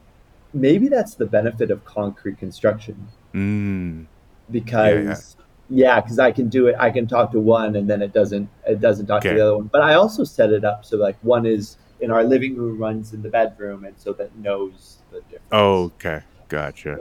Maybe 0.54 0.88
that's 0.88 1.14
the 1.14 1.26
benefit 1.26 1.70
of 1.70 1.84
concrete 1.84 2.38
construction. 2.38 3.08
mm, 3.34 4.06
because 4.50 5.36
yeah 5.70 6.00
because 6.00 6.18
i 6.18 6.30
can 6.30 6.48
do 6.48 6.66
it 6.66 6.74
i 6.78 6.90
can 6.90 7.06
talk 7.06 7.30
to 7.30 7.40
one 7.40 7.76
and 7.76 7.88
then 7.88 8.02
it 8.02 8.12
doesn't 8.12 8.46
it 8.66 8.80
doesn't 8.80 9.06
talk 9.06 9.22
to 9.22 9.28
the 9.28 9.40
other 9.40 9.56
one. 9.56 9.70
But 9.72 9.80
i 9.80 9.94
also 9.94 10.24
set 10.24 10.50
it 10.50 10.64
up 10.64 10.84
so 10.84 10.96
like 10.96 11.16
one 11.22 11.46
is 11.46 11.78
in 12.00 12.10
our 12.10 12.24
living 12.24 12.56
room 12.56 12.76
runs 12.78 13.14
in 13.14 13.22
the 13.22 13.30
bedroom 13.30 13.84
and 13.84 13.94
so 13.96 14.12
that 14.14 14.36
knows 14.36 14.98
the 15.12 15.20
difference. 15.20 15.44
Oh 15.52 15.84
okay 15.84 16.22
gotcha. 16.48 16.98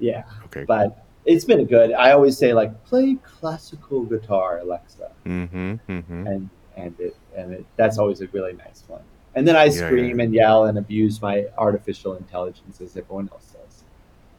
Yeah. 0.00 0.24
Okay. 0.46 0.64
But 0.64 1.04
it's 1.28 1.44
been 1.44 1.64
good 1.66 1.92
i 1.94 2.12
always 2.12 2.36
say 2.38 2.52
like 2.54 2.72
play 2.84 3.16
classical 3.22 4.04
guitar 4.04 4.58
alexa 4.60 5.10
mm-hmm 5.26 5.74
mm-hmm 5.88 6.24
and 6.26 6.50
and 6.76 6.94
it 7.00 7.16
and 7.36 7.52
it 7.52 7.66
that's 7.76 7.98
always 7.98 8.20
a 8.20 8.26
really 8.28 8.52
nice 8.54 8.84
one 8.88 9.02
and 9.34 9.46
then 9.46 9.56
i 9.56 9.68
Yeah, 9.68 9.70
scream 9.70 10.20
and 10.20 10.34
yell 10.34 10.66
and 10.66 10.78
abuse 10.78 11.20
my 11.22 11.46
artificial 11.58 12.14
intelligence 12.16 12.80
as 12.80 12.96
everyone 12.96 13.28
else 13.32 13.52
does 13.52 13.84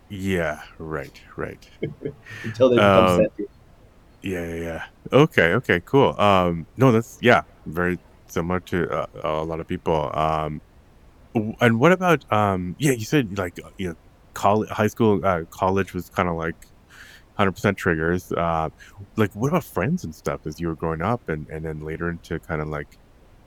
yeah 0.10 0.60
right 0.80 1.21
right 1.38 1.69
until 2.43 2.69
they 2.69 2.78
become 2.80 3.08
Um, 3.08 3.17
sentient 3.17 3.49
Yeah, 4.23 4.45
yeah, 4.47 4.56
yeah. 4.63 4.84
Okay, 5.13 5.54
okay, 5.56 5.82
cool. 5.86 6.15
Um, 6.19 6.67
no, 6.78 6.91
that's 6.91 7.17
yeah, 7.21 7.43
very 7.65 7.99
similar 8.30 8.62
to 8.62 8.89
uh, 8.91 9.08
a 9.23 9.45
lot 9.45 9.60
of 9.62 9.67
people. 9.67 10.12
Um, 10.15 10.62
and 11.62 11.80
what 11.80 11.91
about 11.91 12.23
um? 12.32 12.75
Yeah, 12.80 12.93
you 12.93 13.06
said 13.06 13.38
like 13.38 13.60
uh, 13.63 13.69
you 13.78 13.89
know, 13.89 13.95
college, 14.36 14.69
high 14.69 14.88
school, 14.88 15.21
uh, 15.25 15.43
college 15.52 15.93
was 15.93 16.10
kind 16.10 16.30
of 16.30 16.36
like 16.36 16.58
hundred 17.39 17.54
percent 17.54 17.78
triggers. 17.78 18.32
Uh, 18.34 18.69
like 19.15 19.34
what 19.34 19.47
about 19.47 19.63
friends 19.63 20.04
and 20.04 20.13
stuff 20.13 20.45
as 20.45 20.60
you 20.60 20.67
were 20.67 20.75
growing 20.75 21.02
up, 21.02 21.28
and 21.30 21.47
and 21.49 21.65
then 21.65 21.80
later 21.84 22.10
into 22.10 22.38
kind 22.39 22.62
of 22.62 22.67
like 22.67 22.99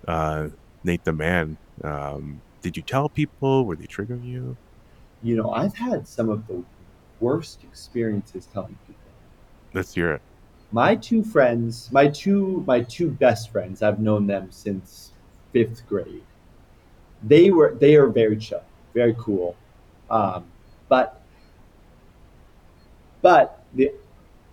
uh, 0.08 0.48
Nate 0.82 1.04
the 1.04 1.12
man. 1.12 1.56
Um, 1.84 2.40
did 2.62 2.76
you 2.76 2.82
tell 2.82 3.08
people? 3.08 3.64
Were 3.66 3.76
they 3.76 3.86
triggering 3.86 4.24
you? 4.24 4.56
you 5.24 5.36
know 5.36 5.52
i've 5.52 5.74
had 5.76 6.06
some 6.08 6.28
of 6.28 6.44
the 6.48 6.60
worst 7.20 7.62
experiences 7.62 8.48
telling 8.52 8.76
people 8.88 9.00
Let's 9.72 9.94
hear 9.94 10.14
it. 10.14 10.22
my 10.72 10.96
two 10.96 11.22
friends 11.22 11.88
my 11.92 12.08
two 12.08 12.64
my 12.66 12.80
two 12.80 13.08
best 13.08 13.50
friends 13.52 13.82
i've 13.82 14.00
known 14.00 14.26
them 14.26 14.50
since 14.50 15.12
fifth 15.52 15.86
grade 15.88 16.24
they 17.22 17.52
were 17.52 17.76
they 17.78 17.94
are 17.94 18.08
very 18.08 18.36
chill 18.36 18.64
very 18.94 19.14
cool 19.16 19.54
um, 20.10 20.44
but 20.88 21.22
but 23.20 23.61
the 23.74 23.92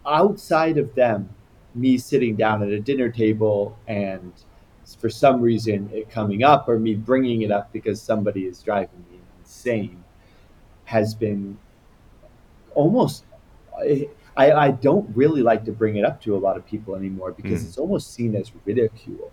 outside 0.05 0.77
of 0.77 0.93
them 0.95 1.29
me 1.75 1.97
sitting 1.97 2.35
down 2.35 2.63
at 2.63 2.69
a 2.69 2.79
dinner 2.79 3.09
table 3.09 3.77
and 3.87 4.33
for 4.99 5.09
some 5.09 5.41
reason 5.41 5.89
it 5.93 6.09
coming 6.09 6.43
up 6.43 6.67
or 6.67 6.79
me 6.79 6.95
bringing 6.95 7.43
it 7.43 7.51
up 7.51 7.71
because 7.73 8.01
somebody 8.01 8.45
is 8.45 8.63
driving 8.63 9.05
me 9.11 9.19
insane 9.39 10.03
has 10.85 11.15
been 11.15 11.57
almost 12.75 13.23
I, 14.37 14.51
I 14.51 14.71
don't 14.71 15.09
really 15.15 15.41
like 15.41 15.65
to 15.65 15.71
bring 15.71 15.97
it 15.97 16.05
up 16.05 16.21
to 16.21 16.35
a 16.35 16.39
lot 16.39 16.57
of 16.57 16.65
people 16.65 16.95
anymore 16.95 17.31
because 17.31 17.63
Mm. 17.63 17.67
it's 17.67 17.77
almost 17.77 18.13
seen 18.13 18.35
as 18.35 18.51
ridicule 18.65 19.31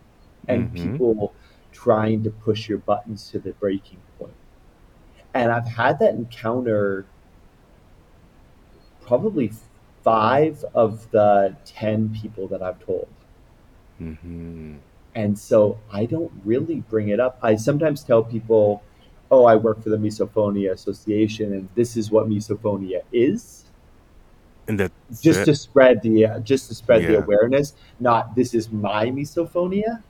and 0.48 0.68
Mhm. 0.68 0.74
people 0.74 1.34
trying 1.72 2.22
to 2.24 2.30
push 2.30 2.68
your 2.68 2.78
buttons 2.78 3.30
to 3.30 3.38
the 3.38 3.52
breaking 3.54 4.00
point. 4.18 4.34
And 5.34 5.52
I've 5.52 5.68
had 5.68 5.98
that 6.00 6.14
encounter 6.14 7.06
probably 9.00 9.52
five 10.06 10.64
of 10.72 11.10
the 11.10 11.56
10 11.64 12.10
people 12.10 12.46
that 12.46 12.62
I've 12.62 12.78
told. 12.78 13.08
Mm-hmm. 14.00 14.76
And 15.16 15.36
so 15.36 15.80
I 15.92 16.04
don't 16.04 16.30
really 16.44 16.76
bring 16.76 17.08
it 17.08 17.18
up. 17.18 17.40
I 17.42 17.56
sometimes 17.56 18.04
tell 18.04 18.22
people, 18.22 18.84
oh, 19.32 19.46
I 19.46 19.56
work 19.56 19.82
for 19.82 19.90
the 19.90 19.96
Misophonia 19.96 20.70
Association 20.70 21.52
and 21.54 21.68
this 21.74 21.96
is 21.96 22.12
what 22.12 22.28
misophonia 22.28 23.00
is. 23.10 23.64
And 24.68 24.78
that 24.78 24.92
Just 25.20 25.44
to 25.46 25.56
spread 25.56 26.02
the 26.02 26.26
uh, 26.26 26.38
just 26.40 26.68
to 26.68 26.74
spread 26.74 27.02
the 27.02 27.18
awareness, 27.18 27.74
not 27.98 28.36
this 28.36 28.54
is 28.54 28.70
my 28.70 29.06
misophonia. 29.06 30.02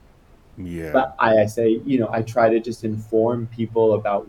yeah. 0.57 0.91
But 0.91 1.15
I, 1.17 1.39
I 1.41 1.45
say, 1.47 1.81
you 1.85 1.97
know, 1.99 2.09
I 2.11 2.21
try 2.21 2.49
to 2.49 2.59
just 2.59 2.83
inform 2.83 3.47
people 3.47 3.93
about 3.93 4.27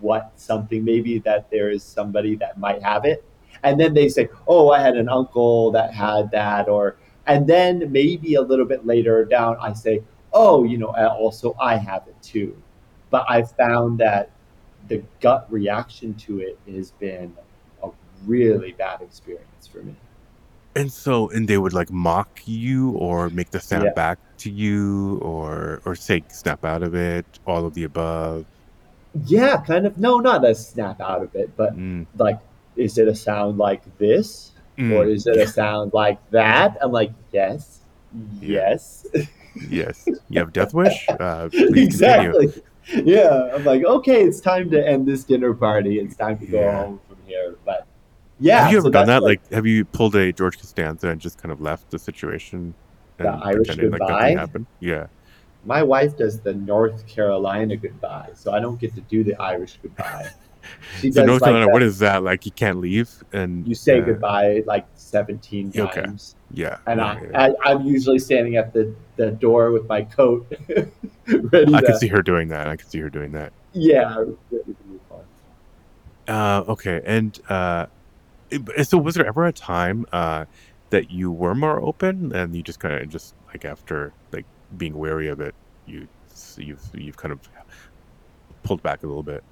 what 0.00 0.32
something 0.36 0.82
maybe 0.82 1.18
that 1.20 1.50
there 1.50 1.68
is 1.70 1.82
somebody 1.82 2.36
that 2.36 2.58
might 2.58 2.82
have 2.82 3.04
it. 3.04 3.24
And 3.62 3.78
then 3.78 3.94
they 3.94 4.08
say, 4.08 4.28
oh, 4.46 4.70
I 4.70 4.80
had 4.80 4.96
an 4.96 5.08
uncle 5.08 5.70
that 5.72 5.92
had 5.92 6.30
that. 6.30 6.68
Or, 6.68 6.96
and 7.26 7.46
then 7.46 7.90
maybe 7.92 8.34
a 8.34 8.42
little 8.42 8.64
bit 8.64 8.86
later 8.86 9.24
down, 9.24 9.56
I 9.60 9.72
say, 9.72 10.02
oh, 10.32 10.64
you 10.64 10.78
know, 10.78 10.94
also 10.96 11.56
I 11.60 11.76
have 11.76 12.06
it 12.08 12.16
too. 12.22 12.56
But 13.10 13.26
I 13.28 13.42
found 13.42 13.98
that 13.98 14.30
the 14.88 15.02
gut 15.20 15.46
reaction 15.50 16.14
to 16.14 16.40
it 16.40 16.58
has 16.72 16.92
been 16.92 17.34
a 17.82 17.90
really 18.26 18.72
bad 18.72 19.02
experience 19.02 19.66
for 19.70 19.78
me. 19.78 19.94
And 20.76 20.90
so, 20.90 21.28
and 21.30 21.48
they 21.48 21.58
would 21.58 21.72
like 21.72 21.90
mock 21.90 22.28
you 22.46 22.92
or 22.92 23.28
make 23.30 23.50
the 23.50 23.60
snap 23.60 23.82
Yeah. 23.82 23.92
back 23.94 24.18
to 24.38 24.50
you 24.50 25.18
or 25.18 25.82
or 25.84 25.94
say 25.96 26.22
snap 26.30 26.64
out 26.64 26.82
of 26.82 26.94
it, 26.94 27.26
all 27.46 27.66
of 27.66 27.74
the 27.74 27.84
above. 27.84 28.46
Yeah, 29.26 29.60
kind 29.62 29.86
of. 29.86 29.98
No, 29.98 30.18
not 30.18 30.44
a 30.44 30.54
snap 30.54 31.00
out 31.00 31.22
of 31.22 31.34
it, 31.34 31.50
but 31.56 31.76
Mm. 31.76 32.06
like, 32.16 32.38
is 32.76 32.98
it 32.98 33.08
a 33.08 33.14
sound 33.14 33.58
like 33.58 33.82
this? 33.98 34.52
Mm. 34.78 34.92
or 34.92 35.04
is 35.04 35.26
it 35.26 35.36
a 35.36 35.46
sound 35.46 35.92
like 35.92 36.18
that? 36.30 36.78
I'm 36.80 36.90
like, 36.92 37.12
yes, 37.32 37.80
yes, 38.40 39.06
yes. 39.68 40.08
You 40.30 40.38
have 40.40 40.52
death 40.52 40.72
wish? 40.72 41.06
Uh, 41.20 41.48
please 41.50 41.98
continue. 41.98 42.38
exactly. 42.38 42.62
Yeah, 43.04 43.50
I'm 43.54 43.64
like, 43.64 43.84
okay, 43.84 44.22
it's 44.24 44.40
time 44.40 44.70
to 44.70 44.84
end 44.88 45.06
this 45.06 45.24
dinner 45.24 45.52
party. 45.52 45.98
It's 45.98 46.16
time 46.16 46.38
to 46.38 46.46
go 46.46 46.60
Yeah. 46.60 46.84
home 46.84 47.00
from 47.06 47.18
here. 47.26 47.56
But 47.64 47.86
yeah, 48.38 48.62
have 48.62 48.72
you 48.72 48.78
so 48.80 48.86
ever 48.86 48.90
done 48.90 49.06
that? 49.08 49.22
Like, 49.22 49.46
have 49.52 49.66
you 49.66 49.84
pulled 49.84 50.16
a 50.16 50.32
George 50.32 50.58
Costanza 50.58 51.08
and 51.08 51.20
just 51.20 51.36
kind 51.42 51.52
of 51.52 51.60
left 51.60 51.90
the 51.90 51.98
situation 51.98 52.74
and 53.18 53.28
The 53.28 53.32
Irish 53.32 53.66
pretended 53.68 53.92
like 53.92 54.00
goodbye? 54.00 54.20
nothing 54.20 54.38
happened? 54.38 54.66
Yeah. 54.80 55.06
my 55.66 55.82
wife 55.82 56.16
does 56.16 56.40
the 56.40 56.54
North 56.54 57.06
Carolina 57.06 57.76
goodbye, 57.76 58.30
so 58.34 58.50
I 58.52 58.60
don't 58.60 58.80
get 58.80 58.94
to 58.94 59.02
do 59.02 59.22
the 59.24 59.34
Irish 59.36 59.78
goodbye. 59.82 60.30
She 60.98 61.10
So 61.12 61.24
North 61.24 61.40
like 61.42 61.48
Carolina, 61.48 61.66
that- 61.66 61.72
what 61.72 61.82
is 61.82 61.98
that? 62.00 62.22
Like, 62.22 62.44
you 62.46 62.52
can't 62.52 62.78
leave, 62.80 63.10
and 63.32 63.66
you 63.66 63.74
say 63.74 64.00
uh, 64.00 64.04
goodbye 64.04 64.62
like 64.66 64.86
17 64.94 65.72
Okay. 65.76 66.02
times. 66.02 66.34
Yeah. 66.52 66.78
And 66.86 66.98
yeah, 67.00 67.06
I, 67.06 67.22
yeah. 67.22 67.54
I, 67.64 67.70
I'm 67.72 67.84
usually 67.86 68.18
standing 68.18 68.56
at 68.56 68.72
the, 68.72 68.94
the 69.16 69.30
door 69.30 69.70
with 69.72 69.88
my 69.88 70.02
coat, 70.02 70.46
ready 71.26 71.74
I 71.74 71.80
to, 71.80 71.86
can 71.86 71.98
see 71.98 72.08
her 72.08 72.22
doing 72.22 72.48
that. 72.48 72.68
I 72.68 72.76
can 72.76 72.88
see 72.88 72.98
her 73.00 73.10
doing 73.10 73.32
that. 73.32 73.52
yeah, 73.72 74.16
ready 74.18 74.34
to 74.50 74.76
move 74.88 75.00
on. 75.10 75.24
Uh, 76.28 76.64
okay, 76.72 77.00
and 77.04 77.38
uh, 77.48 77.86
so 78.82 78.98
was 78.98 79.14
there 79.14 79.26
ever 79.26 79.46
a 79.46 79.52
time 79.52 80.06
uh, 80.12 80.44
that 80.90 81.10
you 81.10 81.30
were 81.30 81.54
more 81.54 81.80
open, 81.80 82.32
and 82.34 82.54
you 82.54 82.62
just 82.62 82.80
kind 82.80 82.94
of 82.94 83.08
just 83.08 83.34
like 83.48 83.64
after 83.64 84.12
like 84.32 84.44
being 84.76 84.96
wary 84.98 85.28
of 85.28 85.40
it, 85.40 85.54
you 85.86 86.06
you've 86.56 86.82
you've 86.94 87.16
kind 87.16 87.32
of 87.32 87.40
pulled 88.62 88.82
back 88.82 89.02
a 89.02 89.06
little 89.06 89.22
bit. 89.22 89.42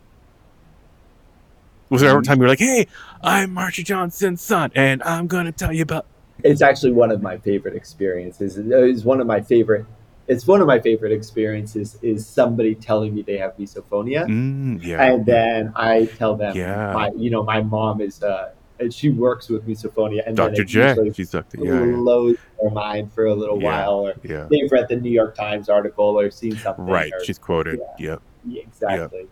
Was 1.91 2.01
there 2.03 2.11
ever 2.11 2.19
a 2.19 2.23
time 2.23 2.39
you 2.39 2.43
were 2.43 2.49
like, 2.49 2.59
"Hey, 2.59 2.87
I'm 3.23 3.53
Margie 3.55 3.83
Johnson's 3.83 4.43
son, 4.43 4.71
and 4.75 5.03
I'm 5.05 5.27
gonna 5.27 5.53
tell 5.53 5.73
you 5.73 5.83
about"? 5.83 6.07
it's 6.45 6.63
actually 6.63 6.93
one 6.93 7.11
of 7.11 7.21
my 7.21 7.37
favorite 7.39 7.75
experiences. 7.75 8.57
It's 8.59 9.05
one 9.05 9.21
of 9.21 9.27
my 9.27 9.41
favorite. 9.41 9.85
It's 10.29 10.47
one 10.47 10.61
of 10.61 10.67
my 10.69 10.79
favorite 10.79 11.11
experiences 11.11 11.99
is 12.03 12.27
somebody 12.27 12.75
telling 12.77 13.13
me 13.15 13.23
they 13.23 13.39
have 13.39 13.57
misophonia, 13.57 14.25
Mm, 14.27 14.79
yeah, 14.85 15.03
and 15.03 15.25
then 15.27 15.73
I 15.75 16.05
tell 16.05 16.37
them, 16.37 16.55
Yeah. 16.57 16.93
my, 16.93 17.11
you 17.17 17.31
know, 17.31 17.43
my 17.43 17.63
mom 17.63 18.01
is, 18.03 18.23
uh, 18.23 18.51
and 18.79 18.93
she 18.95 19.09
works 19.09 19.49
with 19.49 19.67
misophonia, 19.67 20.21
and 20.27 20.37
Dr. 20.37 20.63
J. 20.65 20.95
She's 21.15 21.31
Dr. 21.31 21.59
Yeah, 21.61 22.35
their 22.61 22.71
mind 22.71 23.11
for 23.13 23.25
a 23.27 23.35
little 23.35 23.61
Yeah. 23.61 23.87
while, 23.87 23.95
or 24.07 24.13
yeah. 24.23 24.47
they've 24.51 24.71
read 24.71 24.87
the 24.89 24.97
New 24.97 25.11
York 25.11 25.35
Times 25.35 25.69
article 25.71 26.21
or 26.21 26.31
seen 26.31 26.55
something, 26.57 26.85
Right. 26.87 27.11
or- 27.13 27.25
She's 27.25 27.39
quoted. 27.39 27.81
Yep. 27.99 28.21
Yeah, 28.47 28.63
exactly. 28.63 29.27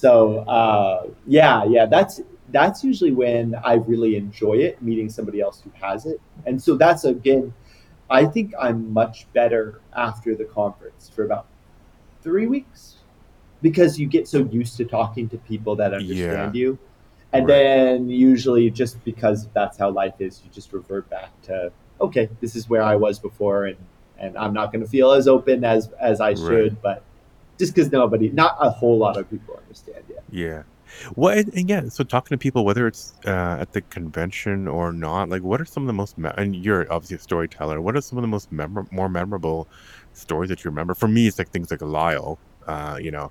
So 0.00 0.38
uh, 0.48 1.08
yeah, 1.26 1.64
yeah, 1.64 1.84
that's 1.84 2.22
that's 2.48 2.82
usually 2.82 3.12
when 3.12 3.54
I 3.62 3.74
really 3.74 4.16
enjoy 4.16 4.54
it, 4.54 4.80
meeting 4.80 5.10
somebody 5.10 5.42
else 5.42 5.60
who 5.60 5.70
has 5.78 6.06
it, 6.06 6.18
and 6.46 6.60
so 6.60 6.74
that's 6.74 7.04
again, 7.04 7.52
I 8.08 8.24
think 8.24 8.54
I'm 8.58 8.90
much 8.94 9.30
better 9.34 9.82
after 9.94 10.34
the 10.34 10.46
conference 10.46 11.10
for 11.14 11.24
about 11.24 11.48
three 12.22 12.46
weeks 12.46 12.96
because 13.60 13.98
you 14.00 14.06
get 14.06 14.26
so 14.26 14.38
used 14.46 14.78
to 14.78 14.86
talking 14.86 15.28
to 15.28 15.36
people 15.36 15.76
that 15.76 15.92
understand 15.92 16.54
you, 16.54 16.78
and 17.34 17.46
Right. 17.46 17.54
then 17.54 18.08
usually 18.08 18.70
just 18.70 19.04
because 19.04 19.48
that's 19.52 19.76
how 19.76 19.90
life 19.90 20.14
is, 20.18 20.40
you 20.42 20.50
just 20.50 20.72
revert 20.72 21.10
back 21.10 21.30
to 21.42 21.70
okay, 22.00 22.30
this 22.40 22.56
is 22.56 22.70
where 22.70 22.82
I 22.82 22.96
was 22.96 23.18
before, 23.18 23.66
and 23.66 23.76
and 24.18 24.38
I'm 24.38 24.54
not 24.54 24.72
going 24.72 24.82
to 24.82 24.88
feel 24.88 25.12
as 25.12 25.28
open 25.28 25.62
as 25.62 25.90
as 26.00 26.22
I 26.22 26.32
should, 26.32 26.80
but 26.80 27.04
just 27.60 27.74
because 27.74 27.92
nobody, 27.92 28.30
not 28.30 28.56
a 28.58 28.70
whole 28.70 28.98
lot 28.98 29.16
of 29.16 29.30
people 29.30 29.56
understand 29.56 30.02
yet. 30.08 30.24
Yeah. 30.30 30.62
Well, 31.14 31.38
and, 31.38 31.54
and 31.54 31.68
yeah. 31.68 31.88
So 31.88 32.02
talking 32.02 32.36
to 32.36 32.38
people, 32.38 32.64
whether 32.64 32.86
it's 32.86 33.14
uh, 33.24 33.58
at 33.60 33.72
the 33.72 33.82
convention 33.82 34.66
or 34.66 34.92
not, 34.92 35.28
like, 35.28 35.42
what 35.42 35.60
are 35.60 35.64
some 35.64 35.84
of 35.84 35.86
the 35.86 35.92
most? 35.92 36.18
Me- 36.18 36.30
and 36.36 36.56
you're 36.56 36.92
obviously 36.92 37.16
a 37.16 37.20
storyteller. 37.20 37.80
What 37.80 37.96
are 37.96 38.00
some 38.00 38.18
of 38.18 38.22
the 38.22 38.28
most 38.28 38.50
memor- 38.50 38.86
more 38.90 39.08
memorable 39.08 39.68
stories 40.14 40.48
that 40.48 40.64
you 40.64 40.70
remember? 40.70 40.94
For 40.94 41.06
me, 41.06 41.28
it's 41.28 41.38
like 41.38 41.50
things 41.50 41.70
like 41.70 41.82
Lyle. 41.82 42.38
Uh, 42.66 42.98
you 43.00 43.10
know, 43.10 43.30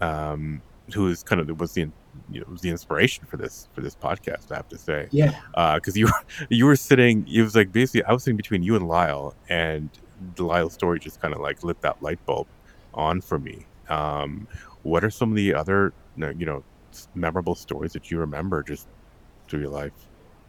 um, 0.00 0.60
who 0.92 1.08
is 1.08 1.22
kind 1.22 1.40
of 1.40 1.60
was 1.60 1.72
the 1.72 1.88
you 2.30 2.40
know, 2.40 2.46
was 2.50 2.60
the 2.60 2.70
inspiration 2.70 3.24
for 3.24 3.36
this 3.36 3.68
for 3.72 3.80
this 3.80 3.94
podcast. 3.94 4.52
I 4.52 4.56
have 4.56 4.68
to 4.68 4.78
say, 4.78 5.08
Yeah, 5.10 5.40
because 5.74 5.96
you 5.96 6.06
were 6.06 6.22
you 6.50 6.66
were 6.66 6.76
sitting. 6.76 7.26
It 7.28 7.42
was 7.42 7.54
like 7.54 7.72
basically 7.72 8.04
I 8.04 8.12
was 8.12 8.24
sitting 8.24 8.36
between 8.36 8.62
you 8.62 8.76
and 8.76 8.86
Lyle, 8.86 9.34
and 9.48 9.88
the 10.36 10.44
Lyle 10.44 10.70
story 10.70 11.00
just 11.00 11.20
kind 11.20 11.32
of 11.34 11.40
like 11.40 11.64
lit 11.64 11.80
that 11.82 12.02
light 12.02 12.24
bulb 12.26 12.46
on 13.00 13.20
for 13.20 13.38
me. 13.38 13.66
Um, 13.88 14.46
what 14.82 15.02
are 15.04 15.10
some 15.10 15.30
of 15.30 15.36
the 15.36 15.54
other 15.54 15.92
you 16.16 16.46
know 16.46 16.62
memorable 17.14 17.54
stories 17.54 17.92
that 17.92 18.10
you 18.10 18.18
remember 18.18 18.62
just 18.62 18.86
through 19.48 19.60
your 19.60 19.70
life? 19.70 19.92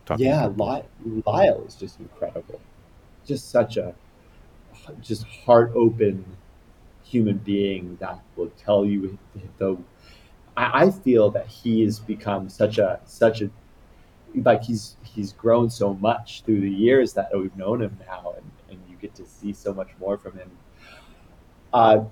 Talking 0.06 0.26
yeah. 0.26 0.48
people? 0.48 0.84
Lyle 1.26 1.64
is 1.66 1.76
just 1.76 2.00
incredible, 2.00 2.60
just 3.26 3.50
such 3.50 3.78
a 3.78 3.96
just 5.02 5.26
heart 5.26 5.72
open 5.76 6.26
human 7.04 7.38
being 7.38 7.98
that 8.00 8.20
will 8.36 8.52
tell 8.58 8.86
you 8.86 9.18
the. 9.58 9.78
I, 10.58 10.86
I 10.86 10.92
feel 10.92 11.30
that 11.32 11.48
he 11.48 11.84
has 11.84 12.00
become 12.00 12.50
such 12.50 12.78
a 12.78 13.00
such 13.06 13.42
a 13.42 13.50
like 14.36 14.64
he's 14.64 14.96
he's 15.04 15.34
grown 15.34 15.70
so 15.70 15.94
much 15.96 16.44
through 16.46 16.62
the 16.62 16.70
years 16.70 17.14
that 17.14 17.30
we've 17.34 17.56
known 17.56 17.82
him 17.82 17.98
now, 18.08 18.34
and, 18.38 18.52
and 18.70 18.80
you 18.90 18.96
get 18.98 19.14
to 19.16 19.26
see 19.26 19.54
so 19.54 19.74
much 19.74 19.90
more 20.00 20.18
from 20.18 20.38
him. 20.38 20.52
Uh, 21.74 22.04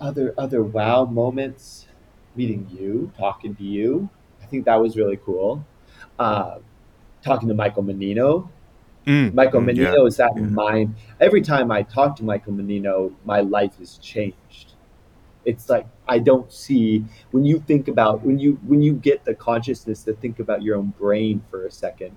other 0.00 0.34
other 0.36 0.62
wow 0.62 1.04
moments, 1.04 1.86
meeting 2.34 2.68
you, 2.70 3.12
talking 3.16 3.54
to 3.56 3.64
you. 3.64 4.08
I 4.42 4.46
think 4.46 4.64
that 4.66 4.80
was 4.80 4.96
really 4.96 5.18
cool. 5.24 5.64
Uh, 6.18 6.58
talking 7.22 7.48
to 7.48 7.54
Michael 7.54 7.82
Menino. 7.82 8.50
Mm, 9.06 9.34
Michael 9.34 9.60
mm, 9.60 9.66
Menino 9.66 10.00
yeah, 10.00 10.06
is 10.06 10.16
that 10.16 10.32
yeah. 10.36 10.42
mind. 10.42 10.94
Every 11.20 11.42
time 11.42 11.70
I 11.70 11.82
talk 11.82 12.16
to 12.16 12.24
Michael 12.24 12.52
Menino, 12.52 13.12
my 13.24 13.40
life 13.40 13.78
has 13.78 13.98
changed. 13.98 14.74
It's 15.44 15.68
like 15.68 15.86
I 16.08 16.18
don't 16.18 16.52
see 16.52 17.04
when 17.30 17.44
you 17.44 17.60
think 17.60 17.88
about 17.88 18.22
when 18.22 18.38
you 18.38 18.58
when 18.66 18.82
you 18.82 18.94
get 18.94 19.24
the 19.24 19.34
consciousness 19.34 20.02
to 20.04 20.12
think 20.14 20.40
about 20.40 20.62
your 20.62 20.76
own 20.76 20.92
brain 20.98 21.42
for 21.50 21.66
a 21.66 21.70
second. 21.70 22.16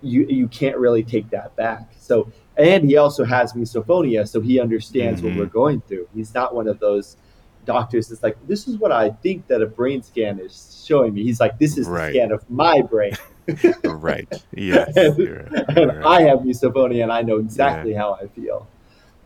You 0.00 0.26
you 0.26 0.48
can't 0.48 0.76
really 0.76 1.02
take 1.02 1.28
that 1.30 1.54
back. 1.56 1.92
So 1.98 2.32
and 2.58 2.84
he 2.84 2.96
also 2.96 3.24
has 3.24 3.52
misophonia, 3.54 4.26
so 4.28 4.40
he 4.40 4.60
understands 4.60 5.20
Mhm. 5.20 5.24
what 5.24 5.36
we're 5.38 5.46
going 5.46 5.80
through. 5.82 6.08
He's 6.14 6.34
not 6.34 6.54
one 6.54 6.66
of 6.68 6.78
those 6.80 7.16
doctors 7.64 8.08
that's 8.08 8.22
like, 8.22 8.36
this 8.46 8.66
is 8.66 8.78
what 8.78 8.92
I 8.92 9.10
think 9.10 9.46
that 9.48 9.62
a 9.62 9.66
brain 9.66 10.02
scan 10.02 10.38
is 10.40 10.82
showing 10.86 11.14
me. 11.14 11.22
He's 11.22 11.38
like, 11.40 11.58
this 11.58 11.76
is 11.78 11.86
Right. 11.86 12.06
the 12.06 12.12
scan 12.18 12.32
of 12.32 12.48
my 12.50 12.80
brain. 12.82 13.12
right. 13.84 14.26
Yes. 14.54 14.96
And- 14.96 15.18
you're 15.18 15.36
right, 15.50 15.76
and 15.78 15.88
right. 15.96 16.06
I 16.06 16.22
have 16.22 16.40
misophonia 16.40 17.02
and 17.02 17.12
I 17.12 17.22
know 17.22 17.36
exactly 17.36 17.92
how 17.94 18.14
I 18.20 18.26
feel. 18.28 18.66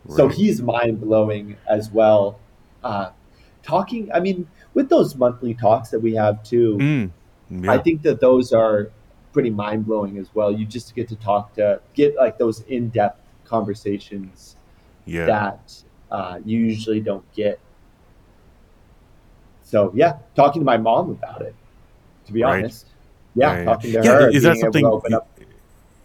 So 0.09 0.27
he's 0.27 0.61
mind 0.61 0.99
blowing 1.01 1.55
as 1.69 1.89
well. 1.89 2.37
Uh, 2.83 3.11
talking, 3.63 4.11
I 4.13 4.19
mean, 4.19 4.47
with 4.73 4.89
those 4.89 5.15
monthly 5.15 5.53
talks 5.53 5.89
that 5.91 5.99
we 6.01 6.13
have 6.15 6.43
too, 6.43 6.77
Mm, 7.51 7.69
I 7.69 7.77
think 7.77 8.01
that 8.01 8.19
those 8.19 8.51
are 8.51 8.89
pretty 9.31 9.49
mind 9.51 9.85
blowing 9.85 10.17
as 10.17 10.27
well. 10.35 10.51
You 10.51 10.65
just 10.65 10.93
get 10.95 11.07
to 11.09 11.15
talk 11.15 11.53
to, 11.55 11.79
get 11.93 12.15
like 12.15 12.37
those 12.37 12.61
in 12.67 12.89
depth 12.89 13.21
conversations 13.45 14.55
Yeah. 15.05 15.25
that 15.25 15.83
uh, 16.11 16.39
you 16.45 16.59
usually 16.59 16.99
don't 16.99 17.23
get. 17.33 17.59
So 19.63 19.91
yeah, 19.95 20.17
talking 20.35 20.61
to 20.61 20.65
my 20.65 20.77
mom 20.77 21.11
about 21.11 21.41
it. 21.41 21.55
To 22.27 22.33
be 22.33 22.43
Right. 22.43 22.63
honest, 22.63 22.85
yeah, 23.35 23.57
yeah. 23.59 23.65
talking 23.65 23.91
to 23.93 23.97
Yeah, 24.03 24.11
her, 24.13 24.29
is 24.29 24.43
that 24.43 24.53
being 24.53 24.63
able 24.65 24.71
to 24.73 24.79
something? 24.79 24.85
open 24.85 25.13
up. 25.13 25.39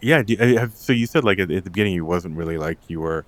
Yeah. 0.01 0.23
Do, 0.23 0.35
have, 0.35 0.73
so 0.73 0.93
you 0.93 1.05
said 1.05 1.23
like 1.23 1.39
at, 1.39 1.51
at 1.51 1.63
the 1.63 1.69
beginning, 1.69 1.95
it 1.95 2.01
wasn't 2.01 2.35
really 2.35 2.57
like 2.57 2.77
you 2.87 2.99
were. 2.99 3.25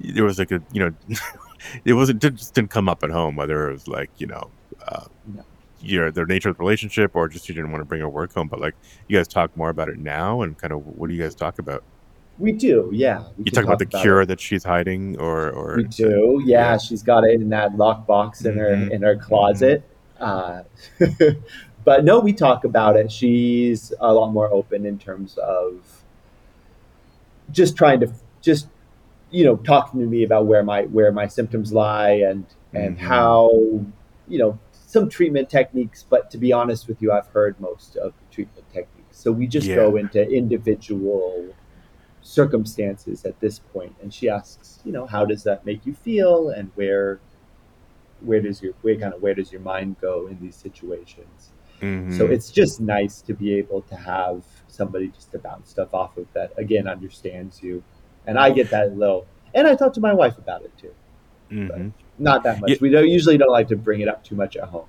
There 0.00 0.24
was 0.24 0.38
like 0.38 0.50
a 0.50 0.62
you 0.72 0.80
know, 0.80 0.92
it 1.84 1.92
wasn't 1.94 2.22
it 2.24 2.34
just 2.34 2.54
didn't 2.54 2.70
come 2.70 2.88
up 2.88 3.02
at 3.02 3.10
home 3.10 3.36
whether 3.36 3.68
it 3.68 3.72
was 3.72 3.86
like 3.88 4.10
you 4.18 4.26
know, 4.26 4.50
uh, 4.88 5.04
No. 5.26 5.44
your 5.80 6.10
the 6.10 6.24
nature 6.24 6.48
of 6.50 6.56
the 6.56 6.62
relationship 6.62 7.12
or 7.14 7.28
just 7.28 7.48
you 7.48 7.54
didn't 7.54 7.70
want 7.70 7.80
to 7.82 7.86
bring 7.86 8.00
her 8.00 8.08
work 8.08 8.32
home. 8.34 8.48
But 8.48 8.60
like 8.60 8.74
you 9.08 9.16
guys 9.16 9.28
talk 9.28 9.56
more 9.56 9.68
about 9.70 9.88
it 9.88 9.98
now 9.98 10.42
and 10.42 10.56
kind 10.58 10.72
of 10.72 10.80
what 10.84 11.08
do 11.08 11.14
you 11.14 11.22
guys 11.22 11.34
talk 11.34 11.58
about? 11.58 11.84
We 12.40 12.52
do, 12.52 12.88
yeah. 12.92 13.24
We 13.36 13.44
You 13.44 13.52
talk 13.52 13.64
about 13.64 13.78
the 13.78 13.84
it. 13.84 14.00
cure 14.00 14.24
that 14.24 14.40
she's 14.40 14.64
hiding 14.64 15.18
or 15.20 15.50
or 15.50 15.76
We 15.76 15.84
do, 15.84 16.40
yeah. 16.44 16.72
yeah. 16.72 16.78
She's 16.78 17.02
got 17.02 17.22
it 17.24 17.34
in 17.40 17.50
that 17.50 17.72
lockbox 17.74 18.44
in 18.46 18.56
her 18.56 18.70
Mhm. 18.70 18.90
in 18.90 19.02
her 19.02 19.14
closet. 19.16 19.82
Uh, 20.18 20.62
but 21.84 22.04
no, 22.04 22.18
we 22.18 22.32
talk 22.32 22.64
about 22.64 22.96
it. 22.96 23.12
She's 23.12 23.92
a 24.00 24.12
lot 24.14 24.32
more 24.32 24.50
open 24.52 24.86
in 24.86 24.98
terms 24.98 25.36
of 25.38 26.02
just 27.52 27.76
trying 27.76 28.00
to 28.00 28.08
just 28.40 28.68
you 29.30 29.44
know 29.44 29.56
talking 29.56 30.00
to 30.00 30.06
me 30.06 30.24
about 30.24 30.46
where 30.46 30.62
my 30.62 30.82
where 30.84 31.12
my 31.12 31.26
symptoms 31.26 31.72
lie 31.72 32.12
and 32.30 32.46
and 32.72 32.96
Mhm. 32.96 33.00
how 33.00 33.50
you 34.28 34.38
know 34.38 34.58
some 34.72 35.08
treatment 35.10 35.50
techniques. 35.50 36.04
But 36.08 36.30
to 36.30 36.38
be 36.38 36.52
honest 36.54 36.88
with 36.88 37.02
you, 37.02 37.12
I've 37.12 37.26
heard 37.28 37.60
most 37.60 37.96
of 37.96 38.12
the 38.18 38.34
treatment 38.34 38.64
techniques. 38.72 39.18
So 39.18 39.30
we 39.30 39.46
just 39.46 39.66
Yeah. 39.66 39.76
go 39.76 39.96
into 39.96 40.26
individual 40.30 41.44
circumstances 42.22 43.24
at 43.24 43.38
this 43.40 43.58
point 43.58 43.94
and 44.02 44.12
she 44.12 44.28
asks 44.28 44.80
you 44.84 44.92
know 44.92 45.06
how 45.06 45.24
does 45.24 45.42
that 45.44 45.64
make 45.64 45.84
you 45.86 45.94
feel 45.94 46.50
and 46.50 46.70
where 46.74 47.18
where 48.20 48.40
does 48.40 48.62
your 48.62 48.74
where 48.82 48.96
kind 48.96 49.14
of 49.14 49.22
where 49.22 49.34
does 49.34 49.50
your 49.50 49.60
mind 49.62 49.96
go 50.00 50.26
in 50.26 50.38
these 50.40 50.54
situations 50.56 51.50
Mhm. 51.80 52.12
so 52.14 52.26
it's 52.26 52.50
just 52.50 52.78
nice 52.78 53.22
to 53.22 53.32
be 53.32 53.54
able 53.54 53.80
to 53.82 53.96
have 53.96 54.44
somebody 54.68 55.08
just 55.08 55.30
to 55.32 55.38
bounce 55.38 55.70
stuff 55.70 55.94
off 55.94 56.18
of 56.18 56.26
that 56.34 56.52
again 56.58 56.86
understands 56.86 57.62
you 57.62 57.82
and 58.26 58.38
i 58.38 58.50
get 58.50 58.68
that 58.68 58.88
a 58.88 58.90
little 58.90 59.26
and 59.54 59.66
i 59.66 59.74
talk 59.74 59.94
to 59.94 60.00
my 60.00 60.12
wife 60.12 60.36
about 60.36 60.62
it 60.62 60.72
too 60.76 60.92
Mhm. 61.50 61.92
not 62.18 62.42
that 62.42 62.60
much 62.60 62.70
Yeah. 62.70 62.76
we 62.82 62.90
don't 62.90 63.08
usually 63.08 63.38
don't 63.38 63.50
like 63.50 63.68
to 63.68 63.76
bring 63.76 64.00
it 64.02 64.08
up 64.08 64.22
too 64.22 64.34
much 64.34 64.58
at 64.58 64.64
home 64.64 64.84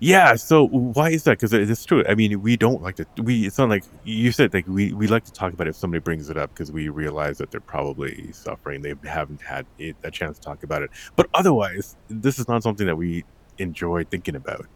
Yeah, 0.00 0.34
so 0.36 0.66
why 0.68 1.10
is 1.10 1.24
that? 1.24 1.32
Because 1.32 1.52
it's 1.52 1.84
true. 1.84 2.04
I 2.08 2.14
mean, 2.14 2.40
we 2.40 2.56
don't 2.56 2.82
like 2.82 2.96
to. 2.96 3.06
We 3.22 3.46
it's 3.46 3.58
not 3.58 3.68
like 3.68 3.84
you 4.02 4.32
said. 4.32 4.54
Like 4.54 4.66
we 4.66 4.92
we 4.92 5.06
like 5.06 5.24
to 5.24 5.32
talk 5.32 5.52
about 5.52 5.66
it 5.66 5.70
if 5.70 5.76
somebody 5.76 6.00
brings 6.00 6.30
it 6.30 6.36
up 6.36 6.50
because 6.50 6.72
we 6.72 6.88
realize 6.88 7.38
that 7.38 7.50
they're 7.50 7.60
probably 7.60 8.32
suffering. 8.32 8.82
They 8.82 8.94
haven't 9.04 9.42
had 9.42 9.66
it, 9.78 9.96
a 10.04 10.10
chance 10.10 10.38
to 10.38 10.44
talk 10.44 10.62
about 10.62 10.82
it. 10.82 10.90
But 11.16 11.28
otherwise, 11.34 11.96
this 12.08 12.38
is 12.38 12.48
not 12.48 12.62
something 12.62 12.86
that 12.86 12.96
we 12.96 13.24
enjoy 13.58 14.04
thinking 14.04 14.36
about. 14.36 14.66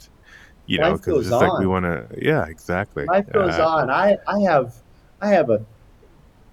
You 0.67 0.79
know, 0.79 0.91
Life 0.91 1.01
because 1.01 1.19
it's 1.21 1.29
just 1.31 1.41
like 1.41 1.59
we 1.59 1.67
want 1.67 1.85
to. 1.85 2.07
Yeah, 2.21 2.45
exactly. 2.47 3.07
life 3.07 3.33
goes 3.33 3.59
Uh, 3.59 3.67
on 3.67 3.91
i 3.91 4.17
i 4.27 4.41
have 4.41 4.75
i 5.23 5.29
have 5.29 5.49
a 5.51 5.65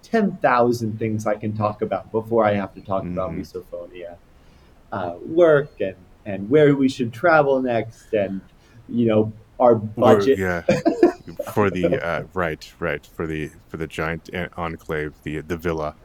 10,000 0.03 0.99
things 0.99 1.25
I 1.25 1.35
can 1.35 1.57
talk 1.57 1.81
about 1.81 2.11
before 2.11 2.45
I 2.45 2.53
have 2.53 2.73
to 2.75 2.81
talk 2.81 3.03
about 3.03 3.31
Mhm. 3.31 3.39
misophonia. 3.41 4.15
Uh, 4.91 5.15
work 5.27 5.81
and, 5.81 5.95
and 6.25 6.49
where 6.49 6.75
we 6.75 6.89
should 6.89 7.13
travel 7.13 7.61
next 7.61 8.13
and, 8.13 8.41
you 8.89 9.07
know, 9.07 9.31
our 9.59 9.73
or- 9.73 9.75
budget. 9.75 10.37
yeah, 10.37 10.61
for 11.53 11.69
the 11.69 12.03
uh, 12.05 12.23
right, 12.33 12.71
right 12.79 13.05
for 13.05 13.25
the 13.27 13.49
for 13.69 13.77
the 13.77 13.87
giant 13.87 14.29
enclave, 14.57 15.13
the 15.23 15.41
the 15.41 15.57
villa. 15.57 15.95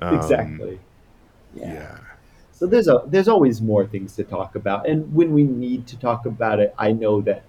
Um, 0.00 0.16
exactly. 0.16 0.78
Yeah. 1.54 1.72
Yeah. 1.74 1.98
So 2.52 2.66
there's 2.66 2.88
a 2.88 3.02
there's 3.06 3.28
always 3.28 3.60
more 3.62 3.86
things 3.86 4.16
to 4.16 4.24
talk 4.24 4.54
about. 4.54 4.88
And 4.88 5.12
when 5.14 5.32
we 5.32 5.44
need 5.44 5.86
to 5.88 5.98
talk 5.98 6.26
about 6.26 6.60
it, 6.60 6.74
I 6.78 6.92
know 6.92 7.20
that 7.22 7.44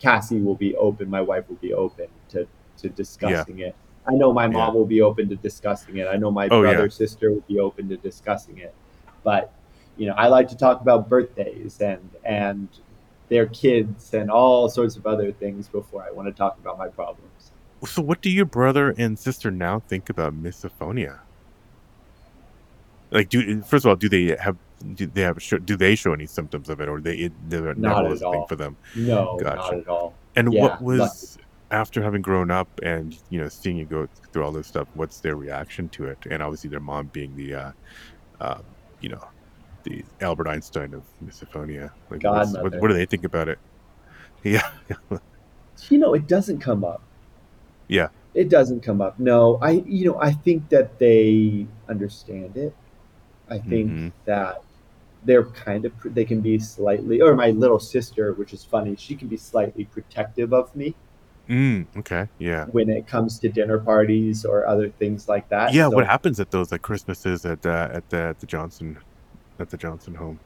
Cassie 0.00 0.40
will 0.40 0.54
be 0.54 0.76
open, 0.76 1.10
my 1.10 1.20
wife 1.20 1.48
will 1.48 1.56
be 1.56 1.72
open 1.74 2.06
to, 2.30 2.46
to 2.78 2.88
discussing 2.88 3.58
it. 3.58 3.74
I 4.06 4.12
know 4.14 4.32
my 4.32 4.46
mom 4.46 4.68
Yeah. 4.72 4.78
will 4.78 4.86
be 4.86 5.02
open 5.02 5.28
to 5.30 5.36
discussing 5.36 5.96
it. 5.98 6.06
I 6.08 6.16
know 6.16 6.30
my 6.30 6.48
Oh, 6.50 6.62
yeah. 6.62 6.72
brother, 6.72 6.88
sister 6.88 7.30
will 7.32 7.44
be 7.48 7.58
open 7.58 7.88
to 7.90 7.96
discussing 7.96 8.58
it. 8.58 8.74
But 9.24 9.52
you 9.98 10.06
know, 10.06 10.14
I 10.16 10.28
like 10.28 10.48
to 10.48 10.56
talk 10.56 10.80
about 10.80 11.08
birthdays 11.08 11.80
and 11.80 12.10
and 12.24 12.68
their 13.28 13.46
kids 13.46 14.14
and 14.14 14.30
all 14.30 14.68
sorts 14.70 14.96
of 14.96 15.06
other 15.06 15.32
things 15.32 15.68
before 15.68 16.02
I 16.02 16.10
want 16.12 16.28
to 16.28 16.32
talk 16.34 16.56
about 16.58 16.78
my 16.78 16.88
problems. 16.88 17.52
So, 17.84 18.02
what 18.02 18.22
do 18.22 18.30
your 18.30 18.46
brother 18.46 18.94
and 18.96 19.18
sister 19.18 19.50
now 19.50 19.80
think 19.80 20.08
about 20.10 20.34
misophonia? 20.34 21.20
Like, 23.10 23.28
do 23.28 23.62
first 23.62 23.84
of 23.84 23.90
all, 23.90 23.96
do 23.96 24.08
they 24.08 24.36
have 24.40 24.56
do 24.94 25.06
they 25.06 25.22
have 25.22 25.42
show, 25.42 25.58
do 25.58 25.76
they 25.76 25.94
show 25.94 26.12
any 26.12 26.26
symptoms 26.26 26.68
of 26.68 26.80
it, 26.80 26.88
or 26.88 27.00
they 27.00 27.16
it 27.16 27.32
never, 27.42 27.74
Not 27.74 28.06
at 28.06 28.12
a 28.12 28.16
thing 28.16 28.26
all. 28.26 28.46
for 28.48 28.56
them? 28.56 28.76
No, 28.94 29.38
Gotcha. 29.40 29.56
not 29.56 29.74
at 29.74 29.88
all. 29.88 30.14
And 30.36 30.52
Yeah, 30.52 30.62
what 30.62 30.80
was 30.82 31.36
after 31.70 32.02
having 32.02 32.22
grown 32.22 32.50
up 32.50 32.68
and 32.82 33.14
you 33.30 33.38
know 33.38 33.48
seeing 33.48 33.76
you 33.76 33.86
go 33.86 34.06
through 34.32 34.44
all 34.44 34.52
this 34.52 34.68
stuff? 34.68 34.88
What's 34.94 35.20
their 35.20 35.36
reaction 35.36 35.88
to 35.90 36.06
it? 36.06 36.18
And 36.30 36.42
obviously, 36.42 36.70
their 36.70 36.80
mom 36.80 37.08
being 37.08 37.34
the, 37.34 37.54
uh, 37.54 37.72
uh, 38.40 38.60
you 39.00 39.08
know, 39.08 39.20
the 39.88 40.04
Albert 40.20 40.48
Einstein 40.48 40.94
of 40.94 41.02
misophonia. 41.24 41.90
Like, 42.10 42.22
what, 42.22 42.80
what 42.80 42.88
do 42.88 42.94
they 42.94 43.06
think 43.06 43.24
about 43.24 43.48
it? 43.48 43.58
Yeah, 44.44 44.62
You 45.90 45.98
know, 45.98 46.14
it 46.14 46.28
doesn't 46.28 46.60
come 46.60 46.84
up. 46.84 47.02
yeah, 47.88 48.08
It 48.34 48.48
doesn't 48.48 48.82
come 48.84 49.00
up. 49.00 49.18
No, 49.18 49.58
I 49.60 49.82
you 49.86 50.04
know 50.12 50.18
I 50.20 50.30
think 50.32 50.68
that 50.68 50.98
they 51.00 51.66
understand 51.88 52.56
it. 52.56 52.72
I 53.50 53.58
think 53.58 53.90
Mhm. 53.90 54.12
that 54.26 54.62
they're 55.24 55.44
kind 55.66 55.84
of 55.84 55.92
they 56.04 56.24
can 56.24 56.40
be 56.40 56.58
slightly 56.60 57.20
or 57.20 57.34
my 57.34 57.50
little 57.50 57.80
sister, 57.80 58.32
which 58.34 58.52
is 58.54 58.64
funny, 58.64 58.94
she 58.96 59.16
can 59.16 59.26
be 59.26 59.36
slightly 59.36 59.84
protective 59.86 60.52
of 60.52 60.74
me 60.76 60.94
mm, 61.48 61.84
okay, 61.96 62.28
yeah. 62.38 62.66
when 62.66 62.88
it 62.90 63.06
comes 63.08 63.38
to 63.40 63.48
dinner 63.48 63.78
parties 63.78 64.44
or 64.44 64.66
other 64.68 64.88
things 65.00 65.28
like 65.28 65.48
that. 65.48 65.72
Yeah, 65.74 65.88
So 65.88 65.96
what 65.96 66.06
happens 66.06 66.38
at 66.38 66.50
those 66.52 66.70
like 66.70 66.82
Christmases 66.82 67.44
at 67.44 67.66
uh, 67.66 67.88
at 67.92 68.08
the 68.10 68.18
at 68.22 68.38
the 68.38 68.46
Johnson 68.46 68.98
at 69.58 69.70
the 69.70 69.76
Johnson 69.76 70.14
home? 70.14 70.38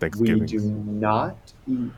Thanksgiving. 0.00 0.40
We 0.40 0.46
do 0.46 0.60
not 0.60 1.36
eat 1.68 1.92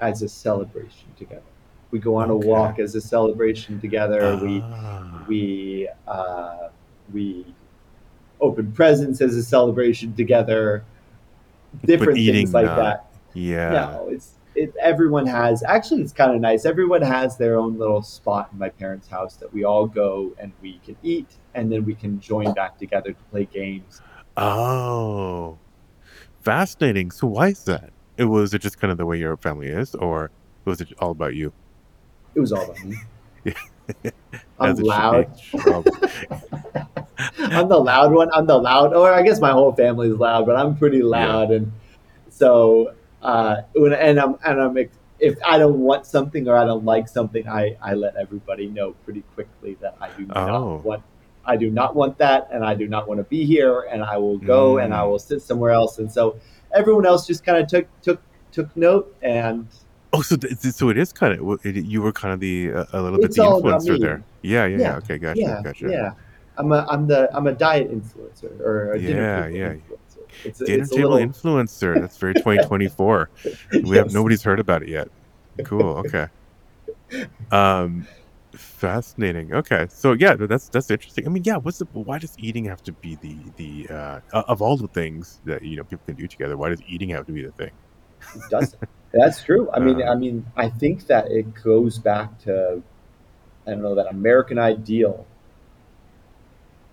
as 0.00 0.22
a 0.22 0.28
celebration 0.28 1.08
together. 1.16 1.42
We 1.90 1.98
go 1.98 2.16
on 2.16 2.30
Okay. 2.30 2.46
a 2.46 2.50
walk 2.50 2.78
as 2.78 2.94
a 2.94 3.00
celebration 3.00 3.80
together. 3.80 4.36
we 4.42 4.60
Ah. 4.62 5.24
we 5.28 5.88
uh, 6.06 6.68
we 7.12 7.54
open 8.40 8.70
presents 8.72 9.20
as 9.20 9.34
a 9.34 9.42
celebration 9.42 10.12
together 10.14 10.84
different 11.84 12.18
eating 12.18 12.34
things 12.34 12.54
like 12.54 12.66
that 12.66 13.06
yeah. 13.34 13.70
no 13.70 14.08
it's 14.10 14.34
it, 14.54 14.72
everyone 14.80 15.26
has 15.26 15.62
actually 15.64 16.00
it's 16.02 16.12
kind 16.12 16.32
of 16.32 16.40
nice 16.40 16.64
everyone 16.64 17.02
has 17.02 17.36
their 17.36 17.58
own 17.58 17.76
little 17.78 18.00
spot 18.00 18.48
in 18.52 18.58
my 18.58 18.68
parents 18.68 19.08
house 19.08 19.34
that 19.36 19.52
we 19.52 19.64
all 19.64 19.86
go 19.86 20.30
and 20.38 20.52
we 20.62 20.78
can 20.84 20.96
eat 21.02 21.26
and 21.54 21.70
then 21.70 21.84
we 21.84 21.94
can 21.94 22.20
join 22.20 22.52
back 22.54 22.78
together 22.78 23.12
to 23.12 23.22
play 23.30 23.44
games 23.46 24.00
Oh, 24.38 25.58
fascinating. 26.42 27.10
So 27.10 27.26
why 27.26 27.48
is 27.48 27.64
that? 27.64 27.90
It 28.16 28.24
was 28.24 28.54
it 28.54 28.60
just 28.62 28.78
kind 28.78 28.90
of 28.92 28.98
the 28.98 29.04
way 29.06 29.18
your 29.18 29.36
family 29.36 29.66
is, 29.68 29.94
or 29.96 30.30
was 30.64 30.80
it 30.80 30.92
all 31.00 31.10
about 31.10 31.34
you? 31.34 31.52
it 32.34 32.40
was 32.40 32.52
all 32.52 32.62
about 32.62 32.84
me 32.84 32.94
Yeah. 33.44 34.10
i'm 34.60 34.70
As 34.70 34.78
it 34.78 34.82
should 34.82 34.86
loud. 34.86 35.26
Oh, 35.66 35.84
I'm 37.38 37.68
the 37.68 37.78
loud 37.78 38.12
one. 38.12 38.28
I'm 38.32 38.46
the 38.46 38.58
loud, 38.58 38.94
or 38.94 39.12
I 39.12 39.22
guess 39.22 39.40
my 39.40 39.50
whole 39.50 39.72
family 39.72 40.08
is 40.08 40.16
loud, 40.16 40.46
but 40.46 40.56
I'm 40.56 40.76
pretty 40.76 41.02
loud, 41.02 41.50
and 41.50 41.72
so 42.30 42.94
uh, 43.22 43.62
when 43.74 43.92
and 43.92 44.20
I'm 44.20 44.36
and 44.44 44.60
I'm 44.60 44.76
if 45.18 45.36
I 45.44 45.58
don't 45.58 45.80
want 45.80 46.06
something 46.06 46.46
or 46.48 46.56
I 46.56 46.64
don't 46.64 46.84
like 46.84 47.08
something, 47.08 47.48
I 47.48 47.76
I 47.82 47.94
let 47.94 48.14
everybody 48.16 48.66
know 48.68 48.92
pretty 49.04 49.22
quickly 49.34 49.76
that 49.80 49.96
I 50.00 50.10
do 50.10 50.26
Oh. 50.36 50.46
not 50.46 50.84
want. 50.84 51.02
I 51.48 51.56
do 51.56 51.70
not 51.70 51.96
want 51.96 52.18
that, 52.18 52.48
and 52.52 52.64
I 52.64 52.74
do 52.74 52.86
not 52.86 53.08
want 53.08 53.18
to 53.18 53.24
be 53.24 53.44
here, 53.44 53.86
and 53.90 54.02
I 54.04 54.16
will 54.18 54.38
go 54.38 54.78
and 54.78 54.92
I 54.94 54.98
Mm. 55.00 55.10
will 55.10 55.18
sit 55.18 55.40
somewhere 55.42 55.70
else. 55.72 55.98
And 55.98 56.10
so 56.12 56.36
everyone 56.74 57.06
else 57.06 57.26
just 57.26 57.44
kind 57.44 57.58
of 57.58 57.66
took 57.66 57.86
took 58.02 58.20
took 58.52 58.68
note, 58.76 59.16
and 59.22 59.66
oh, 60.12 60.22
so 60.22 60.36
th- 60.36 60.54
so 60.58 60.88
it 60.90 60.98
is 60.98 61.12
kind 61.12 61.32
of 61.40 61.58
it, 61.64 61.84
you 61.84 62.02
were 62.02 62.12
kind 62.12 62.32
of 62.34 62.40
the 62.40 62.72
uh, 62.72 62.84
a 62.92 63.00
little 63.02 63.18
bit 63.18 63.32
the 63.32 63.42
influencer 63.42 63.98
there. 63.98 64.22
Yeah, 64.42 64.66
yeah, 64.66 64.76
yeah. 64.76 64.78
Yeah, 64.78 64.96
Okay, 64.96 65.18
gotcha, 65.18 65.40
yeah, 65.40 65.60
gotcha. 65.64 65.88
yeah. 65.90 66.10
I'm 66.58 66.70
a 66.72 66.84
I'm 66.88 67.06
the 67.06 67.30
I'm 67.34 67.46
a 67.46 67.52
diet 67.52 67.90
influencer 67.90 68.60
or 68.60 68.92
a 68.92 68.98
dinner 69.00 69.22
Yeah, 69.22 69.44
table 69.46 69.56
yeah. 69.56 69.72
influencer. 69.74 69.98
It's, 70.44 70.58
Dinner 70.58 70.82
it's 70.82 70.92
a 70.92 70.96
table 70.96 71.10
little, 71.12 71.28
influencer. 71.28 72.00
That's 72.00 72.18
very 72.18 72.34
2024. 72.44 73.30
We 73.84 73.96
have 73.96 74.12
nobody's 74.12 74.42
heard 74.42 74.60
about 74.60 74.82
it 74.82 74.88
yet. 74.88 75.08
Cool. 75.64 76.02
Okay. 76.04 76.26
Um, 77.50 78.06
fascinating. 78.58 79.54
Okay. 79.54 79.86
So 79.90 80.12
yeah, 80.14 80.34
that's 80.36 80.68
that's 80.68 80.90
interesting. 80.90 81.26
I 81.26 81.30
mean, 81.30 81.44
yeah. 81.44 81.56
What's 81.56 81.78
the 81.78 81.86
why 81.92 82.18
does 82.18 82.34
eating 82.38 82.64
have 82.66 82.82
to 82.84 82.92
be 82.92 83.16
the 83.16 83.52
the 83.56 83.88
uh, 83.90 84.20
of 84.32 84.62
all 84.62 84.76
the 84.76 84.88
things 84.88 85.40
that 85.44 85.62
you 85.62 85.76
know 85.76 85.84
people 85.84 86.04
can 86.06 86.16
do 86.16 86.28
together? 86.28 86.56
Why 86.56 86.70
does 86.70 86.82
eating 86.86 87.10
have 87.10 87.26
to 87.26 87.32
be 87.32 87.44
the 87.44 87.52
thing? 87.52 87.72
It 88.34 88.44
doesn't. 88.50 88.82
That's 89.12 89.42
true. 89.42 89.70
I 89.72 89.80
mean, 89.80 90.02
Uh, 90.02 90.12
I 90.12 90.14
mean, 90.16 90.52
I 90.56 90.68
think 90.68 91.06
that 91.06 91.30
it 91.30 91.54
goes 91.54 91.98
back 91.98 92.38
to, 92.40 92.82
I 93.66 93.70
don't 93.70 93.82
know, 93.82 93.94
that 93.94 94.08
American 94.10 94.58
ideal 94.58 95.28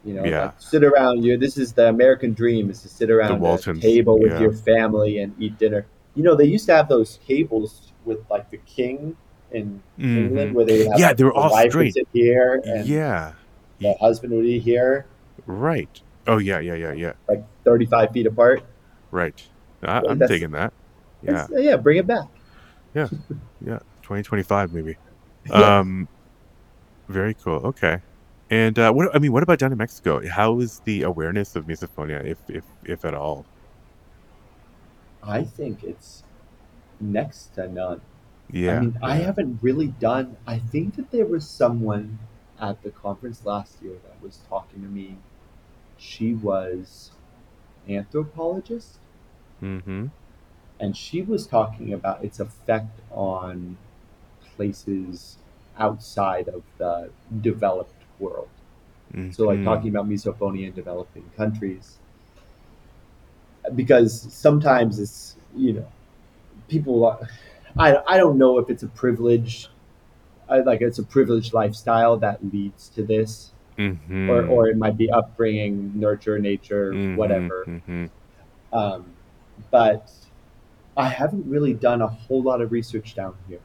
You 0.03 0.13
know, 0.13 0.23
Yeah. 0.23 0.39
like 0.39 0.53
sit 0.59 0.83
around. 0.83 1.23
You. 1.23 1.37
This 1.37 1.57
is 1.57 1.73
the 1.73 1.89
American 1.89 2.33
dream: 2.33 2.69
is 2.69 2.81
to 2.83 2.89
sit 2.89 3.09
around 3.09 3.43
a 3.43 3.57
table 3.81 4.19
with 4.19 4.33
yeah. 4.33 4.39
your 4.39 4.53
family 4.53 5.19
and 5.19 5.33
eat 5.39 5.57
dinner. 5.57 5.87
You 6.13 6.23
know, 6.23 6.35
they 6.35 6.45
used 6.45 6.67
to 6.67 6.75
have 6.75 6.87
those 6.87 7.17
tables 7.17 7.91
with 8.05 8.19
like 8.29 8.49
the 8.51 8.57
king 8.59 9.17
in 9.55 9.81
England, 9.99 10.51
Mhm. 10.51 10.53
where 10.53 10.65
they 10.65 10.85
have 10.87 10.99
Yeah, 10.99 11.13
they 11.13 11.23
were 11.23 11.31
the 11.31 11.35
all 11.37 11.51
wife 11.51 11.71
straight. 11.71 11.95
here 12.13 12.61
and 12.65 12.85
Yeah. 12.85 13.33
the 13.79 13.93
husband 13.99 14.33
would 14.33 14.43
be 14.43 14.59
here, 14.59 15.05
Right. 15.45 16.01
Oh 16.27 16.37
yeah, 16.39 16.59
yeah, 16.59 16.73
yeah, 16.75 16.93
yeah. 16.93 17.13
like 17.29 17.43
thirty-five 17.63 18.11
feet 18.11 18.25
apart. 18.25 18.63
Right. 19.11 19.41
I, 19.83 19.97
I'm 19.99 20.17
that's- 20.17 20.29
digging 20.29 20.51
that. 20.51 20.73
Yeah. 21.21 21.45
Yeah, 21.51 21.77
bring 21.77 21.97
it 21.97 22.07
back. 22.07 22.27
Yeah. 22.93 23.09
Yeah. 23.65 23.79
2025 24.01 24.73
maybe. 24.73 24.97
Yeah. 25.49 25.79
Um 25.79 26.07
very 27.07 27.35
cool. 27.35 27.57
Okay. 27.71 27.99
And 28.49 28.77
uh 28.79 28.91
what 28.91 29.15
I 29.15 29.19
mean, 29.19 29.31
what 29.31 29.43
about 29.43 29.59
down 29.59 29.71
in 29.71 29.77
Mexico? 29.77 30.25
How 30.27 30.59
is 30.59 30.79
the 30.85 31.03
awareness 31.03 31.55
of 31.55 31.65
misophonia 31.67 32.23
if 32.25 32.39
if 32.49 32.63
if 32.83 33.05
at 33.05 33.13
all? 33.13 33.45
I 35.23 35.43
think 35.43 35.83
it's 35.83 36.23
next 36.99 37.53
to 37.55 37.67
none. 37.67 38.01
Yeah. 38.51 38.77
I 38.77 38.79
mean, 38.79 38.97
I 39.01 39.15
haven't 39.17 39.59
really 39.61 39.87
done. 39.87 40.37
I 40.47 40.59
think 40.59 40.95
that 40.95 41.11
there 41.11 41.25
was 41.25 41.47
someone 41.47 42.19
at 42.59 42.81
the 42.83 42.91
conference 42.91 43.45
last 43.45 43.81
year 43.81 43.97
that 44.03 44.21
was 44.21 44.39
talking 44.49 44.81
to 44.81 44.87
me. 44.87 45.17
She 45.97 46.33
was 46.35 47.11
anthropologist, 47.89 48.99
Mhm. 49.61 50.11
and 50.79 50.95
she 50.95 51.21
was 51.21 51.47
talking 51.47 51.93
about 51.93 52.23
its 52.23 52.39
effect 52.39 52.99
on 53.11 53.77
places 54.55 55.37
outside 55.77 56.47
of 56.49 56.63
the 56.77 57.11
developed 57.41 57.93
world. 58.19 58.49
So, 59.31 59.45
like 59.45 59.59
Mhm. 59.59 59.63
talking 59.63 59.89
about 59.89 60.07
misophonia 60.09 60.67
in 60.67 60.73
developing 60.73 61.29
countries, 61.37 61.99
because 63.75 64.21
sometimes 64.33 64.99
it's 64.99 65.35
you 65.55 65.73
know 65.73 65.87
people. 66.69 67.05
are- 67.05 67.29
I 67.77 67.97
I 68.07 68.17
don't 68.17 68.37
know 68.37 68.57
if 68.59 68.69
it's 68.69 68.83
a 68.83 68.87
privilege, 68.87 69.69
like 70.49 70.81
it's 70.81 70.99
a 70.99 71.03
privileged 71.03 71.53
lifestyle 71.53 72.17
that 72.19 72.43
leads 72.53 72.89
to 72.91 73.03
this, 73.05 73.53
Mhm. 73.77 74.29
or 74.29 74.45
or 74.45 74.67
it 74.69 74.77
might 74.77 74.97
be 74.97 75.09
upbringing, 75.11 75.91
nurture, 75.99 76.39
nature, 76.39 76.93
Mhm, 76.93 77.15
whatever. 77.15 77.67
mhm. 77.67 78.09
Um, 78.71 79.15
but 79.71 80.11
I 80.97 81.09
haven't 81.09 81.49
really 81.49 81.73
done 81.73 82.01
a 82.01 82.07
whole 82.07 82.43
lot 82.43 82.61
of 82.61 82.71
research 82.71 83.15
down 83.15 83.35
here. 83.47 83.61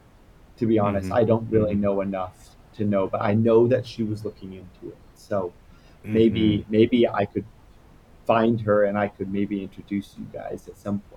To 0.59 0.67
be 0.67 0.79
honest, 0.79 1.11
Mhm, 1.11 1.13
I 1.13 1.25
don't 1.25 1.51
really 1.51 1.75
mhm. 1.75 1.81
know 1.81 2.01
enough 2.01 2.57
to 2.75 2.85
know, 2.85 3.09
but 3.09 3.23
I 3.23 3.35
know 3.35 3.67
that 3.69 3.87
she 3.87 4.03
was 4.03 4.25
looking 4.25 4.53
into 4.55 4.89
it. 4.91 4.99
So 5.15 5.53
maybe 6.11 6.65
Mhm. 6.65 6.65
maybe 6.69 7.09
I 7.09 7.27
could 7.27 7.45
find 8.27 8.61
her 8.63 8.85
and 8.85 8.99
I 8.99 9.09
could 9.09 9.33
maybe 9.33 9.63
introduce 9.63 10.17
you 10.19 10.27
guys 10.33 10.69
at 10.69 10.79
some 10.79 11.01
point. 11.01 11.10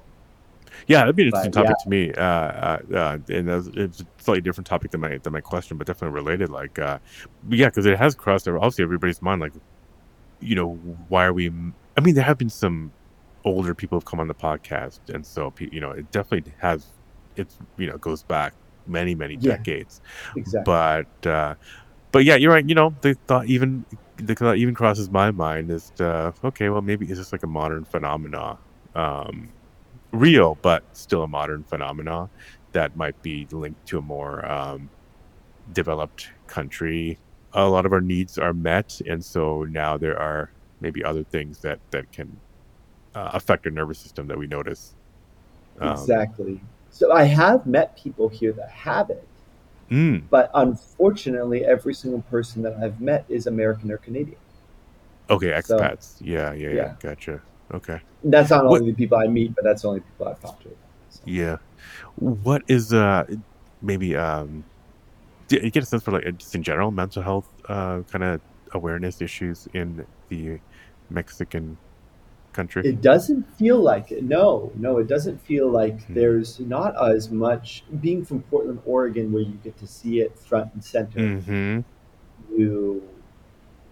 Yeah, 0.87 0.99
that'd 0.99 1.15
be 1.15 1.23
an 1.23 1.27
interesting 1.27 1.51
But 1.51 1.63
topic 1.63 1.75
yeah, 1.79 1.83
to 1.83 1.89
me. 1.89 2.13
Uh, 2.13 2.23
uh, 2.23 2.79
uh, 2.93 3.17
and 3.29 3.49
it's 3.77 4.01
a 4.01 4.05
slightly 4.17 4.41
different 4.41 4.67
topic 4.67 4.91
than 4.91 5.01
my 5.01 5.17
than 5.17 5.33
my 5.33 5.41
question, 5.41 5.77
but 5.77 5.87
definitely 5.87 6.15
related. 6.15 6.49
Like, 6.49 6.79
uh, 6.79 6.99
yeah, 7.49 7.67
because 7.67 7.85
it 7.85 7.97
has 7.97 8.15
crossed 8.15 8.47
over 8.47 8.57
obviously 8.57 8.83
everybody's 8.83 9.21
mind. 9.21 9.41
Like, 9.41 9.53
you 10.39 10.55
know, 10.55 10.73
why 11.09 11.25
are 11.25 11.33
we? 11.33 11.49
I 11.97 12.01
mean, 12.01 12.15
there 12.15 12.23
have 12.23 12.37
been 12.37 12.49
some 12.49 12.91
older 13.45 13.73
people 13.73 13.97
who've 13.97 14.05
come 14.05 14.19
on 14.19 14.27
the 14.27 14.35
podcast, 14.35 14.99
and 15.13 15.25
so 15.25 15.53
you 15.59 15.79
know, 15.79 15.91
it 15.91 16.11
definitely 16.11 16.53
has. 16.59 16.87
It's 17.35 17.57
you 17.77 17.87
know 17.87 17.97
goes 17.97 18.23
back 18.23 18.53
many 18.85 19.15
many 19.15 19.35
yeah, 19.39 19.57
decades, 19.57 20.01
exactly. 20.35 20.63
but 20.65 21.27
uh, 21.27 21.55
but 22.11 22.25
yeah, 22.25 22.35
you're 22.35 22.51
right. 22.51 22.67
You 22.67 22.75
know, 22.75 22.93
the 23.01 23.15
thought 23.27 23.47
even 23.47 23.85
the 24.17 24.35
thought 24.35 24.57
even 24.57 24.75
crosses 24.75 25.09
my 25.09 25.31
mind 25.31 25.71
is 25.71 25.91
uh, 25.99 26.31
okay. 26.43 26.69
Well, 26.69 26.81
maybe 26.81 27.05
it's 27.07 27.19
just 27.19 27.31
like 27.31 27.43
a 27.43 27.47
modern 27.47 27.85
phenomena. 27.85 28.57
Um, 28.95 29.49
real, 30.13 30.59
but 30.63 30.85
still 30.93 31.23
a 31.23 31.29
modern 31.29 31.65
phenomena 31.65 32.29
that 32.73 32.95
might 32.95 33.21
be 33.23 33.47
linked 33.51 33.85
to 33.87 33.99
a 33.99 34.03
more 34.03 34.45
um, 34.51 34.91
developed 35.71 36.29
country. 36.47 37.19
A 37.53 37.67
lot 37.69 37.85
of 37.85 37.93
our 37.93 38.01
needs 38.01 38.37
are 38.37 38.53
met, 38.53 38.99
and 39.07 39.25
so 39.25 39.63
now 39.63 39.97
there 39.97 40.19
are 40.19 40.53
maybe 40.81 41.03
other 41.03 41.23
things 41.25 41.61
that 41.61 41.81
that 41.91 42.11
can 42.11 42.41
uh, 43.15 43.31
affect 43.33 43.65
our 43.67 43.71
nervous 43.71 44.01
system 44.01 44.27
that 44.27 44.37
we 44.39 44.47
notice. 44.47 44.95
Um, 45.79 45.91
Exactly. 45.91 46.61
So 46.89 47.11
I 47.13 47.23
have 47.25 47.65
met 47.67 47.97
people 47.97 48.29
here 48.29 48.53
that 48.53 48.69
have 48.71 49.09
it, 49.11 49.29
mm, 49.91 50.29
but 50.29 50.51
unfortunately, 50.53 51.65
every 51.65 51.93
single 51.93 52.21
person 52.23 52.61
that 52.63 52.75
I've 52.77 53.01
met 53.01 53.25
is 53.29 53.47
American 53.47 53.91
or 53.91 53.97
Canadian. 53.97 54.39
okay, 55.29 55.51
So 55.59 55.77
expats. 55.79 56.17
Yeah, 56.19 56.53
yeah, 56.53 56.69
yeah. 56.69 56.71
yeah, 56.71 56.95
Gotcha. 56.99 57.43
Okay. 57.73 57.99
that's 58.23 58.49
not 58.51 58.65
What? 58.65 58.81
only 58.81 58.91
the 58.91 58.95
people 58.95 59.17
I 59.17 59.27
meet, 59.27 59.55
but 59.55 59.63
that's 59.63 59.81
the 59.81 59.89
only 59.89 60.01
people 60.01 60.27
I've 60.27 60.39
talked 60.41 60.63
to. 60.63 60.77
So. 61.09 61.21
Yeah. 61.25 61.57
What 62.15 62.63
is 62.67 62.93
uh 62.93 63.25
maybe 63.81 64.15
um 64.15 64.65
do 65.47 65.57
you 65.61 65.71
get 65.71 65.83
a 65.83 65.85
sense 65.85 66.03
for 66.03 66.11
like 66.11 66.37
just 66.37 66.55
in 66.55 66.63
general 66.63 66.91
mental 66.91 67.21
health 67.23 67.49
uh 67.69 68.01
kind 68.11 68.23
of 68.23 68.41
awareness 68.73 69.21
issues 69.21 69.67
in 69.73 70.05
the 70.29 70.59
Mexican 71.09 71.77
country? 72.53 72.83
It 72.85 73.01
doesn't 73.01 73.43
feel 73.57 73.79
like 73.81 74.11
it. 74.11 74.23
No, 74.23 74.71
no, 74.75 74.97
it 74.99 75.07
doesn't 75.07 75.39
feel 75.41 75.69
like 75.69 76.05
Hmm. 76.07 76.13
there's 76.13 76.59
not 76.59 76.93
as 77.15 77.29
much. 77.31 77.83
Being 78.01 78.23
from 78.25 78.43
Portland, 78.43 78.81
Oregon, 78.85 79.31
where 79.31 79.43
you 79.43 79.55
get 79.63 79.77
to 79.79 79.87
see 79.87 80.21
it 80.21 80.37
front 80.39 80.73
and 80.73 80.83
center, 80.83 81.19
Mm-hmm. 81.19 81.81
you 82.55 83.03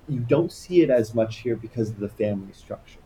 you 0.07 0.19
don't 0.21 0.51
see 0.51 0.81
it 0.81 0.89
as 0.89 1.13
much 1.13 1.37
here 1.39 1.55
because 1.55 1.89
of 1.89 1.99
the 1.99 2.09
family 2.09 2.53
structure. 2.53 3.00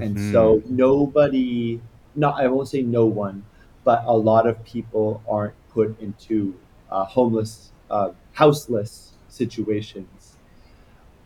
And 0.00 0.18
Mm-hmm. 0.18 0.20
so 0.20 0.62
nobody, 0.66 1.80
not 2.14 2.40
I 2.40 2.48
won't 2.48 2.68
say 2.68 2.82
no 2.82 3.06
one, 3.06 3.44
but 3.84 4.04
a 4.06 4.16
lot 4.16 4.46
of 4.46 4.62
people 4.64 5.22
aren't 5.28 5.54
put 5.70 5.98
into 6.00 6.58
uh, 6.90 7.04
homeless, 7.04 7.72
uh, 7.90 8.12
houseless 8.32 9.14
situations 9.28 10.36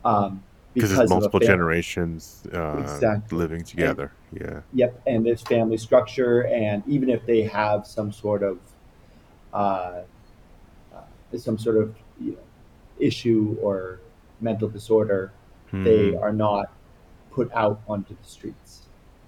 um, 0.04 0.42
Because 0.72 0.92
of 0.92 1.08
multiple 1.08 1.40
generations 1.40 2.44
uh 2.52 3.02
Exactly. 3.02 3.28
living 3.30 3.64
And 3.78 3.96
together. 3.96 4.12
Yeah. 4.32 4.62
Yep, 4.74 5.02
and 5.06 5.26
there's 5.26 5.42
family 5.42 5.78
structure, 5.78 6.46
and 6.46 6.82
even 6.86 7.08
if 7.10 7.26
they 7.26 7.42
have 7.42 7.86
some 7.86 8.12
sort 8.12 8.42
of 8.42 8.58
uh, 9.52 10.02
uh, 10.94 11.02
some 11.38 11.58
sort 11.58 11.76
of 11.76 11.96
you 12.20 12.32
know, 12.32 12.38
issue 12.98 13.56
or 13.62 14.00
mental 14.40 14.68
disorder, 14.68 15.32
they 15.82 16.14
Mm-hmm. 16.14 16.16
are 16.16 16.32
not 16.32 16.72
put 17.30 17.52
out 17.52 17.80
onto 17.88 18.14
the 18.16 18.24
streets. 18.28 18.82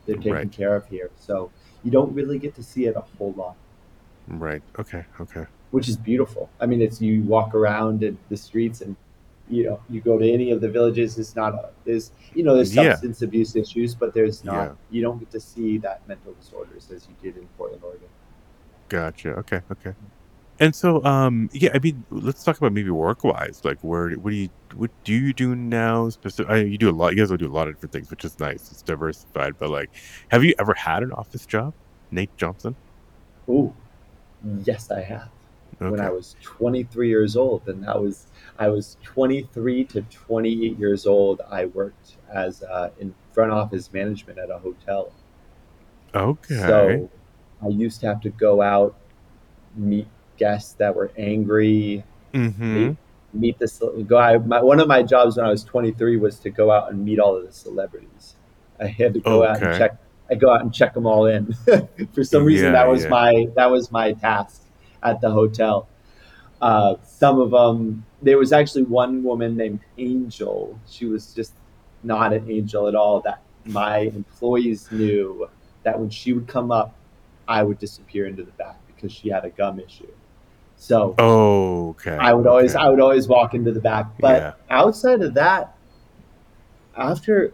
They're 0.07 0.17
taken 0.17 0.33
Right. 0.33 0.53
care 0.53 0.75
of 0.75 0.87
here, 0.89 1.11
so 1.19 1.51
you 1.85 1.91
don't 1.91 2.13
really 2.15 2.39
get 2.39 2.55
to 2.57 2.63
see 2.63 2.87
it 2.87 2.97
a 2.97 3.01
whole 3.19 3.33
lot, 3.37 3.57
Right. 4.29 4.63
Okay. 4.79 5.05
Okay. 5.21 5.47
which 5.71 5.89
is 5.89 5.97
beautiful. 5.97 6.51
I 6.61 6.67
mean, 6.67 6.81
it's 6.83 7.01
you 7.01 7.23
walk 7.23 7.55
around 7.55 8.03
in 8.03 8.19
the 8.29 8.37
streets 8.37 8.81
and 8.83 8.95
you 9.49 9.65
know 9.65 9.81
you 9.91 10.01
go 10.01 10.19
to 10.19 10.31
any 10.31 10.51
of 10.51 10.61
the 10.61 10.69
villages. 10.69 11.19
It's 11.19 11.35
not 11.35 11.55
a, 11.55 11.71
there's 11.85 12.11
you 12.35 12.43
know 12.43 12.55
there's 12.55 12.75
Yeah. 12.75 12.91
substance 12.93 13.23
abuse 13.23 13.57
issues, 13.57 13.95
but 13.95 14.13
there's 14.15 14.45
not 14.45 14.53
Yeah. 14.55 14.67
not. 14.69 14.77
You 14.91 15.03
don't 15.03 15.19
get 15.19 15.31
to 15.33 15.41
see 15.41 15.79
that 15.79 16.07
mental 16.09 16.33
disorders 16.35 16.91
as 16.91 17.09
you 17.09 17.15
did 17.23 17.41
in 17.41 17.49
Portland, 17.57 17.83
Oregon. 17.85 18.09
Gotcha. 18.89 19.31
Okay. 19.39 19.61
Okay. 19.71 19.95
And 20.63 20.77
so, 20.77 21.05
um, 21.05 21.51
yeah, 21.53 21.71
I 21.75 21.81
mean, 21.81 22.05
let's 22.11 22.45
talk 22.45 22.57
about 22.57 22.73
maybe 22.73 22.91
work 22.91 23.25
wise. 23.25 23.63
Like, 23.65 23.81
where, 23.81 24.11
what 24.13 24.31
do 24.31 24.37
you, 24.37 24.49
what 24.77 24.93
do 25.03 25.13
you 25.13 25.33
do 25.33 25.57
now? 25.57 26.09
Specific, 26.09 26.49
I, 26.49 26.59
you 26.59 26.79
do 26.79 26.89
a 26.89 26.95
lot. 26.95 27.09
You 27.09 27.19
guys 27.19 27.33
will 27.33 27.37
do 27.37 27.51
a 27.51 27.53
lot 27.53 27.67
of 27.67 27.75
different 27.75 27.93
things, 27.93 28.11
which 28.11 28.25
is 28.25 28.39
nice. 28.39 28.71
It's 28.71 28.81
diversified. 28.81 29.59
But 29.59 29.71
like, 29.71 29.91
have 30.29 30.45
you 30.45 30.55
ever 30.61 30.73
had 30.75 31.03
an 31.03 31.11
office 31.15 31.47
job, 31.47 31.75
Nate 32.13 32.37
Johnson? 32.37 32.77
Oh, 33.49 33.75
yes, 34.63 34.93
I 34.93 35.01
have. 35.01 35.31
When 35.79 35.99
I 35.99 36.11
was 36.11 36.37
23 36.43 37.09
years 37.09 37.35
old, 37.35 37.67
and 37.67 37.83
that 37.83 38.01
was 38.01 38.29
I 38.57 38.69
was 38.69 38.99
23 39.03 39.85
to 39.87 40.03
28 40.03 40.79
years 40.79 41.07
old. 41.07 41.41
I 41.51 41.65
worked 41.65 42.19
as 42.33 42.63
uh, 42.63 42.91
in 43.01 43.13
front 43.33 43.51
office 43.51 43.93
management 43.93 44.39
at 44.39 44.49
a 44.49 44.59
hotel. 44.59 45.13
Okay. 46.15 46.55
So 46.55 47.11
I 47.65 47.67
used 47.67 48.01
to 48.03 48.07
have 48.07 48.21
to 48.21 48.31
go 48.31 48.63
out, 48.63 48.95
meet 49.75 50.07
guests 50.37 50.75
that 50.75 50.95
were 50.95 51.11
angry, 51.17 52.05
Mm-hmm. 52.35 52.75
meet 52.85 52.97
meet 53.35 53.59
the 53.59 54.05
go. 54.09 54.17
I, 54.17 54.39
my, 54.39 54.63
one 54.63 54.81
of 54.81 54.89
my 54.89 55.03
jobs 55.03 55.37
when 55.37 55.45
I 55.45 55.51
was 55.51 55.65
23 55.65 56.17
was 56.17 56.39
to 56.41 56.51
go 56.51 56.71
out 56.71 56.91
and 56.91 57.05
meet 57.05 57.19
all 57.19 57.37
of 57.37 57.45
the 57.47 57.53
celebrities. 57.53 58.37
I 58.81 58.87
had 58.87 59.13
to 59.15 59.21
go 59.21 59.45
out 59.45 59.63
and 59.63 59.79
check. 59.79 59.97
I 60.31 60.35
go 60.35 60.51
out 60.53 60.63
and 60.63 60.73
check 60.73 60.95
them 60.95 61.05
all 61.07 61.27
in. 61.27 61.53
For 62.15 62.25
some 62.25 62.45
reason, 62.45 62.67
Yeah. 62.67 62.73
that 62.73 62.89
was 62.89 63.03
Yeah. 63.05 63.09
my 63.11 63.49
that 63.57 63.71
was 63.71 63.93
my 63.93 64.13
task 64.13 64.63
at 65.03 65.21
the 65.21 65.31
hotel. 65.31 65.89
Uh, 66.61 66.95
some 67.05 67.39
of 67.41 67.51
them, 67.51 68.05
there 68.23 68.39
was 68.39 68.53
actually 68.53 68.85
one 68.85 69.23
woman 69.23 69.57
named 69.57 69.81
Angel. 69.99 70.79
She 70.89 71.05
was 71.07 71.35
just 71.35 71.53
not 72.03 72.33
an 72.33 72.51
angel 72.51 72.87
at 72.89 72.95
all. 72.95 73.21
That 73.21 73.43
my 73.67 73.99
employees 73.99 74.91
knew 74.91 75.49
that 75.83 75.99
when 75.99 76.09
she 76.09 76.33
would 76.33 76.47
come 76.47 76.71
up, 76.71 76.95
I 77.49 77.63
would 77.63 77.79
disappear 77.79 78.27
into 78.27 78.43
the 78.45 78.53
back 78.53 78.79
because 78.87 79.13
she 79.13 79.29
had 79.29 79.45
a 79.45 79.51
gum 79.51 79.81
issue. 79.81 80.07
So 80.83 81.15
Okay. 81.17 82.17
I 82.17 82.33
would 82.33 82.49
always 82.49 82.75
Okay. 82.75 82.85
I 82.85 82.89
would 82.89 82.99
always 82.99 83.29
walk 83.29 83.55
into 83.55 83.71
the 83.71 83.79
back. 83.79 84.19
But 84.19 84.43
Yeah. 84.43 84.53
outside 84.69 85.23
of 85.23 85.35
that, 85.35 85.77
after 86.97 87.53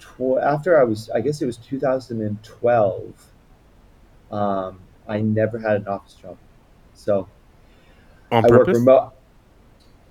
tw- 0.00 0.38
after 0.40 0.80
I 0.80 0.84
was, 0.84 1.10
I 1.10 1.20
guess 1.20 1.42
it 1.42 1.46
was 1.46 1.58
2012. 1.58 3.26
Um, 4.30 4.78
I 5.06 5.20
never 5.20 5.58
had 5.58 5.82
an 5.82 5.88
office 5.88 6.14
job, 6.14 6.38
so 6.94 7.28
On 8.30 8.42
I 8.46 8.48
work 8.48 8.60
purpose? 8.64 8.78
remote. 8.78 9.12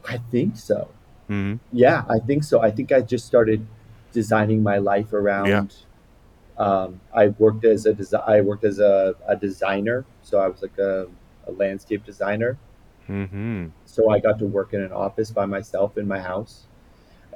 I 0.07 0.17
think 0.30 0.57
so. 0.57 0.89
hmm 1.28 1.55
Yeah, 1.72 2.03
I 2.07 2.19
think 2.19 2.43
so. 2.43 2.61
I 2.61 2.69
think 2.69 2.91
I 2.91 3.01
just 3.01 3.26
started 3.26 3.65
designing 4.11 4.61
my 4.61 4.78
life 4.78 5.11
around. 5.11 5.47
Yeah. 5.47 5.63
Um, 6.63 7.01
I 7.15 7.30
worked 7.39 7.65
as 7.65 7.88
a 7.88 7.93
desi- 7.93 8.24
I 8.30 8.41
worked 8.41 8.63
as 8.63 8.78
a, 8.78 9.15
a 9.28 9.36
designer, 9.36 10.05
so 10.22 10.38
I 10.39 10.47
was 10.47 10.61
like 10.61 10.78
a, 10.78 11.07
a 11.51 11.57
landscape 11.59 12.05
designer. 12.05 12.57
hmm 13.07 13.73
So 13.85 14.09
I 14.09 14.19
got 14.19 14.39
to 14.39 14.45
work 14.45 14.73
in 14.73 14.81
an 14.81 14.91
office 14.91 15.31
by 15.31 15.45
myself 15.45 15.97
in 15.97 16.07
my 16.07 16.19
house, 16.19 16.67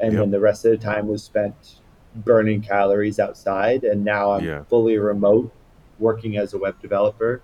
and 0.01 0.17
Yep. 0.17 0.19
then 0.19 0.31
the 0.31 0.39
rest 0.39 0.65
of 0.65 0.71
the 0.71 0.77
time 0.77 1.07
was 1.07 1.23
spent 1.23 1.81
burning 2.15 2.61
calories 2.61 3.19
outside. 3.19 3.83
And 3.85 4.05
now 4.05 4.31
I'm 4.31 4.45
Yeah. 4.45 4.63
fully 4.69 4.97
remote, 4.97 5.51
working 5.99 6.37
as 6.37 6.53
a 6.53 6.59
web 6.59 6.79
developer. 6.81 7.41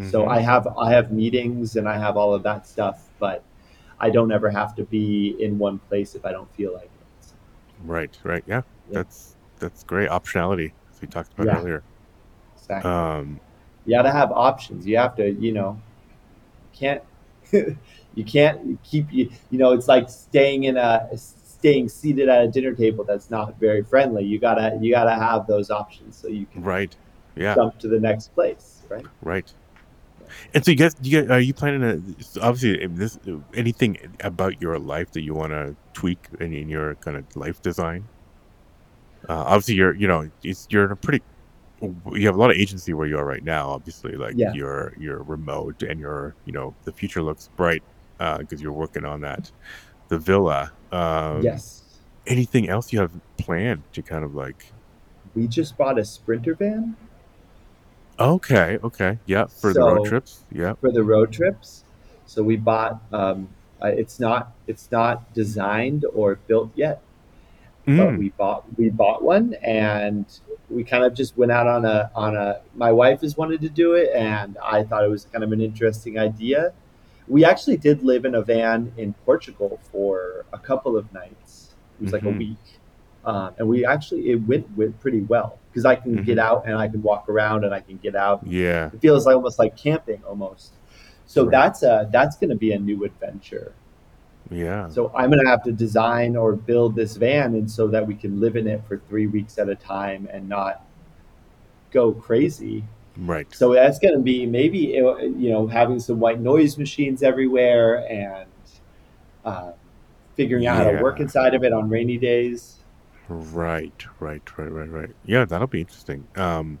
So 0.00 0.26
hmm 0.26 0.28
I 0.28 0.40
have 0.40 0.66
I 0.78 0.92
have 0.92 1.12
meetings 1.12 1.76
and 1.76 1.88
I 1.88 1.98
have 1.98 2.16
all 2.16 2.34
of 2.34 2.42
that 2.44 2.66
stuff, 2.66 3.10
but 3.20 3.44
I 4.00 4.10
don't 4.10 4.32
ever 4.32 4.50
have 4.50 4.74
to 4.76 4.84
be 4.84 5.36
in 5.40 5.58
one 5.58 5.78
place 5.80 6.14
if 6.16 6.24
I 6.26 6.32
don't 6.32 6.52
feel 6.54 6.74
like 6.74 6.84
it. 6.86 7.06
So, 7.20 7.36
Right, 7.82 8.16
right. 8.24 8.42
Yeah, 8.46 8.62
yeah, 8.90 9.02
that's 9.02 9.36
that's 9.58 9.82
great 9.82 10.08
optionality, 10.10 10.72
as 10.90 11.00
we 11.00 11.08
talked 11.08 11.32
about 11.32 11.48
yeah, 11.48 11.50
earlier. 11.50 11.84
exactly. 12.56 13.06
Um, 13.10 13.40
You 13.86 13.96
got 13.96 14.02
to 14.02 14.12
have 14.12 14.32
options. 14.32 14.86
You 14.86 14.98
have 14.98 15.16
to, 15.16 15.30
you 15.32 15.52
know, 15.52 15.80
can't 16.72 17.02
you 17.52 18.24
can't 18.24 18.82
keep 18.82 19.12
you 19.12 19.30
you 19.50 19.58
know 19.58 19.72
it's 19.72 19.88
like 19.88 20.08
staying 20.08 20.64
in 20.64 20.76
a 20.76 21.08
staying 21.16 21.88
seated 21.88 22.28
at 22.28 22.44
a 22.44 22.48
dinner 22.48 22.72
table 22.74 23.04
that's 23.04 23.30
not 23.30 23.58
very 23.60 23.82
friendly 23.82 24.24
you 24.24 24.38
gotta 24.38 24.78
you 24.80 24.92
gotta 24.92 25.14
have 25.14 25.46
those 25.46 25.70
options 25.70 26.16
so 26.16 26.28
you 26.28 26.46
can 26.46 26.62
right. 26.62 26.96
Yeah, 27.36 27.54
jump 27.54 27.78
to 27.78 27.88
the 27.88 28.00
next 28.00 28.34
place 28.34 28.82
right 28.88 29.06
right. 29.22 29.52
And 30.54 30.64
so 30.64 30.70
you 30.70 30.76
guys, 30.76 30.94
you 31.02 31.22
guys, 31.22 31.30
are 31.30 31.40
you 31.40 31.52
planning 31.52 31.80
to 31.80 32.40
obviously 32.40 32.86
this 32.86 33.18
anything 33.54 33.98
about 34.20 34.60
your 34.62 34.78
life 34.78 35.10
that 35.12 35.22
you 35.22 35.34
want 35.34 35.52
to 35.52 35.74
tweak 35.92 36.24
in, 36.38 36.52
in 36.52 36.68
your 36.68 36.94
kind 36.96 37.16
of 37.16 37.24
life 37.36 37.60
design? 37.62 38.06
Uh, 39.28 39.34
obviously, 39.34 39.74
you're 39.74 39.94
you 39.94 40.08
know 40.08 40.30
it's, 40.42 40.66
you're 40.70 40.86
in 40.86 40.92
a 40.92 40.96
pretty 40.96 41.22
you 41.80 42.26
have 42.26 42.34
a 42.34 42.38
lot 42.38 42.50
of 42.50 42.56
agency 42.56 42.92
where 42.94 43.06
you 43.06 43.18
are 43.18 43.24
right 43.24 43.44
now. 43.44 43.70
Obviously, 43.70 44.16
like 44.16 44.34
yeah 44.36 44.52
you're 44.52 44.94
you're 44.98 45.22
remote 45.22 45.82
and 45.82 45.98
you're 45.98 46.34
you 46.44 46.52
know 46.52 46.74
the 46.84 46.92
future 46.92 47.22
looks 47.22 47.48
bright 47.56 47.82
because 48.18 48.60
you're 48.60 48.72
working 48.72 49.04
on 49.04 49.20
that 49.22 49.50
the 50.08 50.18
villa. 50.18 50.72
Um, 50.92 51.42
yes 51.42 51.80
anything 52.26 52.68
else 52.68 52.92
you 52.92 53.00
have 53.00 53.12
planned 53.36 53.82
to 53.92 54.02
kind 54.02 54.24
of 54.24 54.34
like? 54.34 54.72
we 55.34 55.46
just 55.46 55.76
bought 55.76 55.98
a 55.98 56.04
sprinter 56.04 56.54
van 56.54 56.96
Okay, 58.18 58.78
okay, 58.84 59.18
yeah, 59.24 59.46
for 59.46 59.72
the 59.72 59.80
road 59.80 60.06
trips, 60.06 60.44
yeah. 60.52 60.74
for 60.74 60.90
the 60.92 61.02
road 61.02 61.32
trips 61.32 61.84
so 62.26 62.42
we 62.42 62.56
bought 62.56 63.00
um 63.12 63.48
uh, 63.82 63.86
it's 63.86 64.20
not 64.20 64.52
it's 64.66 64.90
not 64.92 65.32
designed 65.34 66.04
or 66.14 66.36
built 66.46 66.70
yet 66.74 67.00
but 67.86 67.92
Mm, 67.92 68.18
we 68.18 68.28
bought 68.30 68.64
we 68.78 68.90
bought 68.90 69.22
one 69.22 69.54
and 69.62 70.26
we 70.68 70.84
kind 70.84 71.02
of 71.02 71.14
just 71.14 71.36
went 71.36 71.50
out 71.50 71.66
on 71.66 71.84
a 71.84 72.10
on 72.14 72.36
a 72.36 72.60
my 72.74 72.92
wife 72.92 73.22
has 73.22 73.36
wanted 73.36 73.60
to 73.62 73.68
do 73.68 73.94
it 73.94 74.10
and 74.14 74.56
I 74.62 74.84
thought 74.84 75.04
it 75.04 75.08
was 75.08 75.24
kind 75.24 75.42
of 75.42 75.52
an 75.52 75.60
interesting 75.60 76.18
idea. 76.18 76.72
We 77.26 77.44
actually 77.44 77.76
did 77.76 78.02
live 78.02 78.24
in 78.24 78.34
a 78.34 78.42
van 78.42 78.92
in 78.96 79.14
Portugal 79.24 79.80
for 79.90 80.44
a 80.52 80.58
couple 80.58 80.96
of 80.96 81.12
nights. 81.12 81.74
It 82.00 82.04
was 82.04 82.12
like 82.12 82.22
a 82.22 82.26
mm-hmm, 82.26 82.38
week. 82.38 82.80
Um, 83.24 83.54
and 83.58 83.68
we 83.68 83.84
actually 83.84 84.30
it 84.30 84.36
went 84.36 84.70
went 84.76 84.98
pretty 85.00 85.20
well 85.22 85.58
because 85.70 85.84
I 85.84 85.96
can 85.96 86.16
get 86.24 86.38
mm-hmm. 86.38 86.38
out 86.40 86.66
and 86.66 86.76
I 86.76 86.88
can 86.88 87.02
walk 87.02 87.28
around 87.28 87.64
and 87.64 87.74
I 87.74 87.80
can 87.80 87.96
get 87.98 88.14
out. 88.14 88.46
Yeah, 88.46 88.90
It 88.92 89.00
feels 89.00 89.26
like 89.26 89.36
almost 89.36 89.58
like 89.58 89.76
camping 89.76 90.22
almost. 90.24 90.72
So 91.26 91.44
right. 91.44 91.50
that's 91.50 91.82
a 91.82 92.08
that's 92.10 92.36
going 92.36 92.50
to 92.50 92.56
be 92.56 92.72
a 92.72 92.78
new 92.78 93.04
adventure. 93.04 93.72
Yeah, 94.50 94.88
So 94.88 95.12
I'm 95.14 95.30
gonna 95.30 95.48
have 95.48 95.62
to 95.64 95.72
design 95.72 96.34
or 96.34 96.54
build 96.56 96.96
this 96.96 97.16
van, 97.16 97.54
and 97.54 97.70
so 97.70 97.86
that 97.88 98.06
we 98.06 98.14
can 98.14 98.40
live 98.40 98.56
in 98.56 98.66
it 98.66 98.82
for 98.86 98.98
three 99.08 99.26
weeks 99.26 99.58
at 99.58 99.68
a 99.68 99.76
time 99.76 100.28
and 100.32 100.48
not 100.48 100.84
go 101.92 102.12
crazy. 102.12 102.84
right. 103.16 103.46
So 103.54 103.72
that's 103.72 103.98
gonna 103.98 104.18
be 104.18 104.46
maybe 104.46 104.78
you 104.78 105.50
know 105.50 105.66
having 105.66 106.00
some 106.00 106.18
white 106.18 106.40
noise 106.40 106.78
machines 106.78 107.22
everywhere 107.22 108.06
and 108.10 108.48
uh, 109.44 109.72
figuring 110.34 110.66
out 110.66 110.76
how 110.78 110.90
to 110.90 111.02
work 111.02 111.20
inside 111.20 111.54
of 111.54 111.62
it 111.62 111.72
on 111.72 111.88
rainy 111.88 112.18
days. 112.18 112.78
right, 113.28 114.04
right, 114.18 114.58
right, 114.58 114.70
right, 114.70 114.90
right. 114.90 115.10
Yeah, 115.24 115.44
that'll 115.44 115.68
be 115.68 115.80
interesting. 115.80 116.26
Um, 116.36 116.80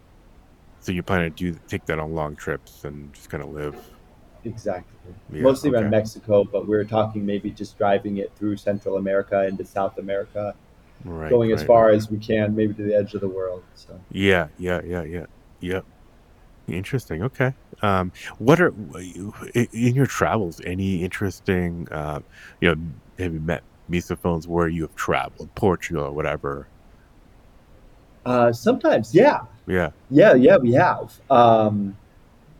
so 0.80 0.92
you 0.92 1.02
plan 1.02 1.20
to 1.20 1.30
do 1.30 1.58
take 1.68 1.84
that 1.86 1.98
on 1.98 2.14
long 2.14 2.34
trips 2.34 2.84
and 2.84 3.12
just 3.12 3.30
kind 3.30 3.44
of 3.44 3.50
live. 3.50 3.76
Exactly. 4.44 4.98
Yeah, 5.32 5.42
Mostly 5.42 5.70
around. 5.70 5.90
Mexico, 5.90 6.44
but 6.44 6.66
we 6.66 6.76
are 6.76 6.84
talking 6.84 7.24
maybe 7.24 7.50
just 7.50 7.78
driving 7.78 8.18
it 8.18 8.32
through 8.36 8.56
Central 8.56 8.96
America 8.96 9.46
into 9.46 9.64
South 9.64 9.98
America, 9.98 10.54
Right, 11.04 11.30
going 11.30 11.50
as 11.52 11.62
far 11.62 11.86
right. 11.86 11.94
as 11.94 12.10
we 12.10 12.18
can, 12.18 12.54
maybe 12.54 12.74
to 12.74 12.82
the 12.82 12.94
edge 12.94 13.14
of 13.14 13.20
the 13.20 13.28
world. 13.28 13.62
So. 13.74 13.98
Yeah, 14.10 14.48
yeah, 14.58 14.80
yeah, 14.84 15.02
yeah, 15.02 15.26
yeah. 15.60 15.80
Interesting. 16.68 17.22
Okay. 17.24 17.54
Um, 17.82 18.12
what 18.38 18.60
are 18.60 18.72
in 19.54 19.94
your 19.94 20.06
travels? 20.06 20.60
Any 20.64 21.02
interesting? 21.02 21.88
Uh, 21.90 22.20
you 22.60 22.68
know, 22.74 22.80
have 23.18 23.32
you 23.32 23.40
met 23.40 23.62
misophones 23.88 24.46
where 24.46 24.68
you 24.68 24.82
have 24.82 24.94
traveled, 24.94 25.52
Portugal 25.54 26.04
or 26.04 26.12
whatever? 26.12 26.68
Uh, 28.26 28.52
sometimes, 28.52 29.14
yeah, 29.14 29.40
Yeah. 29.66 29.90
yeah, 30.10 30.34
yeah, 30.34 30.58
we 30.58 30.72
have. 30.72 31.18
Um, 31.30 31.96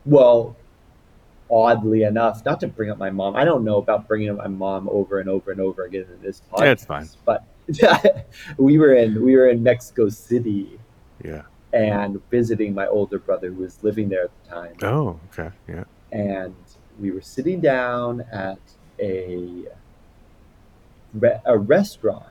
well, 0.06 0.56
oddly 1.50 2.02
enough, 2.04 2.44
not 2.44 2.60
to 2.60 2.68
bring 2.68 2.90
up 2.90 2.98
my 2.98 3.10
mom, 3.10 3.34
I 3.36 3.44
don't 3.44 3.64
know 3.64 3.78
about 3.78 4.06
bringing 4.06 4.30
up 4.30 4.36
my 4.38 4.48
mom 4.48 4.88
over 4.88 5.18
and 5.20 5.28
over 5.28 5.50
and 5.50 5.60
over 5.60 5.84
again 5.84 6.06
in 6.14 6.22
this 6.22 6.42
podcast. 6.52 6.60
Yeah, 6.64 6.70
it's 6.72 6.84
fine. 6.84 7.08
but 7.24 7.44
we 8.58 8.78
were 8.78 8.94
in 8.94 9.22
we 9.24 9.36
were 9.36 9.48
in 9.48 9.62
Mexico 9.62 10.08
City 10.08 10.78
Yeah. 11.24 11.42
and 11.72 12.20
visiting 12.30 12.74
my 12.74 12.86
older 12.86 13.18
brother 13.18 13.48
who 13.48 13.62
was 13.62 13.82
living 13.82 14.08
there 14.08 14.24
at 14.24 14.30
the 14.44 14.50
time, 14.50 14.74
Oh, 14.82 15.20
okay. 15.32 15.50
Yeah. 15.68 15.84
and 16.12 16.54
we 16.98 17.10
were 17.10 17.20
sitting 17.22 17.60
down 17.60 18.22
at 18.32 18.58
a 19.00 19.66
a 21.44 21.58
restaurant, 21.58 22.26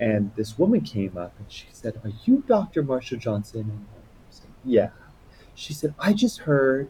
and 0.00 0.30
this 0.34 0.58
woman 0.58 0.80
came 0.80 1.16
up 1.18 1.34
and 1.38 1.50
she 1.50 1.66
said, 1.72 2.00
"Are 2.04 2.12
you 2.24 2.42
Dr. 2.46 2.82
Marsha 2.82 3.18
Johnson?" 3.18 3.60
And 3.60 3.86
I 3.90 4.30
said, 4.30 4.48
"Yeah." 4.64 4.90
She 5.54 5.72
said, 5.74 5.94
"I 5.98 6.12
just 6.14 6.38
heard, 6.40 6.88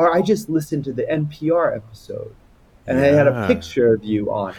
or 0.00 0.14
I 0.16 0.22
just 0.22 0.48
listened 0.48 0.84
to 0.84 0.94
the 0.94 1.02
NPR 1.02 1.76
episode, 1.76 2.34
and 2.86 2.98
I 2.98 3.08
had 3.08 3.26
a 3.26 3.46
picture 3.46 3.92
of 3.92 4.02
you 4.02 4.32
on 4.32 4.54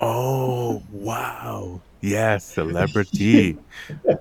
Oh, 0.00 0.80
wow. 0.92 1.80
Yes, 2.00 2.44
celebrity. 2.44 3.58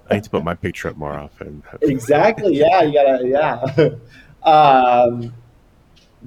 I 0.09 0.15
need 0.15 0.23
to 0.23 0.29
put 0.31 0.43
my 0.43 0.55
picture 0.55 0.87
up 0.87 0.97
more 0.97 1.13
often. 1.13 1.61
exactly. 1.81 2.57
Yeah, 2.57 2.81
you 2.81 2.93
gotta. 2.93 3.27
Yeah. 3.27 3.89
um, 4.51 5.31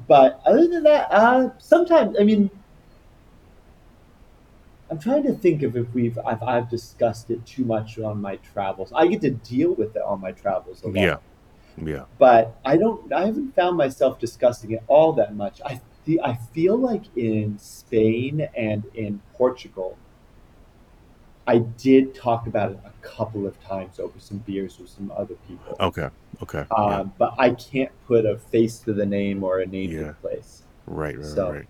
but 0.07 0.41
other 0.47 0.69
than 0.69 0.85
that, 0.85 1.09
uh, 1.11 1.51
sometimes 1.59 2.17
I 2.19 2.23
mean. 2.23 2.49
I'm 4.91 5.01
trying 5.01 5.25
to 5.25 5.35
think 5.35 5.63
of 5.65 5.77
if 5.77 5.93
we've 5.93 6.17
if 6.17 6.43
I've 6.43 6.71
discussed 6.71 7.31
it 7.31 7.45
too 7.45 7.65
much 7.65 7.99
on 7.99 8.23
my 8.23 8.37
travels. 8.37 8.93
I 8.95 9.09
get 9.09 9.21
to 9.23 9.31
deal 9.31 9.75
with 9.75 9.97
it 9.97 10.03
on 10.03 10.21
my 10.21 10.33
travels 10.33 10.83
a 10.83 10.87
lot. 10.87 10.97
Yeah. 10.97 11.17
Yeah. 11.85 12.05
but 12.19 12.59
I 12.65 12.77
don't. 12.77 13.13
I 13.13 13.27
haven't 13.27 13.55
found 13.55 13.77
myself 13.77 14.19
discussing 14.19 14.73
it 14.73 14.83
all 14.89 15.13
that 15.15 15.35
much. 15.35 15.61
I 15.65 15.81
fe- 16.05 16.19
I 16.23 16.35
feel 16.53 16.77
like 16.77 17.05
in 17.17 17.59
Spain 17.59 18.49
and 18.57 18.85
in 18.95 19.21
Portugal, 19.35 19.97
I 21.47 21.59
did 21.59 22.15
talk 22.15 22.47
about 22.47 22.73
it 22.73 22.79
a 22.85 22.91
couple 23.07 23.47
of 23.47 23.59
times 23.63 23.99
over 23.99 24.19
some 24.19 24.39
beers 24.39 24.79
with 24.79 24.91
some 24.91 25.11
other 25.17 25.35
people. 25.49 25.77
Okay. 25.81 26.09
Okay. 26.43 26.65
Oh, 26.71 26.89
Yeah. 26.91 26.97
Um, 27.01 27.13
but 27.19 27.35
I 27.39 27.51
can't 27.51 27.93
put 28.07 28.27
a 28.27 28.39
face 28.39 28.79
to 28.81 28.93
the 28.93 29.07
name 29.07 29.43
or 29.43 29.61
a 29.61 29.67
name 29.67 29.91
to 29.91 29.97
Yeah. 29.97 30.07
the 30.09 30.13
place. 30.15 30.63
Right. 30.87 31.17
Right. 31.17 31.25
Right. 31.25 31.35
So 31.35 31.53
right. 31.53 31.67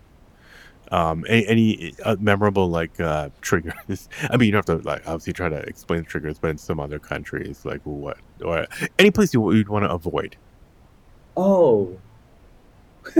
Um, 0.91 1.23
any, 1.29 1.47
any 1.47 1.93
uh, 2.03 2.15
memorable 2.19 2.67
like 2.69 2.99
uh, 2.99 3.29
triggers? 3.41 4.09
I 4.29 4.37
mean, 4.37 4.47
you 4.47 4.51
don't 4.53 4.67
have 4.67 4.81
to 4.81 4.87
like 4.87 5.01
obviously 5.07 5.33
try 5.33 5.49
to 5.49 5.57
explain 5.57 5.99
the 6.03 6.05
triggers, 6.05 6.39
but 6.39 6.49
in 6.49 6.57
some 6.57 6.79
other 6.79 6.97
countries, 6.99 7.63
like 7.65 7.81
what 7.83 8.17
or 8.43 8.65
any 8.97 9.11
place 9.11 9.33
you, 9.33 9.51
you'd 9.53 9.69
want 9.69 9.85
to 9.85 9.91
avoid. 9.91 10.35
oh. 11.37 11.97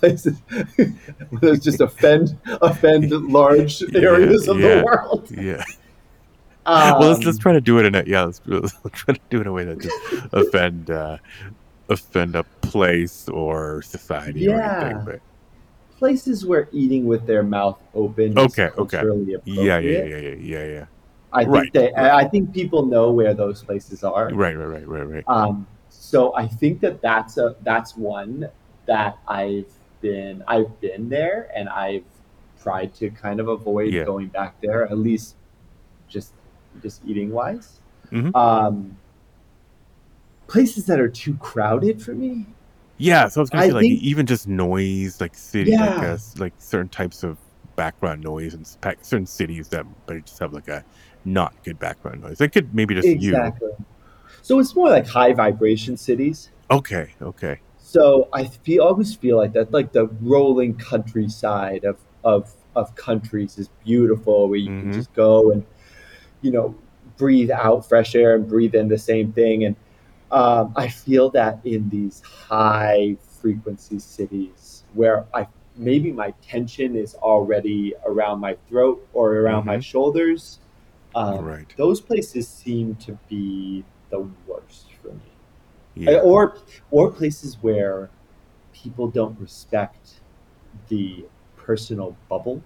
Places- 0.00 0.42
Those 1.40 1.60
just 1.64 1.80
offend 1.80 2.36
offend 2.46 3.10
large 3.12 3.80
Yeah, 3.92 4.00
areas 4.00 4.48
of 4.48 4.58
yeah, 4.58 4.76
the 4.80 4.84
world. 4.84 5.30
yeah. 5.30 5.62
well, 6.66 6.98
let's 7.12 7.24
let's 7.24 7.38
Um, 7.38 7.42
try 7.42 7.52
to 7.52 7.60
do 7.60 7.78
it 7.78 7.86
in 7.86 7.94
a 7.94 8.02
yeah. 8.04 8.24
Let's, 8.24 8.40
let's 8.46 8.74
try 8.92 9.14
to 9.14 9.20
do 9.30 9.38
it 9.38 9.42
in 9.42 9.46
a 9.46 9.52
way 9.52 9.64
that 9.64 9.80
just 9.80 9.96
offend 10.32 10.90
uh, 10.90 11.18
offend 11.88 12.36
a 12.36 12.44
place 12.62 13.28
or 13.28 13.82
society 13.82 14.48
or 14.48 14.60
anything. 14.60 14.96
yeah. 14.96 15.02
But 15.04 15.20
places 15.98 16.46
where 16.46 16.68
eating 16.72 17.06
with 17.06 17.26
their 17.26 17.42
mouth 17.42 17.78
open 17.94 18.38
Okay, 18.38 18.66
is 18.66 18.78
okay. 18.78 19.02
Yeah, 19.44 19.78
yeah, 19.78 19.78
yeah, 19.78 20.04
yeah, 20.16 20.34
yeah, 20.38 20.64
yeah. 20.64 20.86
I 21.32 21.42
think 21.44 21.54
Right, 21.54 21.72
they, 21.72 21.92
right. 21.96 22.12
I 22.12 22.24
think 22.28 22.54
people 22.54 22.86
know 22.86 23.10
where 23.12 23.34
those 23.34 23.62
places 23.62 24.02
are. 24.04 24.30
Right, 24.32 24.56
right, 24.56 24.64
right, 24.66 24.88
right, 24.88 25.08
right. 25.08 25.24
Um, 25.26 25.66
so 25.90 26.34
I 26.34 26.46
think 26.46 26.80
that 26.80 27.02
that's 27.02 27.36
a 27.36 27.56
that's 27.62 27.96
one 27.96 28.48
that 28.86 29.18
I've 29.28 29.66
been 30.00 30.42
I've 30.46 30.80
been 30.80 31.08
there 31.08 31.50
and 31.54 31.68
I've 31.68 32.04
tried 32.62 32.94
to 32.96 33.10
kind 33.10 33.40
of 33.40 33.48
avoid 33.48 33.92
Yeah. 33.92 34.04
going 34.04 34.28
back 34.28 34.60
there 34.62 34.84
at 34.84 34.96
least 34.98 35.36
just 36.08 36.32
just 36.82 37.02
eating 37.06 37.30
wise. 37.30 37.80
Mhm. 38.10 38.34
Um, 38.34 38.96
places 40.48 40.86
that 40.86 41.00
are 41.00 41.08
too 41.08 41.36
crowded 41.38 42.02
for 42.02 42.14
me. 42.14 42.46
Yeah, 42.98 43.28
so 43.28 43.40
I 43.40 43.42
was 43.42 43.50
gonna 43.50 43.62
I 43.62 43.64
say 43.64 43.72
like 43.72 43.88
think 43.88 44.02
even 44.02 44.26
just 44.26 44.48
noise, 44.48 45.20
like 45.20 45.36
city, 45.36 45.76
like 45.76 46.02
yeah, 46.02 46.02
uh, 46.02 46.14
s- 46.14 46.34
like 46.38 46.54
certain 46.58 46.88
types 46.88 47.22
of 47.22 47.38
background 47.76 48.22
noise 48.22 48.54
and 48.54 48.66
certain 49.02 49.26
cities 49.26 49.68
that 49.68 49.86
but 50.06 50.24
just 50.24 50.40
have 50.40 50.52
like 50.52 50.66
a 50.68 50.84
not 51.24 51.54
good 51.62 51.78
background 51.78 52.20
noise. 52.22 52.40
It 52.40 52.48
could 52.52 52.74
maybe 52.74 52.94
just 52.94 53.14
you. 53.14 53.52
exactly. 53.52 53.70
So 54.42 54.58
it's 54.60 54.76
more 54.76 54.90
like 54.90 55.06
high 55.08 55.34
vibration 55.34 55.96
cities. 55.96 56.50
Okay, 56.70 57.14
okay. 57.20 57.62
So 57.78 58.28
I 58.32 58.44
feel 58.44 58.82
always 58.84 59.14
feel 59.14 59.36
like 59.36 59.52
that, 59.54 59.72
like 59.72 59.92
the 59.92 60.06
rolling 60.20 60.74
countryside 60.76 61.84
of 61.84 61.98
of 62.24 62.52
of 62.76 62.94
countries 62.94 63.58
is 63.58 63.68
beautiful, 63.84 64.48
where 64.48 64.58
you 64.58 64.70
can 64.78 64.90
Mm-hmm. 64.90 64.90
just 64.90 65.12
go 65.14 65.50
and 65.52 65.64
you 66.42 66.52
know 66.52 66.76
breathe 67.18 67.50
out 67.50 67.88
fresh 67.88 68.14
air 68.14 68.36
and 68.36 68.48
breathe 68.48 68.74
in 68.74 68.88
the 68.88 68.98
same 68.98 69.32
thing. 69.32 69.64
And 69.64 69.76
um, 70.30 70.72
I 70.76 70.88
feel 70.88 71.30
that 71.30 71.60
in 71.64 71.88
these 71.88 72.22
high 72.22 73.16
frequency 73.40 73.98
cities 73.98 74.84
where 74.94 75.26
I 75.34 75.46
maybe 75.76 76.10
my 76.12 76.32
tension 76.42 76.96
is 76.96 77.14
already 77.16 77.94
around 78.04 78.40
my 78.40 78.56
throat 78.68 79.06
or 79.12 79.36
around 79.36 79.64
my 79.64 79.76
Mm-hmm. 79.76 79.80
shoulders, 79.80 80.58
um, 81.14 81.44
Right. 81.44 81.72
those 81.76 82.00
places 82.00 82.48
seem 82.48 82.96
to 82.96 83.12
be 83.28 83.84
the 84.10 84.20
worst 84.46 84.86
for 85.02 85.08
me. 85.08 85.30
Uh, 86.06 86.12
Yeah. 86.12 86.18
Or 86.20 86.56
or 86.90 87.10
places 87.10 87.58
where 87.62 88.10
people 88.72 89.08
don't 89.08 89.38
respect 89.40 90.20
the 90.88 91.24
personal 91.56 92.16
bubble. 92.28 92.62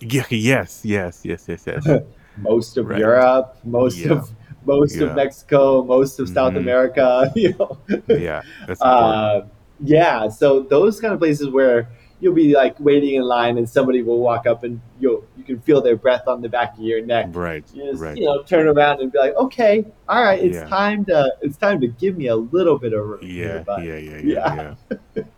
Yeah. 0.00 0.24
Yes. 0.30 0.80
Yes. 0.84 1.20
Yes. 1.24 1.46
Yes. 1.48 1.64
Yes. 1.66 1.86
most 2.38 2.76
of 2.76 2.88
Right. 2.88 2.98
Europe, 2.98 3.56
most 3.64 3.98
Yeah. 3.98 4.12
of 4.12 4.30
most 4.64 5.00
of 5.00 5.14
Mexico, 5.14 5.82
most 5.84 6.18
of 6.20 6.28
South 6.28 6.54
hmm 6.54 6.58
America, 6.58 7.30
you 7.36 7.54
know. 7.58 7.78
Yeah. 8.08 8.42
That's 8.66 8.82
uh, 8.82 9.46
yeah, 9.82 10.28
so 10.28 10.60
those 10.62 11.00
kind 11.00 11.12
of 11.14 11.20
places 11.20 11.48
where 11.48 11.88
you'll 12.20 12.34
be 12.34 12.54
like 12.54 12.78
waiting 12.78 13.14
in 13.14 13.22
line 13.22 13.56
and 13.56 13.68
somebody 13.68 14.02
will 14.02 14.18
walk 14.20 14.46
up 14.46 14.62
and 14.62 14.80
you'll 14.98 15.24
you 15.36 15.44
can 15.44 15.58
feel 15.60 15.80
their 15.80 15.96
breath 15.96 16.28
on 16.28 16.42
the 16.42 16.48
back 16.48 16.74
of 16.74 16.80
your 16.80 17.00
neck. 17.04 17.30
Right. 17.32 17.64
You 17.72 17.90
just 17.92 18.02
Right. 18.02 18.16
you 18.16 18.24
know 18.26 18.42
turn 18.42 18.66
around 18.68 19.00
and 19.00 19.10
be 19.10 19.18
like, 19.18 19.34
okay, 19.36 19.86
all 20.08 20.22
right, 20.22 20.38
it's 20.42 20.56
Yeah. 20.56 20.66
time 20.66 21.04
to 21.06 21.34
it's 21.40 21.56
time 21.56 21.80
to 21.80 21.88
give 21.88 22.16
me 22.18 22.26
a 22.28 22.36
little 22.36 22.78
bit 22.78 22.92
of 22.92 23.06
room 23.06 23.20
Yeah. 23.22 23.64
Yeah. 23.78 23.96
Yeah. 23.96 24.18
Yeah. 24.18 24.20
yeah. 24.22 24.74
Yeah. 25.16 25.22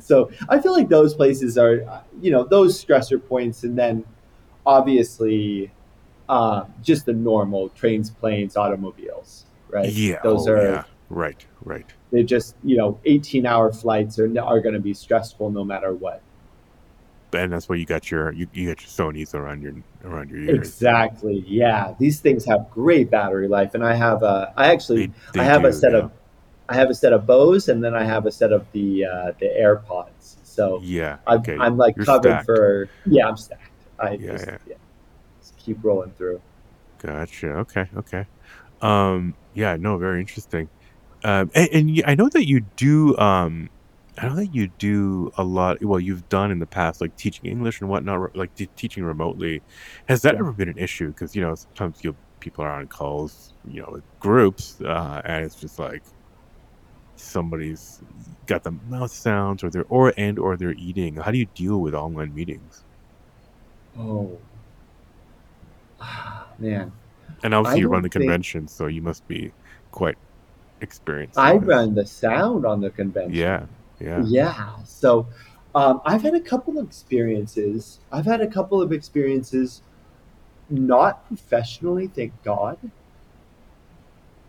So 0.00 0.30
I 0.48 0.60
feel 0.60 0.72
like 0.72 0.88
those 0.88 1.14
places 1.14 1.56
are, 1.56 2.02
you 2.20 2.30
know, 2.30 2.44
those 2.44 2.82
stressor 2.84 3.24
points, 3.24 3.64
and 3.64 3.78
then 3.78 4.04
obviously 4.66 5.72
uh, 6.30 6.64
just 6.82 7.06
the 7.06 7.12
normal 7.12 7.68
trains, 7.70 8.10
planes, 8.10 8.56
automobiles, 8.56 9.46
right? 9.68 9.90
Yeah. 9.92 10.20
Those 10.22 10.46
Oh, 10.48 10.52
are 10.52 10.62
yeah. 10.62 10.84
Right. 11.10 11.44
Right. 11.64 11.86
they 12.12 12.22
just 12.22 12.54
you 12.64 12.76
know 12.76 12.98
eighteen 13.04 13.44
hour 13.46 13.72
flights 13.72 14.18
are 14.18 14.30
are 14.40 14.60
going 14.60 14.74
to 14.74 14.84
be 14.90 14.94
stressful 14.94 15.50
no 15.50 15.64
matter 15.64 15.92
what. 15.92 16.22
And 17.32 17.52
that's 17.52 17.68
where 17.68 17.78
you 17.78 17.86
got 17.86 18.10
your 18.10 18.32
you, 18.32 18.46
you 18.52 18.68
got 18.68 18.80
your 18.82 18.88
Sony's 18.90 19.34
around 19.34 19.62
your 19.62 19.74
around 20.04 20.30
your 20.30 20.40
ears. 20.40 20.56
Exactly. 20.58 21.44
Yeah, 21.46 21.94
these 21.98 22.18
things 22.20 22.44
have 22.46 22.70
great 22.70 23.10
battery 23.10 23.48
life, 23.48 23.74
and 23.74 23.84
I 23.84 23.94
have 23.94 24.22
a 24.22 24.52
I 24.56 24.72
actually 24.72 25.06
They 25.06 25.12
they 25.34 25.40
I 25.40 25.44
have 25.44 25.64
a 25.64 25.72
set 25.72 25.92
Yeah. 25.92 25.98
of 25.98 26.12
I 26.68 26.74
have 26.74 26.90
a 26.90 26.94
set 26.94 27.12
of 27.12 27.26
Bose, 27.26 27.68
and 27.68 27.82
then 27.84 27.94
I 27.94 28.04
have 28.04 28.26
a 28.26 28.30
set 28.32 28.52
of 28.52 28.64
the 28.72 29.04
uh, 29.04 29.32
the 29.40 29.46
AirPods. 29.46 30.36
So 30.44 30.80
Yeah. 30.82 31.18
I'm, 31.26 31.42
I'm 31.60 31.76
like 31.76 31.96
You're 31.96 32.04
covered 32.06 32.30
stacked. 32.30 32.46
for 32.46 32.88
yeah 33.06 33.26
I'm 33.28 33.36
stacked. 33.36 33.62
I 33.98 34.12
Yeah. 34.12 34.32
just 34.32 34.46
Yeah. 34.46 34.58
yeah, 34.68 34.74
keep 35.60 35.78
rolling 35.84 36.12
through. 36.12 36.42
Gotcha. 36.98 37.48
Okay. 37.58 37.88
Okay. 37.96 38.26
Um. 38.82 39.36
Yeah. 39.54 39.76
No. 39.76 39.98
Very 39.98 40.20
interesting. 40.20 40.68
Um. 41.24 41.50
And, 41.54 41.68
and 41.72 42.02
I 42.06 42.14
know 42.14 42.28
that 42.30 42.46
you 42.48 42.60
do. 42.76 43.16
Um. 43.18 43.70
I 44.18 44.28
know 44.28 44.36
that 44.36 44.54
you 44.54 44.68
do 44.78 45.30
a 45.38 45.44
lot. 45.44 45.82
Well, 45.82 46.00
you've 46.00 46.28
done 46.28 46.50
in 46.50 46.58
the 46.58 46.66
past, 46.66 47.00
like 47.00 47.16
teaching 47.16 47.46
English 47.50 47.80
and 47.80 47.88
whatnot, 47.88 48.36
like 48.36 48.54
t- 48.54 48.70
teaching 48.76 49.04
remotely. 49.04 49.62
Has 50.08 50.22
that 50.22 50.34
Yeah. 50.34 50.40
ever 50.40 50.52
been 50.52 50.68
an 50.68 50.78
issue? 50.78 51.08
Because 51.08 51.34
you 51.34 51.42
know 51.42 51.54
sometimes 51.54 52.04
you 52.04 52.16
people 52.40 52.64
are 52.64 52.72
on 52.72 52.88
calls, 52.88 53.54
you 53.64 53.82
know, 53.82 53.88
with 53.92 54.04
groups, 54.20 54.80
uh, 54.82 55.22
and 55.24 55.44
it's 55.44 55.56
just 55.56 55.78
like 55.78 56.02
somebody's 57.16 58.02
got 58.46 58.64
the 58.64 58.72
mouth 58.72 59.10
sounds, 59.12 59.62
or 59.64 59.70
they're 59.70 59.84
or 59.88 60.12
and 60.16 60.38
or 60.38 60.56
they're 60.56 60.74
eating. 60.74 61.16
How 61.16 61.30
do 61.30 61.38
you 61.38 61.46
deal 61.46 61.80
with 61.80 61.94
online 61.94 62.34
meetings? 62.34 62.84
Oh 63.96 64.42
man, 66.58 66.92
And 67.42 67.54
I 67.54 67.58
obviously, 67.58 67.80
you 67.80 67.88
run 67.88 68.02
the 68.02 68.08
think 68.08 68.22
convention, 68.22 68.68
so 68.68 68.86
you 68.86 69.02
must 69.02 69.26
be 69.28 69.52
quite 69.92 70.16
experienced 70.80 71.38
I 71.38 71.54
run 71.54 71.94
the 71.94 72.06
sound 72.06 72.64
on 72.64 72.80
the 72.80 72.90
convention. 72.90 73.34
Yeah, 73.34 73.66
yeah. 74.00 74.22
Yeah. 74.24 74.82
So 74.84 75.26
um, 75.74 76.00
I've 76.04 76.22
had 76.22 76.34
a 76.34 76.40
couple 76.40 76.78
of 76.78 76.86
experiences. 76.86 77.98
I've 78.10 78.26
had 78.26 78.40
a 78.40 78.46
couple 78.46 78.80
of 78.80 78.92
experiences, 78.92 79.82
not 80.68 81.26
professionally, 81.26 82.08
thank 82.08 82.32
God, 82.42 82.78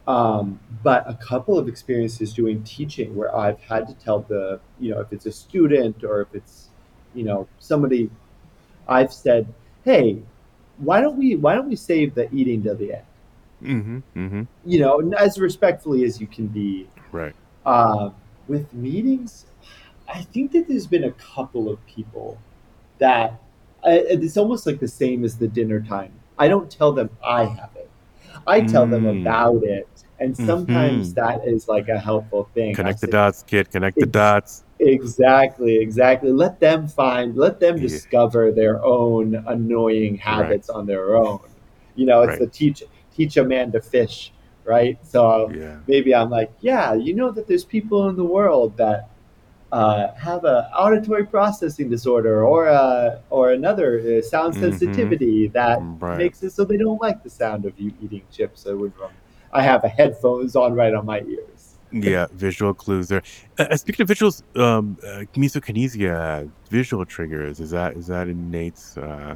um, 0.08 0.60
but 0.84 1.04
a 1.08 1.14
couple 1.16 1.58
of 1.60 1.68
experiences 1.68 2.34
doing 2.34 2.64
teaching 2.64 3.16
where 3.16 3.36
I've 3.36 3.60
had 3.62 3.88
to 3.88 3.94
tell 3.94 4.22
the, 4.22 4.60
you 4.80 4.92
know, 4.92 5.00
if 5.00 5.14
it's 5.14 5.26
a 5.26 5.32
student 5.32 6.04
or 6.04 6.22
if 6.22 6.34
it's, 6.34 6.70
you 7.14 7.24
know, 7.24 7.48
somebody, 7.60 8.10
I've 8.88 9.14
said, 9.14 9.54
hey, 9.84 10.22
why 10.84 11.02
don't 11.02 11.18
we 11.18 11.36
why 11.36 11.56
don't 11.56 11.70
we 11.70 11.76
save 11.76 12.16
the 12.16 12.26
eating 12.34 12.64
to 12.64 12.74
the 12.76 12.94
end? 12.94 13.06
Mm-hmm. 13.64 13.98
Mm-hmm. 14.20 14.42
You 14.66 14.80
know, 14.80 15.14
as 15.18 15.40
respectfully 15.40 16.04
as 16.04 16.20
you 16.20 16.28
can 16.28 16.48
be 16.48 16.88
Right. 17.12 17.36
uh, 17.66 18.10
with 18.48 18.74
meetings, 18.74 19.46
I 20.08 20.22
think 20.24 20.52
that 20.54 20.68
there's 20.68 20.88
been 20.88 21.04
a 21.06 21.12
couple 21.12 21.70
of 21.70 21.78
people 21.86 22.38
that 23.00 23.34
uh, 23.84 23.90
it's 23.92 24.38
almost 24.38 24.66
like 24.68 24.80
the 24.80 24.88
same 24.88 25.24
as 25.24 25.38
the 25.38 25.48
dinner 25.48 25.80
time. 25.82 26.12
I 26.38 26.48
don't 26.48 26.70
tell 26.70 26.92
them 26.92 27.10
I 27.26 27.44
have 27.46 27.70
it. 27.76 27.90
I 28.48 28.62
tell 28.62 28.88
them 28.88 29.04
Mm. 29.04 29.22
about 29.22 29.64
it, 29.64 29.88
and 30.20 30.36
sometimes 30.36 31.14
Mm-hmm. 31.14 31.22
that 31.22 31.48
is 31.48 31.68
like 31.68 31.88
a 31.90 32.00
helpful 32.00 32.50
thing. 32.56 32.74
Connect 32.76 33.02
the 33.02 33.08
dots, 33.08 33.44
kid. 33.44 33.70
Connect 33.70 33.98
the 34.00 34.06
dots. 34.08 34.64
Exactly, 34.82 35.78
exactly. 35.80 36.32
Let 36.32 36.60
them 36.60 36.88
find, 36.88 37.36
let 37.38 37.60
them 37.60 37.80
Yeah. 37.80 37.82
discover 37.82 38.52
their 38.52 38.84
own 38.84 39.36
annoying 39.48 40.18
Right. 40.28 40.56
habits 40.56 40.70
on 40.70 40.86
their 40.88 41.16
own. 41.16 41.40
You 41.96 42.06
know, 42.06 42.22
it's 42.22 42.38
Right. 42.38 42.38
the 42.38 42.48
teach 42.48 42.84
teach 43.14 43.38
a 43.38 43.44
man 43.44 43.72
to 43.74 43.82
fish, 43.82 44.34
right? 44.66 44.98
So 45.06 45.56
Yeah. 45.56 45.82
maybe 45.88 46.14
I'm 46.16 46.30
like, 46.30 46.52
yeah, 46.62 46.94
you 46.94 47.16
know 47.16 47.32
that 47.32 47.48
there's 47.48 47.66
people 47.66 48.10
in 48.10 48.16
the 48.16 48.26
world 48.26 48.78
that 48.78 49.10
uh, 49.72 50.14
have 50.16 50.44
a 50.46 50.70
auditory 50.78 51.26
processing 51.26 51.90
disorder 51.90 52.44
or 52.46 52.68
a, 52.68 53.22
or 53.30 53.52
another 53.52 54.00
uh, 54.00 54.22
sound 54.22 54.56
Mm-hmm. 54.56 54.56
sensitivity 54.56 55.48
that 55.50 55.88
Right. 56.00 56.14
makes 56.14 56.42
it 56.44 56.52
so 56.52 56.64
they 56.64 56.78
don't 56.78 57.02
like 57.02 57.24
the 57.24 57.30
sound 57.30 57.66
of 57.66 57.78
you 57.80 57.94
eating 58.02 58.24
chips 58.32 58.66
or 58.66 58.76
windrum. 58.76 59.12
I 59.52 59.62
have 59.62 59.84
a 59.84 59.88
headphones 59.90 60.56
on 60.56 60.74
right 60.74 60.94
on 60.94 61.06
my 61.06 61.22
ears. 61.22 61.51
Yeah. 61.92 62.28
Visual 62.34 62.74
clues 62.74 63.08
there. 63.08 63.24
Uh, 63.60 63.64
uh, 63.72 63.78
speaking 63.78 64.04
of 64.04 64.10
visuals, 64.10 64.44
um, 64.60 64.98
uh, 65.04 65.26
misokinesia, 65.36 66.50
visual 66.70 67.06
triggers. 67.06 67.60
Is 67.60 67.72
that 67.72 67.98
is 67.98 68.08
that 68.08 68.28
in 68.28 68.50
Nate's 68.50 68.98
uh, 68.98 69.36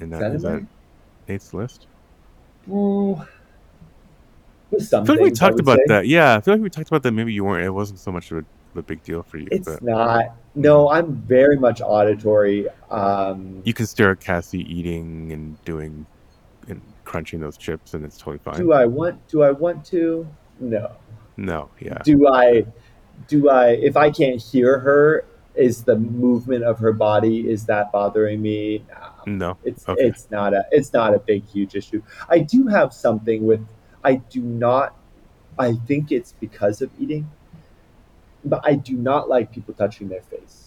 in 0.00 0.12
Is 0.12 0.18
that 0.18 0.20
that 0.20 0.30
in 0.30 0.36
is 0.36 0.42
that? 0.42 0.66
Nate's 1.28 1.54
list? 1.54 1.86
Ooh, 2.68 3.22
I 4.72 4.78
feel 4.78 5.04
like 5.04 5.20
we 5.20 5.30
talked 5.30 5.60
about 5.60 5.78
say. 5.78 5.84
that. 5.88 6.06
Yeah, 6.06 6.36
I 6.36 6.40
feel 6.40 6.54
like 6.54 6.62
we 6.62 6.70
talked 6.70 6.88
about 6.88 7.02
that. 7.02 7.12
Maybe 7.12 7.32
you 7.32 7.44
weren't. 7.44 7.64
It 7.64 7.70
wasn't 7.70 7.98
so 7.98 8.10
much 8.10 8.30
of 8.30 8.38
a, 8.74 8.78
a 8.78 8.82
big 8.82 9.02
deal 9.02 9.22
for 9.22 9.38
you, 9.38 9.48
It's 9.50 9.68
but 9.68 9.82
not. 9.82 10.34
No, 10.54 10.88
I'm 10.90 11.14
very 11.16 11.56
much 11.56 11.80
auditory. 11.80 12.68
Um, 12.90 13.62
you 13.64 13.74
can 13.74 13.86
stare 13.86 14.10
at 14.12 14.20
Cassie 14.20 14.60
eating 14.72 15.32
and 15.32 15.62
doing 15.64 16.06
and 16.68 16.80
crunching 17.04 17.40
those 17.40 17.56
chips, 17.56 17.94
and 17.94 18.04
it's 18.04 18.16
totally 18.18 18.38
fine. 18.38 18.56
do 18.56 18.72
I 18.72 18.86
want? 18.86 19.26
Do 19.28 19.42
I 19.42 19.50
want 19.50 19.84
to? 19.86 20.26
No. 20.60 20.90
No, 21.36 21.70
yeah, 21.80 21.98
do 22.04 22.28
I 22.28 22.66
do 23.28 23.48
I 23.48 23.70
if 23.70 23.96
I 23.96 24.10
can't 24.10 24.40
hear 24.40 24.78
her 24.80 25.24
is 25.54 25.84
the 25.84 25.96
movement 25.96 26.64
of 26.64 26.78
her 26.80 26.92
body 26.92 27.48
is 27.48 27.66
that 27.66 27.92
bothering 27.92 28.42
me 28.42 28.84
Nah, 28.88 29.10
no, 29.26 29.56
it's 29.62 29.88
okay, 29.88 30.02
it's 30.02 30.28
not 30.30 30.52
a 30.52 30.64
it's 30.72 30.92
not 30.92 31.14
a 31.14 31.18
big 31.20 31.46
huge 31.46 31.76
issue 31.76 32.02
I 32.28 32.40
do 32.40 32.66
have 32.66 32.92
something 32.92 33.46
with 33.46 33.64
I 34.02 34.16
do 34.16 34.40
not 34.42 34.96
I 35.56 35.74
think 35.74 36.10
it's 36.10 36.32
because 36.32 36.82
of 36.82 36.90
eating 36.98 37.30
but 38.44 38.62
I 38.64 38.74
do 38.74 38.94
not 38.94 39.28
like 39.28 39.52
people 39.52 39.74
touching 39.74 40.08
their 40.08 40.22
face 40.22 40.64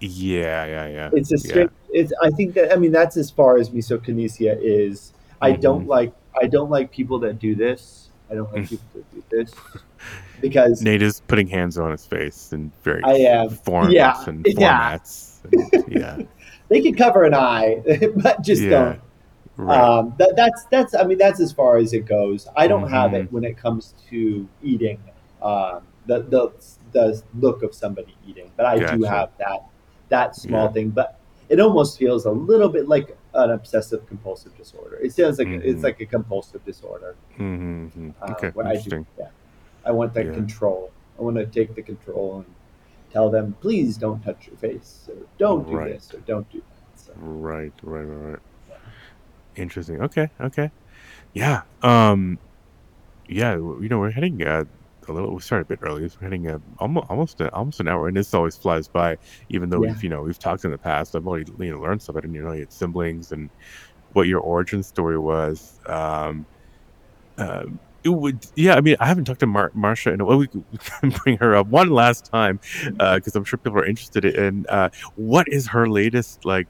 Yeah, 0.00 0.64
yeah, 0.64 0.86
yeah. 0.88 1.10
It's 1.12 1.32
a 1.32 1.48
Yeah. 1.48 1.66
It's. 1.90 2.12
I 2.22 2.30
think 2.30 2.54
that. 2.54 2.72
I 2.72 2.76
mean, 2.76 2.92
that's 2.92 3.16
as 3.16 3.30
far 3.30 3.58
as 3.58 3.70
misokinesia 3.70 4.58
is. 4.60 5.12
I 5.40 5.52
mm-hmm. 5.52 5.60
don't 5.60 5.86
like. 5.86 6.14
I 6.40 6.46
don't 6.46 6.70
like 6.70 6.90
people 6.90 7.18
that 7.20 7.38
do 7.38 7.54
this. 7.54 8.09
I 8.30 8.34
don't 8.34 8.52
like 8.52 8.68
people 8.68 8.84
to 8.94 9.04
do 9.12 9.22
this 9.30 9.52
because 10.40 10.82
Nate 10.82 11.02
is 11.02 11.20
putting 11.26 11.46
hands 11.48 11.78
on 11.78 11.90
his 11.90 12.06
face 12.06 12.52
in 12.52 12.70
very 12.82 13.02
I 13.04 13.12
am. 13.14 13.50
forms 13.50 13.92
Yeah, 13.92 14.14
and 14.26 14.46
yeah. 14.58 14.98
and- 15.52 15.84
yeah. 15.88 16.18
they 16.68 16.80
can 16.80 16.94
cover 16.94 17.24
an 17.24 17.34
eye, 17.34 17.82
but 18.16 18.42
just 18.42 18.62
yeah. 18.62 18.70
don't. 18.70 19.00
Right. 19.56 19.78
Um, 19.80 20.14
that, 20.18 20.34
that's 20.36 20.64
that's. 20.70 20.94
I 20.94 21.02
mean, 21.04 21.18
that's 21.18 21.40
as 21.40 21.52
far 21.52 21.76
as 21.76 21.92
it 21.92 22.06
goes. 22.06 22.48
I 22.56 22.66
don't 22.66 22.88
have 22.88 23.10
Mhm. 23.10 23.24
it 23.24 23.32
when 23.32 23.44
it 23.44 23.56
comes 23.58 23.94
to 24.08 24.48
eating. 24.62 24.98
Um, 25.42 25.82
the 26.06 26.20
the 26.22 26.52
the 26.92 27.22
look 27.38 27.62
of 27.62 27.74
somebody 27.74 28.16
eating, 28.26 28.50
but 28.56 28.64
I 28.66 28.78
do 28.94 29.02
have 29.02 29.30
that 29.38 29.64
that 30.08 30.34
small 30.36 30.64
Yeah. 30.66 30.72
thing. 30.72 30.90
But 30.90 31.18
it 31.48 31.60
almost 31.60 31.98
feels 31.98 32.24
a 32.26 32.30
little 32.30 32.68
bit 32.68 32.88
like 32.88 33.16
an 33.34 33.50
obsessive 33.50 34.06
compulsive 34.06 34.56
disorder. 34.56 34.96
It 34.96 35.12
feels 35.12 35.38
like 35.38 35.48
Mhm. 35.48 35.62
it's 35.64 35.82
like 35.82 36.00
a 36.00 36.06
compulsive 36.06 36.64
disorder. 36.64 37.14
mm-hmm. 37.38 38.10
uh, 38.20 38.32
Okay. 38.32 38.50
where 38.50 38.66
I 38.66 38.70
do- 38.72 38.76
Interesting. 38.78 39.06
yeah, 39.18 39.28
I 39.84 39.92
want 39.92 40.12
that 40.14 40.26
Yeah. 40.26 40.32
control. 40.34 40.90
I 41.18 41.22
want 41.22 41.36
to 41.36 41.46
take 41.46 41.74
the 41.74 41.82
control 41.82 42.38
and 42.38 42.46
tell 43.12 43.30
them, 43.30 43.56
please 43.60 43.96
don't 43.96 44.22
touch 44.22 44.46
your 44.48 44.56
face, 44.56 45.08
or 45.08 45.16
don't 45.38 45.66
do 45.68 45.76
Right. 45.76 45.92
this, 45.92 46.12
or 46.14 46.18
don't 46.20 46.48
do 46.50 46.58
that. 46.58 46.98
So, 47.00 47.12
Right, 47.16 47.72
right, 47.82 48.02
right, 48.02 48.30
right. 48.32 48.38
Interesting. 49.56 50.00
Okay, 50.02 50.30
okay. 50.40 50.70
Yeah. 51.34 51.62
Um. 51.82 52.38
Yeah. 53.28 53.54
You 53.54 53.88
know, 53.88 53.98
we're 54.00 54.10
heading 54.10 54.44
uh, 54.46 54.64
a 55.10 55.14
little. 55.14 55.34
We 55.34 55.40
started 55.42 55.64
a 55.64 55.68
bit 55.68 55.80
early. 55.82 56.02
We're 56.02 56.10
heading 56.22 56.48
uh, 56.48 56.58
almost 56.78 57.06
almost 57.10 57.40
a, 57.42 57.52
almost 57.54 57.80
an 57.80 57.88
hour, 57.88 58.08
and 58.08 58.16
this 58.16 58.34
always 58.34 58.56
flies 58.56 58.88
by. 58.88 59.18
Even 59.50 59.70
though 59.70 59.82
Yeah. 59.82 59.90
we've 59.90 60.02
you 60.04 60.10
know 60.10 60.22
we've 60.22 60.38
talked 60.38 60.64
in 60.64 60.70
the 60.72 60.78
past, 60.78 61.16
I've 61.16 61.26
already 61.26 61.52
you 61.58 61.72
know 61.72 61.80
learned 61.80 62.02
something. 62.02 62.34
You 62.34 62.42
know, 62.44 62.52
you 62.52 62.60
had 62.60 62.72
siblings 62.72 63.32
and 63.32 63.50
what 64.12 64.28
your 64.28 64.40
origin 64.40 64.82
story 64.82 65.18
was. 65.18 65.80
Um. 65.86 66.46
um, 67.38 67.80
it 68.02 68.08
would, 68.10 68.46
yeah. 68.56 68.76
I 68.76 68.80
mean, 68.80 68.96
I 68.98 69.06
haven't 69.06 69.26
talked 69.26 69.40
to 69.40 69.46
Mar- 69.46 69.72
Marsha 69.76 70.12
in 70.14 70.20
a 70.22 70.24
while. 70.24 70.38
We 70.38 70.48
we 70.54 70.78
can 70.78 71.10
bring 71.24 71.36
her 71.38 71.54
up 71.54 71.66
one 71.68 71.90
last 71.90 72.24
time 72.32 72.60
because 72.98 73.36
I'm 73.36 73.44
sure 73.44 73.58
people 73.58 73.78
are 73.78 73.84
interested 73.86 74.24
in 74.24 74.64
uh, 74.70 74.88
what 75.16 75.46
is 75.48 75.68
her 75.68 75.88
latest 75.88 76.44
like 76.46 76.68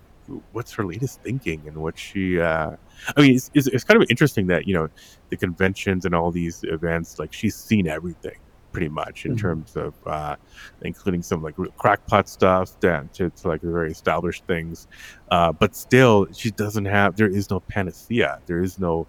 what's 0.52 0.72
her 0.72 0.84
latest 0.84 1.22
thinking 1.22 1.66
and 1.66 1.76
what 1.76 1.98
she 1.98 2.40
uh 2.40 2.70
i 3.16 3.20
mean 3.20 3.34
it's, 3.34 3.50
it's, 3.54 3.66
it's 3.68 3.84
kind 3.84 4.00
of 4.00 4.06
interesting 4.10 4.46
that 4.46 4.66
you 4.66 4.74
know 4.74 4.88
the 5.30 5.36
conventions 5.36 6.04
and 6.04 6.14
all 6.14 6.30
these 6.30 6.60
events 6.64 7.18
like 7.18 7.32
she's 7.32 7.56
seen 7.56 7.88
everything 7.88 8.38
pretty 8.72 8.88
much 8.88 9.24
in 9.26 9.32
Mhm. 9.34 9.40
terms 9.40 9.76
of 9.76 9.94
uh 10.06 10.36
including 10.82 11.22
some 11.22 11.42
like 11.42 11.58
real 11.58 11.72
crackpot 11.76 12.28
stuff 12.28 12.78
down 12.78 13.08
to, 13.14 13.30
to 13.30 13.48
like 13.48 13.60
very 13.62 13.90
established 13.90 14.44
things. 14.46 14.86
Uh 15.30 15.52
but 15.52 15.74
still 15.74 16.28
she 16.32 16.52
doesn't 16.52 16.84
have 16.84 17.16
there 17.16 17.28
is 17.28 17.50
no 17.50 17.58
panacea. 17.60 18.38
There 18.46 18.62
is 18.62 18.78
no 18.78 19.08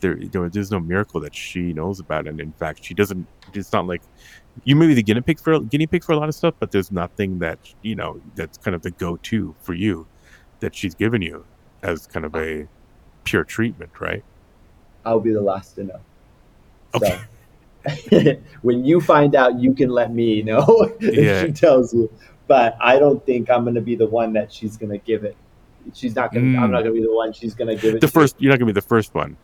there, 0.00 0.16
there 0.32 0.48
there's 0.48 0.70
no 0.70 0.80
miracle 0.80 1.20
that 1.20 1.34
she 1.34 1.74
knows 1.74 2.00
about. 2.00 2.26
And 2.26 2.40
in 2.40 2.52
fact 2.54 2.82
she 2.84 2.94
doesn't 2.94 3.28
it's 3.52 3.72
not 3.72 3.86
like 3.86 4.02
you 4.64 4.76
may 4.76 4.86
be 4.86 4.94
the 4.94 5.02
guinea 5.02 5.20
pig 5.20 5.38
for 5.40 5.60
guinea 5.60 5.86
pig 5.86 6.04
for 6.04 6.12
a 6.12 6.16
lot 6.18 6.28
of 6.30 6.34
stuff 6.34 6.54
but 6.58 6.70
there's 6.72 6.90
nothing 6.90 7.38
that 7.40 7.58
you 7.82 7.94
know 7.94 8.20
that's 8.34 8.56
kind 8.58 8.74
of 8.74 8.82
the 8.82 8.90
go-to 8.92 9.54
for 9.60 9.74
you 9.74 10.08
that 10.62 10.74
she's 10.74 10.94
given 10.94 11.20
you 11.22 11.44
as 11.82 12.06
kind 12.06 12.24
of 12.24 12.34
a 12.34 12.66
pure 13.24 13.44
treatment, 13.44 13.90
right? 14.00 14.24
I'll 15.04 15.20
be 15.20 15.32
the 15.32 15.40
last 15.42 15.74
to 15.76 15.84
know. 15.84 16.00
Okay. 16.94 17.20
So, 18.10 18.34
when 18.62 18.84
you 18.84 19.00
find 19.00 19.34
out, 19.34 19.58
you 19.60 19.74
can 19.74 19.90
let 19.90 20.12
me 20.12 20.42
know 20.42 20.64
if 21.00 21.14
Yeah. 21.24 21.44
she 21.44 21.52
tells 21.52 21.92
you. 21.92 22.10
But 22.48 22.76
I 22.80 22.98
don't 22.98 23.24
think 23.24 23.50
I'm 23.50 23.62
going 23.64 23.74
to 23.76 23.80
be 23.80 23.94
the 23.96 24.06
one 24.06 24.32
that 24.34 24.52
she's 24.52 24.76
going 24.76 24.90
to 24.90 24.98
give 24.98 25.24
it. 25.24 25.36
She's 25.94 26.14
not 26.14 26.32
going. 26.32 26.52
to 26.52 26.58
I'm 26.58 26.68
Mm. 26.68 26.72
not 26.72 26.82
going 26.82 26.94
to 26.94 27.00
be 27.00 27.06
the 27.06 27.14
one 27.14 27.32
she's 27.32 27.54
going 27.54 27.68
to 27.74 27.80
give 27.80 27.94
it. 27.94 28.00
The 28.00 28.06
to. 28.06 28.12
first, 28.12 28.36
you're 28.38 28.50
not 28.50 28.58
gonna 28.58 28.72
be 28.72 28.80
the 28.80 28.80
first 28.86 29.14
one 29.14 29.36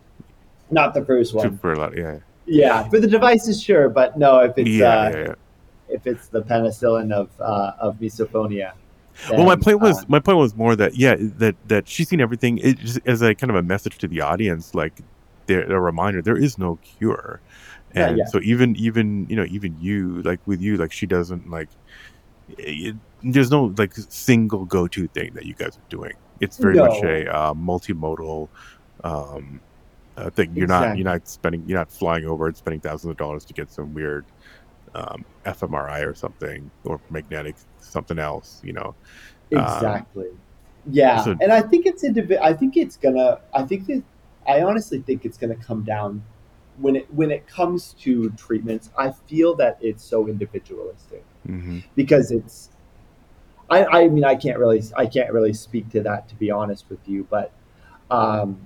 not 0.71 0.93
the 0.93 1.03
first 1.05 1.35
one. 1.35 1.51
Super 1.51 1.75
lot. 1.77 1.97
Yeah, 1.97 2.19
Yeah, 2.45 2.87
for 2.91 3.01
the 3.01 3.07
devices, 3.07 3.62
sure, 3.62 3.89
but 3.89 4.19
no, 4.19 4.41
if 4.41 4.53
it's 4.59 4.69
yeah, 4.69 4.87
uh, 4.99 5.11
yeah. 5.11 5.35
if 5.89 6.07
it's 6.07 6.29
the 6.29 6.43
penicillin 6.43 7.11
of 7.11 7.31
uh, 7.41 7.73
of 7.81 7.97
misophonia. 7.97 8.73
Well, 9.31 9.45
my 9.45 9.57
point 9.57 9.81
was 9.81 10.03
uh, 10.03 10.07
my 10.09 10.21
point 10.21 10.39
was 10.39 10.55
more 10.55 10.77
that 10.77 10.97
yeah 10.97 11.16
that 11.19 11.57
that 11.69 11.89
she's 11.89 12.09
seen 12.09 12.21
everything 12.21 12.59
it 12.59 12.79
just 12.79 13.01
as 13.07 13.23
a 13.23 13.35
kind 13.35 13.51
of 13.51 13.57
a 13.57 13.62
message 13.62 13.99
to 13.99 14.09
the 14.09 14.21
audience, 14.21 14.75
like 14.75 15.01
there 15.47 15.71
a 15.71 15.81
reminder 15.81 16.23
there 16.23 16.37
is 16.37 16.59
no 16.59 16.77
cure, 16.77 17.41
and 17.93 18.19
yeah. 18.19 18.25
so 18.27 18.41
even 18.43 18.77
even 18.77 19.27
you 19.29 19.37
know 19.37 19.45
even 19.45 19.77
you 19.81 20.23
like 20.23 20.41
with 20.47 20.61
you 20.61 20.77
like 20.77 20.93
she 20.93 21.07
doesn't 21.07 21.51
like 21.51 21.69
it, 22.57 22.97
there's 23.23 23.51
no 23.51 23.75
like 23.77 23.95
single 23.95 24.64
go 24.64 24.87
to 24.87 25.09
thing 25.09 25.33
that 25.35 25.47
you 25.47 25.55
guys 25.55 25.77
are 25.77 25.89
doing. 25.89 26.12
It's 26.41 26.57
very 26.57 26.77
much 26.77 27.03
a 27.03 27.35
uh, 27.35 27.55
multimodal 27.55 28.49
um, 29.03 29.61
uh, 30.16 30.31
thing. 30.31 30.55
You're 30.55 30.69
not 30.69 30.97
you're 30.97 31.05
not 31.05 31.27
spending 31.29 31.64
you're 31.66 31.79
not 31.79 31.91
flying 31.91 32.25
over 32.25 32.47
and 32.47 32.57
spending 32.57 32.81
thousands 32.81 33.11
of 33.11 33.16
dollars 33.16 33.45
to 33.47 33.53
get 33.53 33.71
some 33.71 33.93
weird 33.95 34.25
um, 34.95 35.25
fMRI 35.45 36.07
or 36.07 36.14
something 36.14 36.71
or 36.85 37.01
magnetic 37.11 37.57
something 37.81 38.18
else. 38.18 38.61
You 38.64 38.74
know. 38.74 38.95
Um, 39.55 39.62
Exactly. 39.62 40.29
yeah, 40.91 41.24
so- 41.24 41.37
and 41.41 41.53
I 41.53 41.61
think 41.62 41.87
it's 41.87 42.05
indivi- 42.05 42.41
I 42.41 42.53
think 42.53 42.76
it's 42.76 42.97
gonna. 42.97 43.41
I 43.55 43.62
think 43.64 43.87
that 43.87 44.03
I 44.47 44.62
honestly 44.62 45.01
think 45.01 45.24
it's 45.24 45.39
gonna 45.39 45.57
come 45.57 45.85
down 45.85 46.22
when 46.79 46.97
it 46.97 47.12
when 47.12 47.31
it 47.31 47.47
comes 47.47 47.95
to 48.01 48.31
treatments. 48.31 48.91
I 48.97 49.11
feel 49.11 49.55
that 49.57 49.79
it's 49.81 50.05
so 50.05 50.29
individualistic 50.29 51.24
hmm 51.47 51.79
because 51.95 52.31
it's. 52.31 52.70
I, 53.70 53.85
I 53.85 54.09
mean 54.09 54.24
I 54.24 54.35
can't 54.35 54.59
really 54.59 54.83
I 54.97 55.07
can't 55.07 55.33
really 55.33 55.53
speak 55.53 55.91
to 55.91 56.01
that 56.03 56.29
to 56.31 56.35
be 56.37 56.51
honest 56.51 56.89
with 56.89 57.07
you, 57.07 57.26
but 57.29 57.53
um, 58.11 58.59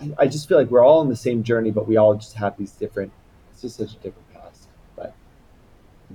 I, 0.00 0.12
I 0.18 0.26
just 0.26 0.48
feel 0.48 0.58
like 0.58 0.70
we're 0.70 0.84
all 0.84 1.00
on 1.00 1.08
the 1.08 1.16
same 1.16 1.42
journey, 1.42 1.70
but 1.70 1.86
we 1.86 1.96
all 1.96 2.14
just 2.16 2.34
have 2.34 2.56
these 2.56 2.72
different. 2.72 3.12
It's 3.52 3.62
just 3.62 3.76
such 3.76 3.92
a 3.92 3.96
different 3.96 4.25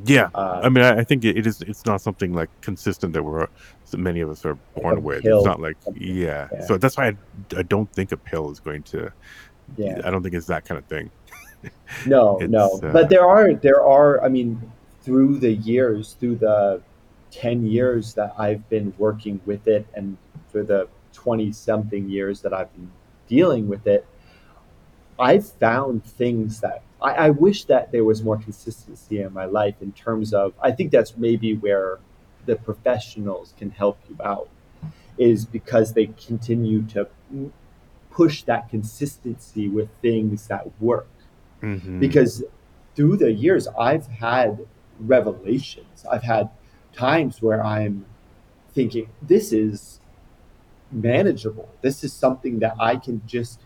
Yeah. 0.06 0.30
uh, 0.34 0.62
I 0.64 0.70
mean, 0.70 0.84
I 0.84 1.00
I 1.00 1.04
think 1.04 1.24
it 1.26 1.38
it 1.38 1.48
is. 1.48 1.62
It's 1.62 1.86
not 1.86 2.02
something 2.02 2.34
like 2.34 2.50
consistent 2.62 3.14
that 3.14 3.24
we're 3.24 3.48
many 3.98 4.22
of 4.22 4.30
us 4.30 4.46
are 4.46 4.56
born 4.76 5.04
with. 5.04 5.24
pill. 5.24 5.40
It's 5.40 5.46
not 5.46 5.60
like 5.60 5.78
yeah. 5.96 6.48
yeah. 6.52 6.66
So 6.66 6.78
that's 6.78 6.98
why 6.98 7.08
I, 7.08 7.16
I 7.58 7.64
don't 7.64 7.92
think 7.92 8.12
a 8.12 8.18
pill 8.18 8.52
is 8.52 8.60
going 8.60 8.84
to. 8.84 9.12
yeah. 9.78 10.02
I 10.04 10.12
don't 10.12 10.24
think 10.24 10.36
it's 10.36 10.48
that 10.48 10.66
kind 10.66 10.78
of 10.78 10.86
thing. 10.86 11.10
No, 12.06 12.38
no. 12.42 12.80
uh, 12.84 12.92
but 12.92 13.10
there 13.10 13.28
are 13.28 13.54
there 13.54 13.84
are 13.84 14.24
I 14.24 14.30
mean 14.30 14.72
through 15.02 15.40
the 15.40 15.54
years, 15.54 16.16
through 16.20 16.36
the 16.36 16.82
10 17.32 17.66
years 17.66 18.14
that 18.14 18.34
I've 18.38 18.68
been 18.70 18.94
working 18.98 19.40
with 19.46 19.68
it 19.68 19.86
and 19.94 20.18
for 20.52 20.64
the 20.64 20.88
20 21.14 21.52
something 21.52 22.10
years 22.10 22.42
that 22.42 22.54
I've 22.54 22.72
been 22.74 22.92
dealing 23.28 23.68
with 23.68 23.88
it, 23.88 24.06
I've 25.20 25.50
found 25.54 26.04
things 26.04 26.60
that 26.62 26.84
I, 27.02 27.12
I 27.28 27.30
wish 27.32 27.66
that 27.66 27.92
there 27.92 28.04
was 28.06 28.24
more 28.24 28.38
consistency 28.38 29.22
in 29.22 29.34
my 29.34 29.46
life 29.46 29.76
in 29.82 29.92
terms 29.92 30.34
of 30.34 30.54
I 30.62 30.72
think 30.72 30.92
that's 30.92 31.18
maybe 31.18 31.56
where 31.56 32.00
the 32.46 32.56
professionals 32.56 33.54
can 33.58 33.72
help 33.72 34.00
you 34.10 34.16
out 34.24 34.50
is 35.18 35.46
because 35.46 35.94
they 35.94 36.08
continue 36.08 36.82
to 36.84 37.08
push 38.10 38.44
that 38.44 38.70
consistency 38.70 39.68
with 39.70 39.90
things 40.02 40.48
that 40.48 40.68
work 40.82 41.08
Mhm. 41.62 42.00
because 42.00 42.44
through 42.96 43.18
the 43.18 43.32
years 43.32 43.68
I've 43.80 44.08
had 44.08 44.66
revelations. 45.00 46.06
I've 46.12 46.24
had 46.24 46.50
times 46.94 47.42
where 47.42 47.64
I'm 47.64 48.06
thinking 48.74 49.08
this 49.22 49.54
is 49.54 50.00
manageable. 50.92 51.70
This 51.82 52.04
is 52.04 52.12
something 52.14 52.60
that 52.60 52.76
I 52.80 52.96
can 52.98 53.22
just 53.26 53.62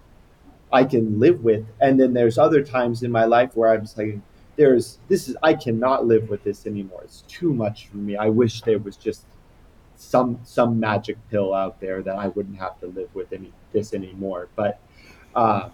I 0.76 0.84
can 0.84 1.20
live 1.20 1.44
with. 1.44 1.66
And 1.80 2.00
then 2.00 2.14
there's 2.14 2.38
other 2.38 2.62
times 2.62 3.02
in 3.02 3.12
my 3.12 3.26
life 3.26 3.56
where 3.56 3.72
I'm 3.72 3.82
just 3.82 3.98
like 3.98 4.20
there's 4.58 5.00
this 5.08 5.28
is 5.30 5.38
I 5.42 5.54
cannot 5.54 6.06
live 6.06 6.30
with 6.30 6.44
this 6.44 6.66
anymore. 6.66 7.02
It's 7.04 7.24
too 7.28 7.54
much 7.54 7.88
for 7.88 7.98
me. 7.98 8.18
I 8.18 8.30
wish 8.30 8.62
there 8.62 8.80
was 8.80 8.98
just 8.98 9.24
some 9.96 10.40
some 10.44 10.80
magic 10.80 11.18
pill 11.30 11.54
out 11.54 11.80
there 11.80 12.02
that 12.02 12.16
I 12.18 12.28
wouldn't 12.28 12.58
have 12.58 12.80
to 12.82 12.88
live 12.88 13.14
with 13.16 13.32
any 13.32 13.52
this 13.72 13.94
anymore. 13.94 14.50
But 14.56 14.80
uh, 15.34 15.70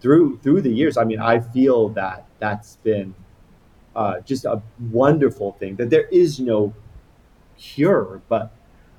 through 0.00 0.38
through 0.38 0.62
the 0.62 0.70
years, 0.70 0.96
I 0.96 1.04
mean, 1.04 1.20
I 1.20 1.40
feel 1.40 1.88
that 1.90 2.26
that's 2.38 2.76
been 2.76 3.14
uh, 3.96 4.20
just 4.20 4.44
a 4.44 4.62
wonderful 4.92 5.52
thing. 5.52 5.76
That 5.76 5.90
there 5.90 6.06
is 6.08 6.38
no 6.38 6.72
cure, 7.58 8.22
but 8.28 8.52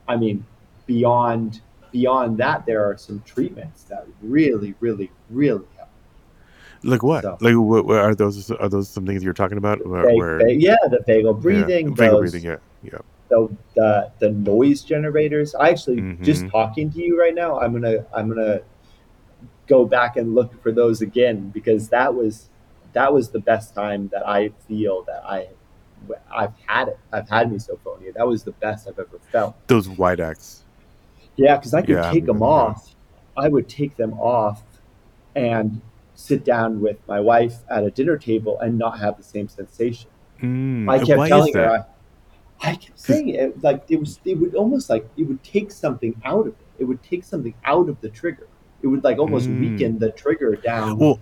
I 0.07 0.17
mean, 0.17 0.45
beyond 0.85 1.61
beyond 1.91 2.37
that, 2.37 2.65
there 2.65 2.83
are 2.83 2.97
some 2.97 3.21
treatments 3.25 3.83
that 3.83 4.07
really, 4.21 4.75
really, 4.79 5.11
really 5.31 5.65
help. 5.77 5.89
like 6.83 7.03
what? 7.03 7.23
so- 7.23 7.37
Like 7.41 7.55
what, 7.55 7.85
what 7.85 7.97
are 7.97 8.15
those? 8.15 8.49
Are 8.51 8.69
those 8.69 8.89
some 8.89 9.05
things 9.05 9.23
you're 9.23 9.33
talking 9.33 9.57
about? 9.57 9.85
Where, 9.85 10.05
Vague- 10.05 10.17
where 10.17 10.37
vague- 10.39 10.61
yeah, 10.61 10.75
the 10.89 10.99
vagal 11.07 11.35
yeah, 11.35 11.41
breathing, 11.41 11.95
vagal 11.95 11.97
those, 12.11 12.31
breathing. 12.31 12.43
Yeah, 12.43 12.55
yeah. 12.83 12.97
the, 13.29 13.49
the 13.75 14.11
the 14.19 14.29
noise 14.31 14.81
generators. 14.81 15.55
I 15.55 15.69
actually 15.69 16.17
just 16.21 16.43
Mhm. 16.43 16.51
talking 16.51 16.91
to 16.91 16.99
you 17.03 17.19
right 17.19 17.33
now. 17.35 17.59
I'm 17.59 17.71
gonna 17.73 18.05
I'm 18.13 18.27
gonna 18.29 18.61
go 19.67 19.85
back 19.85 20.17
and 20.17 20.35
look 20.35 20.61
for 20.61 20.71
those 20.71 21.01
again 21.01 21.49
because 21.49 21.89
that 21.89 22.13
was 22.13 22.49
that 22.93 23.13
was 23.13 23.29
the 23.29 23.39
best 23.39 23.73
time 23.73 24.09
that 24.11 24.27
I 24.27 24.49
feel 24.67 25.03
that 25.03 25.23
I 25.25 25.47
I've 26.33 26.53
had 26.65 26.87
it. 26.89 26.99
I've 27.13 27.29
had 27.29 27.49
misophonia. 27.51 28.13
That 28.15 28.27
was 28.27 28.43
the 28.43 28.51
best 28.53 28.87
I've 28.87 28.97
ever 28.99 29.19
felt. 29.31 29.55
Those 29.67 29.87
Widex. 29.87 30.61
Yeah, 31.37 31.55
because 31.57 31.73
I 31.75 31.81
could 31.81 31.89
Yeah, 31.95 32.11
take 32.11 32.25
them 32.25 32.39
yeah. 32.39 32.45
off. 32.45 32.95
I 33.37 33.47
would 33.47 33.69
take 33.69 33.95
them 33.95 34.13
off 34.15 34.61
and 35.35 35.81
sit 36.15 36.43
down 36.43 36.81
with 36.81 36.97
my 37.07 37.19
wife 37.19 37.55
at 37.69 37.83
a 37.83 37.91
dinner 37.91 38.17
table 38.17 38.59
and 38.59 38.77
not 38.77 38.99
have 38.99 39.17
the 39.17 39.23
same 39.23 39.47
sensation. 39.47 40.09
Mm, 40.41 40.89
I 40.89 40.97
kept 41.03 41.27
telling 41.27 41.53
her, 41.53 41.85
I, 42.61 42.71
I 42.71 42.75
kept 42.75 42.99
saying 42.99 43.29
it 43.29 43.63
like 43.63 43.83
it 43.89 43.99
was. 43.99 44.19
It 44.25 44.35
would 44.35 44.55
almost 44.55 44.89
like 44.89 45.07
it 45.17 45.23
would 45.23 45.43
take 45.43 45.71
something 45.71 46.19
out 46.25 46.47
of 46.47 46.53
it. 46.53 46.67
It 46.79 46.83
would 46.85 47.01
take 47.03 47.23
something 47.23 47.53
out 47.63 47.89
of 47.89 47.99
the 48.01 48.09
trigger. 48.09 48.47
It 48.81 48.87
would 48.87 49.03
like 49.03 49.19
almost 49.19 49.49
Mm. 49.49 49.59
weaken 49.59 49.99
the 49.99 50.11
trigger 50.11 50.55
down. 50.55 50.97
Well, 50.97 51.19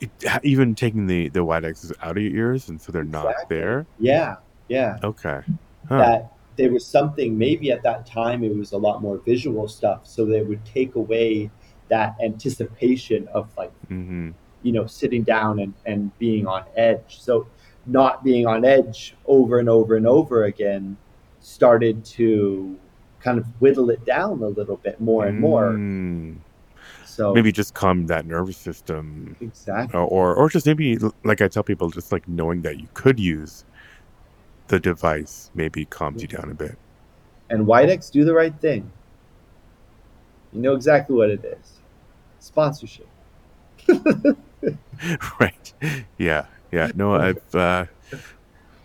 it, 0.00 0.10
even 0.42 0.74
taking 0.74 1.06
the 1.06 1.28
the 1.30 1.40
Widexes 1.40 1.92
out 2.02 2.16
of 2.16 2.22
your 2.22 2.34
ears, 2.34 2.68
and 2.68 2.80
so 2.80 2.92
they're 2.92 3.04
not 3.04 3.34
there. 3.48 3.86
yeah, 3.98 4.36
yeah. 4.68 4.98
Okay. 5.02 5.40
Huh. 5.88 5.98
That 5.98 6.32
there 6.56 6.70
was 6.70 6.86
something. 6.86 7.36
Maybe 7.38 7.70
at 7.72 7.82
that 7.82 8.04
time 8.06 8.44
it 8.44 8.54
was 8.54 8.72
a 8.72 8.78
lot 8.78 9.00
more 9.00 9.18
visual 9.18 9.68
stuff, 9.68 10.06
so 10.06 10.24
they 10.26 10.42
would 10.42 10.64
take 10.66 10.94
away 10.96 11.50
that 11.92 12.16
anticipation 12.24 13.28
of 13.28 13.44
like 13.56 13.72
hmm 13.88 14.30
you 14.62 14.72
know 14.72 14.86
sitting 14.86 15.22
down 15.24 15.58
and, 15.58 15.74
and 15.84 16.16
being 16.18 16.46
on 16.46 16.64
edge. 16.76 17.20
So 17.20 17.46
not 17.84 18.22
being 18.24 18.46
on 18.46 18.64
edge 18.64 19.14
over 19.26 19.58
and 19.58 19.68
over 19.68 19.96
and 19.96 20.06
over 20.06 20.44
again 20.44 20.96
started 21.40 22.04
to 22.04 22.78
kind 23.20 23.38
of 23.38 23.44
whittle 23.60 23.90
it 23.90 24.04
down 24.04 24.40
a 24.42 24.46
little 24.46 24.76
bit 24.76 25.00
more 25.00 25.26
and 25.26 25.40
more. 25.40 25.72
Mm. 25.72 26.36
so 27.04 27.34
Maybe 27.34 27.50
just 27.50 27.74
calm 27.74 28.06
that 28.06 28.24
nervous 28.24 28.56
system, 28.56 29.36
exactly. 29.40 29.98
Or, 29.98 30.34
or 30.34 30.48
just 30.48 30.64
maybe 30.66 30.96
like 31.24 31.40
I 31.42 31.48
tell 31.48 31.64
people, 31.64 31.90
just 31.90 32.12
like 32.12 32.28
knowing 32.28 32.62
that 32.62 32.78
you 32.78 32.88
could 32.94 33.18
use 33.18 33.64
the 34.68 34.78
device 34.78 35.50
maybe 35.54 35.84
calms 35.84 36.22
you 36.22 36.28
down 36.28 36.50
a 36.50 36.54
bit. 36.54 36.78
and 37.50 37.66
Widex 37.66 38.10
do 38.12 38.24
the 38.24 38.32
right 38.32 38.54
thing. 38.60 38.90
You 40.52 40.60
know 40.60 40.74
exactly 40.74 41.16
what 41.16 41.30
it 41.30 41.44
is 41.44 41.71
sponsorship 42.42 43.06
right. 45.40 45.72
Yeah. 46.18 46.46
Yeah. 46.70 46.90
No, 46.94 47.14
I've 47.14 47.54
uh, 47.54 47.86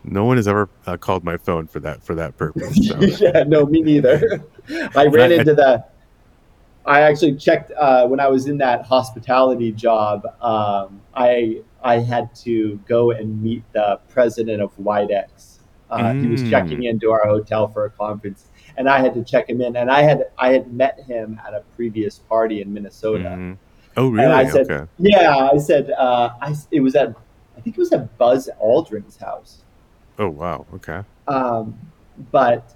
no 0.04 0.26
one 0.26 0.38
has 0.38 0.48
ever 0.48 0.70
uh, 0.86 0.98
called 0.98 1.24
my 1.24 1.38
phone 1.38 1.68
for 1.68 1.80
that 1.82 2.04
for 2.04 2.16
that 2.16 2.38
purpose. 2.38 2.76
So. 2.88 3.00
yeah, 3.20 3.44
no, 3.44 3.66
me 3.66 3.82
neither. 3.82 4.44
I 4.96 5.06
ran 5.08 5.32
into 5.32 5.54
the. 5.54 5.84
I 6.86 7.02
actually 7.02 7.36
checked 7.36 7.72
uh, 7.78 8.08
when 8.08 8.20
I 8.20 8.28
was 8.28 8.48
in 8.48 8.58
that 8.60 8.86
hospitality 8.86 9.72
job. 9.74 10.26
Um, 10.42 11.02
I 11.14 11.62
I 11.84 12.00
had 12.00 12.34
to 12.46 12.80
go 12.88 13.12
and 13.12 13.42
meet 13.42 13.64
the 13.74 14.00
president 14.10 14.62
of 14.62 14.76
Widex. 14.78 15.60
Uh, 15.90 16.14
He 16.16 16.28
was 16.28 16.44
Mm. 16.44 16.50
checking 16.50 16.84
into 16.84 17.12
our 17.12 17.28
hotel 17.28 17.68
for 17.68 17.86
a 17.86 17.90
conference, 17.92 18.48
and 18.78 18.88
I 18.90 19.00
had 19.00 19.14
to 19.16 19.24
check 19.24 19.50
him 19.50 19.62
in. 19.62 19.76
And 19.76 19.90
I 19.92 20.02
had 20.02 20.30
I 20.38 20.52
had 20.54 20.72
met 20.74 21.00
him 21.02 21.40
at 21.46 21.54
a 21.54 21.62
previous 21.76 22.20
party 22.20 22.62
in 22.62 22.74
Minnesota. 22.74 23.30
Mhm. 23.30 23.58
Oh, 23.98 24.10
really? 24.10 24.26
And 24.26 24.34
I 24.34 24.48
said, 24.48 24.70
okay. 24.72 24.88
Yeah, 25.00 25.50
I 25.52 25.58
said 25.58 25.92
uh, 25.92 26.30
I. 26.42 26.56
It 26.72 26.82
was 26.82 26.96
at 26.96 27.16
I 27.58 27.62
think 27.62 27.76
it 27.78 27.80
was 27.82 27.92
at 27.92 28.16
Buzz 28.20 28.50
Aldrin's 28.64 29.18
house. 29.18 29.64
Oh, 30.20 30.30
wow. 30.30 30.66
Okay. 30.76 31.02
Um, 31.28 31.78
but 32.32 32.74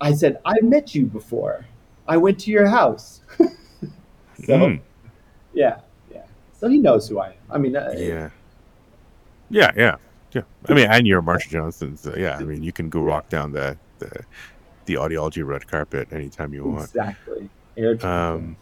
I 0.00 0.12
said, 0.12 0.40
I 0.44 0.54
met 0.62 0.94
you 0.94 1.06
before. 1.06 1.64
I 2.08 2.16
went 2.16 2.38
to 2.40 2.50
your 2.50 2.66
house. 2.66 3.20
so, 3.38 3.46
Mm. 4.58 4.80
yeah, 5.54 5.80
yeah. 6.12 6.22
So 6.52 6.68
he 6.68 6.78
knows 6.78 7.08
who 7.08 7.20
I 7.20 7.28
am. 7.28 7.34
I 7.50 7.58
mean, 7.58 7.76
uh, 7.76 7.94
Yeah. 7.96 8.30
Yeah, 9.50 9.70
yeah, 9.76 9.96
yeah. 10.32 10.42
I 10.68 10.74
mean, 10.74 10.88
and 10.90 11.06
you're 11.06 11.22
Marsha 11.22 11.48
Johnson, 11.48 11.96
so 11.96 12.14
yeah. 12.16 12.38
I 12.38 12.42
mean, 12.42 12.62
you 12.62 12.72
can 12.72 12.88
go 12.88 13.02
walk 13.02 13.28
down 13.28 13.52
the 13.52 13.76
the, 13.98 14.10
the 14.86 14.94
audiology 14.94 15.44
red 15.44 15.66
carpet 15.66 16.12
anytime 16.12 16.52
you 16.52 16.64
want. 16.64 16.84
exactly. 16.84 17.50
Um, 18.02 18.56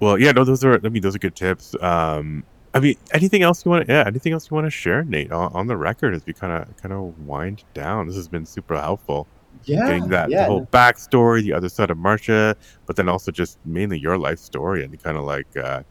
well, 0.00 0.18
yeah, 0.18 0.32
no, 0.32 0.44
those 0.44 0.64
are. 0.64 0.84
I 0.84 0.88
mean, 0.88 1.02
those 1.02 1.14
are 1.14 1.18
good 1.18 1.36
tips. 1.36 1.74
Um, 1.80 2.44
I 2.74 2.80
mean, 2.80 2.96
anything 3.12 3.42
else 3.42 3.64
you 3.64 3.70
want? 3.70 3.86
to 3.86 3.92
Yeah, 3.92 4.04
anything 4.06 4.32
else 4.32 4.50
you 4.50 4.54
want 4.54 4.66
to 4.66 4.70
share, 4.70 5.04
Nate, 5.04 5.30
on, 5.30 5.52
on 5.54 5.66
the 5.68 5.76
record 5.76 6.14
as 6.14 6.26
we 6.26 6.32
kind 6.32 6.52
of 6.52 6.76
kind 6.76 6.92
of 6.92 7.18
wind 7.18 7.64
down. 7.72 8.08
This 8.08 8.16
has 8.16 8.28
been 8.28 8.44
super 8.44 8.74
helpful. 8.78 9.28
yeah, 9.64 9.86
Getting 9.86 10.08
that 10.08 10.30
yeah. 10.30 10.46
whole 10.46 10.66
backstory, 10.66 11.42
the 11.42 11.52
other 11.52 11.68
side 11.68 11.90
of 11.90 11.98
Marsha, 11.98 12.56
but 12.86 12.96
then 12.96 13.08
also 13.08 13.30
just 13.30 13.58
mainly 13.64 13.98
your 13.98 14.18
life 14.18 14.40
story 14.40 14.84
and 14.84 15.00
kind 15.02 15.16
of 15.16 15.24
like 15.24 15.56
uh, 15.56 15.84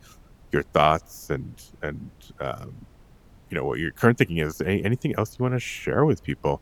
your 0.51 0.63
thoughts 0.63 1.29
and 1.29 1.61
and 1.81 2.11
um, 2.39 2.85
you 3.49 3.57
know 3.57 3.65
what 3.65 3.79
your 3.79 3.91
current 3.91 4.17
thinking 4.17 4.37
is. 4.37 4.59
Any, 4.61 4.83
anything 4.83 5.15
else 5.17 5.39
you 5.39 5.43
want 5.43 5.55
to 5.55 5.59
share 5.59 6.05
with 6.05 6.21
people? 6.23 6.61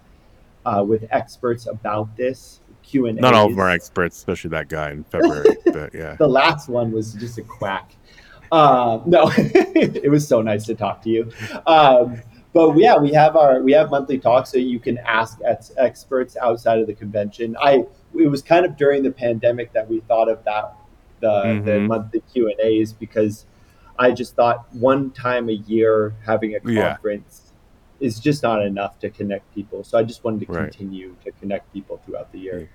uh, 0.67 0.85
with 0.87 1.05
experts 1.11 1.67
about 1.67 2.17
this 2.17 2.61
q&a 2.89 3.13
Not 3.13 3.35
all 3.35 3.47
of 3.47 3.53
them 3.53 3.61
are 3.61 3.71
experts, 3.71 4.17
especially 4.17 4.51
that 4.51 4.69
guy 4.69 4.91
in 4.91 5.05
February. 5.05 5.57
but 5.67 5.95
yeah, 5.95 6.15
the 6.17 6.27
last 6.29 6.69
one 6.69 6.91
was 6.91 7.15
just 7.15 7.39
a 7.39 7.43
quack. 7.43 7.93
Uh, 8.51 9.01
no, 9.05 9.31
it 9.37 10.11
was 10.11 10.27
so 10.27 10.41
nice 10.41 10.65
to 10.67 10.75
talk 10.75 11.03
to 11.03 11.11
you. 11.11 11.31
Um, 11.67 12.21
but 12.55 12.77
yeah, 12.79 12.97
we 12.97 13.13
have 13.13 13.37
our 13.37 13.61
we 13.63 13.73
have 13.73 13.91
monthly 13.91 14.19
talks, 14.19 14.51
so 14.51 14.57
you 14.59 14.81
can 14.81 14.97
ask 14.99 15.39
ex- 15.45 15.73
experts 15.77 16.37
outside 16.41 16.79
of 16.81 16.87
the 16.87 16.95
convention. 16.95 17.57
I 17.61 17.85
it 18.19 18.29
was 18.29 18.41
kind 18.43 18.65
of 18.65 18.77
during 18.77 19.03
the 19.03 19.11
pandemic 19.11 19.73
that 19.75 19.89
we 19.89 20.01
thought 20.01 20.29
of 20.31 20.43
that 20.45 20.75
the 21.21 21.61
the 21.65 21.73
Mhm. 21.73 21.87
monthly 21.89 22.21
Q 22.33 22.49
and 22.49 22.59
A's 22.61 22.93
because 22.95 23.45
I 23.99 24.13
just 24.13 24.35
thought 24.35 24.67
one 24.75 25.11
time 25.11 25.49
a 25.51 25.53
year 25.53 26.15
having 26.25 26.55
a 26.55 26.59
Yeah. 26.65 26.97
Is 28.01 28.21
just 28.21 28.43
not 28.43 28.63
enough 28.63 28.99
to 29.01 29.11
connect 29.11 29.53
people. 29.55 29.83
So 29.85 29.99
I 29.99 30.03
just 30.05 30.23
wanted 30.25 30.47
to 30.47 30.53
Right. 30.53 30.71
continue 30.71 31.15
to 31.25 31.33
connect 31.33 31.73
people 31.73 32.01
throughout 32.05 32.31
the 32.33 32.39
year. 32.39 32.69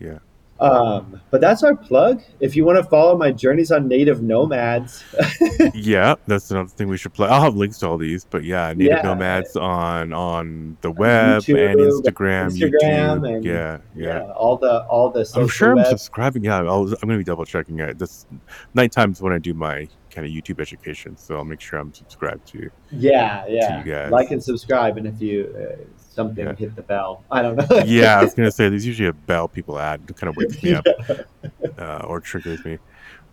yeah. 0.00 0.18
Um, 0.60 1.20
but 1.30 1.40
that's 1.40 1.62
our 1.62 1.76
plug. 1.76 2.20
If 2.40 2.56
you 2.56 2.64
want 2.64 2.78
to 2.78 2.82
follow 2.90 3.16
my 3.16 3.30
journeys 3.30 3.70
on 3.70 3.86
native 3.86 4.22
nomads, 4.24 5.04
yeah, 5.72 6.16
that's 6.26 6.50
another 6.50 6.68
thing 6.68 6.88
we 6.88 6.96
should 6.96 7.12
play. 7.14 7.28
I'll 7.28 7.40
have 7.42 7.54
links 7.54 7.78
to 7.78 7.88
all 7.88 7.96
these, 7.96 8.24
but 8.24 8.42
yeah, 8.42 8.72
native 8.72 8.96
Yeah. 8.98 9.02
nomads 9.02 9.54
on 9.54 10.12
on 10.12 10.76
the 10.80 10.90
web 10.90 11.44
and 11.46 11.78
Instagram, 11.78 12.50
Instagram, 12.50 12.58
YouTube. 12.58 13.34
and- 13.36 13.44
yeah, 13.44 13.78
yeah. 13.94 14.04
yeah, 14.26 14.32
all 14.32 14.56
the 14.56 14.82
all 14.86 15.10
the 15.10 15.30
I'm 15.36 15.46
sure 15.46 15.78
I'm 15.78 15.84
subscribing. 15.84 16.42
Yeah, 16.42 16.56
I'll, 16.58 16.82
I'm 16.82 17.06
going 17.06 17.10
to 17.10 17.18
be 17.18 17.22
double 17.24 17.44
checking 17.44 17.78
it. 17.78 17.96
This 17.96 18.26
night 18.74 18.90
times 18.90 19.22
when 19.22 19.32
I 19.32 19.38
do 19.38 19.54
my 19.54 19.86
kind 20.10 20.26
of 20.26 20.32
YouTube 20.32 20.60
education, 20.60 21.16
so 21.16 21.36
I'll 21.36 21.44
make 21.44 21.60
sure 21.60 21.78
I'm 21.78 21.92
subscribed 21.94 22.46
to. 22.48 22.58
You. 22.58 22.70
Yeah, 22.90 23.44
yeah. 23.48 23.78
you 23.84 23.92
guys. 23.92 24.10
Like 24.10 24.30
and 24.30 24.42
subscribe, 24.42 24.96
and 24.96 25.06
if 25.06 25.20
you 25.20 25.54
uh, 25.56 25.76
something 25.98 26.44
Yeah. 26.46 26.54
hit 26.54 26.74
the 26.76 26.82
bell. 26.82 27.22
I 27.30 27.42
don't 27.42 27.56
know. 27.56 27.82
Yeah, 27.84 28.18
I 28.18 28.24
was 28.24 28.34
going 28.36 28.48
to 28.48 28.52
say 28.52 28.68
there's 28.68 28.86
usually 28.86 29.08
a 29.08 29.12
bell 29.12 29.46
people 29.48 29.78
add. 29.78 30.00
It 30.08 30.16
kind 30.16 30.28
of 30.30 30.36
wakes 30.36 30.62
me 30.62 30.74
up 30.74 30.86
uh, 31.78 32.04
or 32.06 32.20
triggers 32.20 32.64
me. 32.64 32.78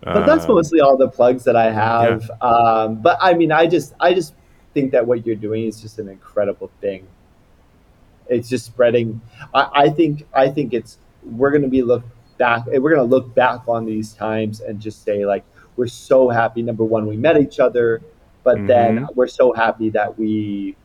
but 0.02 0.26
that's 0.26 0.46
Um, 0.46 0.56
mostly 0.56 0.82
all 0.82 0.96
the 0.98 1.10
plugs 1.10 1.44
that 1.46 1.56
I 1.56 1.72
have. 1.72 2.30
Um, 2.42 2.96
but 3.02 3.18
I 3.22 3.34
mean, 3.34 3.52
I 3.52 3.66
just 3.68 3.94
I 4.00 4.14
just 4.14 4.36
think 4.74 4.92
that 4.92 5.06
what 5.08 5.26
you're 5.26 5.36
doing 5.36 5.66
is 5.66 5.82
just 5.82 5.98
an 6.00 6.10
incredible 6.10 6.70
thing. 6.82 7.08
It's 8.28 8.50
just 8.50 8.66
spreading. 8.66 9.22
I, 9.54 9.70
I 9.74 9.90
think 9.90 10.26
I 10.34 10.50
think 10.50 10.74
it's 10.74 10.98
we're 11.24 11.52
gonna 11.52 11.68
be 11.68 11.82
look 11.82 12.04
back. 12.38 12.66
We're 12.68 12.90
gonna 12.96 13.04
look 13.04 13.34
back 13.36 13.68
on 13.68 13.86
these 13.86 14.14
times 14.14 14.62
and 14.62 14.80
just 14.80 15.04
say 15.04 15.26
like 15.26 15.44
we're 15.76 15.88
so 15.88 16.30
happy. 16.30 16.62
Number 16.62 16.84
one, 16.84 17.06
we 17.08 17.18
met 17.18 17.38
each 17.38 17.60
other, 17.60 18.02
but 18.44 18.66
then 18.68 19.08
we're 19.16 19.28
so 19.28 19.54
happy 19.54 19.90
that 19.92 20.18
we. 20.18 20.76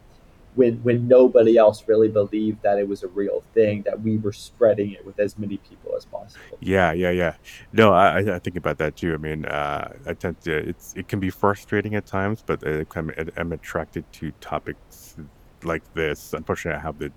When, 0.56 0.82
when 0.82 1.06
nobody 1.06 1.56
else 1.56 1.84
really 1.86 2.08
believed 2.08 2.60
that 2.62 2.76
it 2.76 2.86
was 2.86 3.04
a 3.04 3.08
real 3.08 3.44
thing, 3.54 3.82
that 3.82 4.02
we 4.02 4.18
were 4.18 4.32
spreading 4.32 4.90
it 4.90 5.06
with 5.06 5.20
as 5.20 5.38
many 5.38 5.58
people 5.58 5.94
as 5.96 6.04
possible. 6.04 6.58
Yeah, 6.58 6.90
yeah, 6.90 7.12
yeah. 7.12 7.34
No, 7.72 7.92
I, 7.92 8.34
I 8.34 8.38
think 8.40 8.56
about 8.56 8.76
that 8.78 8.96
too. 8.96 9.14
I 9.14 9.16
mean, 9.16 9.44
uh, 9.44 9.92
I 10.06 10.14
tend 10.14 10.40
to. 10.40 10.52
It's 10.52 10.92
it 10.96 11.06
can 11.06 11.20
be 11.20 11.30
frustrating 11.30 11.94
at 11.94 12.04
times, 12.04 12.42
but 12.44 12.66
I'm, 12.96 13.12
I'm 13.36 13.52
attracted 13.52 14.12
to 14.14 14.32
topics 14.40 15.16
like 15.62 15.84
this. 15.94 16.32
Unfortunately, 16.34 16.78
I 16.80 16.82
have 16.82 16.98
the 16.98 17.12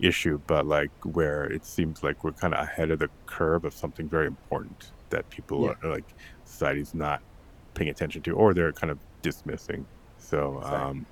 issue, 0.00 0.40
but 0.46 0.64
like 0.64 0.90
where 1.02 1.44
it 1.44 1.66
seems 1.66 2.02
like 2.02 2.24
we're 2.24 2.32
kind 2.32 2.54
of 2.54 2.64
ahead 2.64 2.90
of 2.90 3.00
the 3.00 3.10
curve 3.26 3.66
of 3.66 3.74
something 3.74 4.08
very 4.08 4.26
important 4.26 4.92
that 5.10 5.28
people 5.28 5.66
Yeah. 5.66 5.74
are 5.82 5.92
like 5.92 6.14
society's 6.50 6.94
not 6.94 7.22
paying 7.74 7.90
attention 7.90 8.22
to, 8.22 8.32
or 8.32 8.52
they're 8.54 8.72
kind 8.72 8.90
of 8.90 8.98
dismissing. 9.22 9.86
So 10.18 10.58
Exactly. 10.58 10.78
um, 10.78 11.06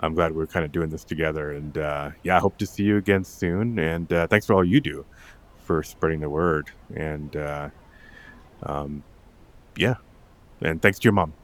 I'm 0.00 0.14
glad 0.14 0.34
we're 0.34 0.46
kind 0.46 0.64
of 0.64 0.72
doing 0.72 0.90
this 0.90 1.04
together, 1.04 1.52
and 1.52 1.76
uh, 1.78 2.10
yeah, 2.22 2.36
I 2.36 2.40
hope 2.40 2.58
to 2.58 2.66
see 2.66 2.82
you 2.84 2.96
again 2.96 3.24
soon. 3.24 3.78
And 3.78 4.12
uh, 4.12 4.26
thanks 4.26 4.46
for 4.46 4.54
all 4.54 4.64
you 4.64 4.80
do 4.80 5.04
for 5.64 5.82
spreading 5.82 6.20
the 6.20 6.30
word. 6.30 6.70
And 6.94 7.34
uh, 7.36 7.70
um, 8.64 9.02
yeah, 9.76 9.94
and 10.60 10.80
thanks 10.82 10.98
to 11.00 11.04
your 11.04 11.12
mom. 11.14 11.32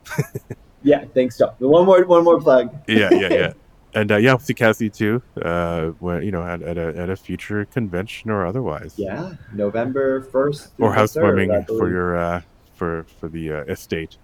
Yeah, 0.82 1.04
thanks, 1.12 1.36
John. 1.36 1.52
One 1.58 1.84
more, 1.84 2.02
one 2.06 2.24
more 2.24 2.40
plug. 2.40 2.74
Yeah, 2.88 3.10
yeah, 3.12 3.28
yeah. 3.32 3.52
And 3.92 4.10
uh, 4.12 4.16
yeah, 4.16 4.30
I'll 4.30 4.38
see 4.38 4.54
Cassie 4.54 4.88
too. 4.88 5.20
Uh, 5.42 5.88
when 5.98 6.22
you 6.22 6.30
know, 6.30 6.42
at, 6.42 6.62
at 6.62 6.78
a 6.78 6.96
at 6.96 7.10
a 7.10 7.16
future 7.16 7.64
convention 7.66 8.30
or 8.30 8.46
otherwise. 8.46 8.94
yeah, 8.96 9.34
November 9.52 10.22
first 10.22 10.68
Or 10.78 10.94
housewarming 10.94 11.64
for 11.66 11.90
your 11.90 12.16
uh, 12.16 12.40
for 12.80 13.04
for 13.18 13.28
the 13.36 13.44
uh, 13.56 13.74
estate. 13.76 14.16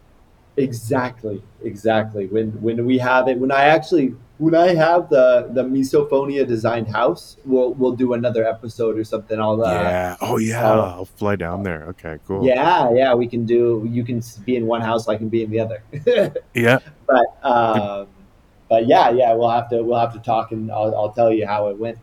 exactly, 0.57 1.39
exactly. 1.71 2.25
When 2.35 2.49
when 2.67 2.79
we 2.91 2.97
have 3.11 3.29
it, 3.29 3.37
when 3.39 3.53
I 3.53 3.65
actually 3.77 4.15
when 4.39 4.55
I 4.55 4.69
have 4.85 5.03
the 5.17 5.27
the 5.57 5.63
misophonia 5.77 6.43
designed 6.55 6.89
house, 7.01 7.23
we'll 7.45 7.71
we'll 7.79 7.97
do 8.05 8.09
another 8.15 8.43
episode 8.55 8.95
or 9.01 9.05
something. 9.05 9.39
I'll 9.47 9.61
uh, 9.63 9.73
yeah. 9.73 10.17
Oh 10.29 10.39
yeah. 10.39 10.65
I'll- 10.73 10.81
I'll 10.97 11.11
fly 11.21 11.35
down 11.37 11.63
there. 11.69 11.83
Okay. 11.93 12.15
Cool. 12.27 12.41
yeah, 12.53 12.91
yeah. 13.01 13.11
We 13.23 13.27
can 13.35 13.43
do. 13.57 13.87
You 13.97 14.03
can 14.11 14.19
be 14.49 14.55
in 14.61 14.65
one 14.75 14.81
house, 14.91 15.03
I 15.15 15.17
can 15.23 15.29
be 15.37 15.41
in 15.45 15.51
the 15.55 15.61
other. 15.65 15.79
Yeah. 16.65 16.79
but 17.11 17.27
um, 17.55 18.07
but 18.71 18.83
yeah, 18.93 19.11
yeah. 19.21 19.31
We'll 19.37 19.51
have 19.59 19.69
to 19.73 19.83
we'll 19.87 20.01
have 20.05 20.15
to 20.19 20.23
talk, 20.33 20.53
and 20.55 20.71
I'll 20.73 20.93
I'll 20.99 21.13
tell 21.21 21.31
you 21.39 21.47
how 21.53 21.69
it 21.71 21.77
went. 21.85 21.99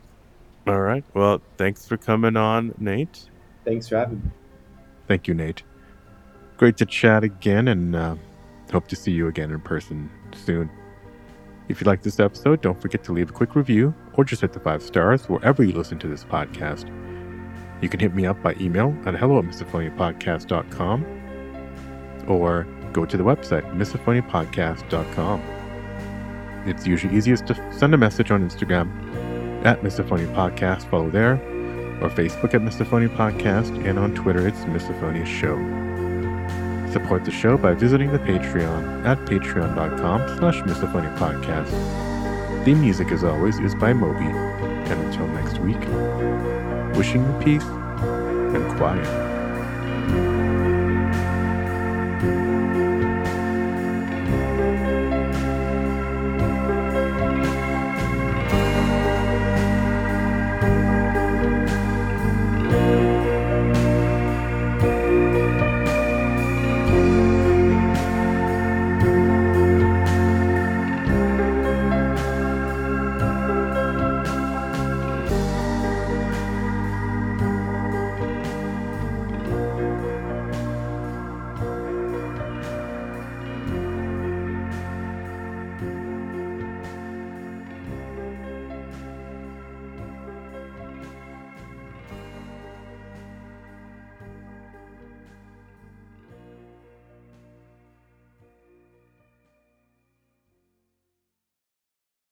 All 0.67 0.79
right. 0.91 1.03
Well, 1.13 1.41
thanks 1.57 1.87
for 1.89 1.97
coming 1.97 2.37
on, 2.37 2.73
Nate. 2.77 3.17
Thanks 3.65 3.85
for 3.89 3.97
having 3.97 4.19
me. 4.23 4.29
Thank 5.09 5.27
you, 5.27 5.33
Nate. 5.33 5.63
Great 6.57 6.77
to 6.77 6.85
chat 6.85 7.23
again, 7.23 7.67
and 7.67 7.95
uh, 7.95 8.15
hope 8.71 8.87
to 8.87 8.95
see 8.95 9.11
you 9.11 9.27
again 9.27 9.51
in 9.51 9.59
person 9.61 10.09
soon. 10.33 10.69
If 11.69 11.79
you 11.79 11.85
like 11.85 12.03
this 12.03 12.19
episode, 12.19 12.61
don't 12.61 12.79
forget 12.81 13.03
to 13.05 13.13
leave 13.13 13.29
a 13.29 13.33
quick 13.33 13.55
review 13.55 13.93
or 14.13 14.25
just 14.25 14.41
hit 14.41 14.53
the 14.53 14.59
five 14.59 14.83
stars 14.83 15.29
wherever 15.29 15.63
you 15.63 15.71
listen 15.71 15.97
to 15.99 16.07
this 16.07 16.23
podcast. 16.23 16.89
You 17.81 17.89
can 17.89 17.99
hit 17.99 18.13
me 18.13 18.25
up 18.25 18.41
by 18.43 18.55
email 18.59 18.95
at 19.05 19.15
hello 19.15 19.39
at 19.39 19.45
misophoniapodcast.com 19.45 21.05
or 22.27 22.67
go 22.93 23.05
to 23.05 23.17
the 23.17 23.23
website 23.23 23.63
misophoniapodcast.com. 23.75 25.41
It's 26.65 26.87
usually 26.87 27.15
easiest 27.15 27.47
to 27.47 27.73
send 27.73 27.93
a 27.93 27.97
message 27.97 28.31
on 28.31 28.47
Instagram 28.47 29.65
at 29.65 29.81
Misophonia 29.81 30.33
Podcast, 30.33 30.89
follow 30.89 31.09
there, 31.09 31.33
or 32.01 32.09
Facebook 32.09 32.53
at 32.53 32.61
Misophonia 32.61 33.09
Podcast, 33.15 33.85
and 33.85 33.99
on 33.99 34.13
Twitter 34.15 34.47
it's 34.47 34.59
Misophonia 34.59 35.25
Show. 35.25 35.57
Support 36.93 37.25
the 37.25 37.31
show 37.31 37.57
by 37.57 37.73
visiting 37.73 38.11
the 38.11 38.19
Patreon 38.19 39.03
at 39.03 39.17
patreon.com 39.25 40.37
slash 40.37 40.59
podcast. 41.17 42.63
Theme 42.65 42.81
music, 42.81 43.11
as 43.11 43.23
always, 43.23 43.57
is 43.57 43.73
by 43.73 43.93
Moby. 43.93 44.25
And 44.25 45.01
until 45.01 45.27
next 45.29 45.57
week, 45.57 45.79
wishing 46.95 47.23
you 47.23 47.39
peace 47.43 47.63
and 47.63 48.77
quiet. 48.77 49.32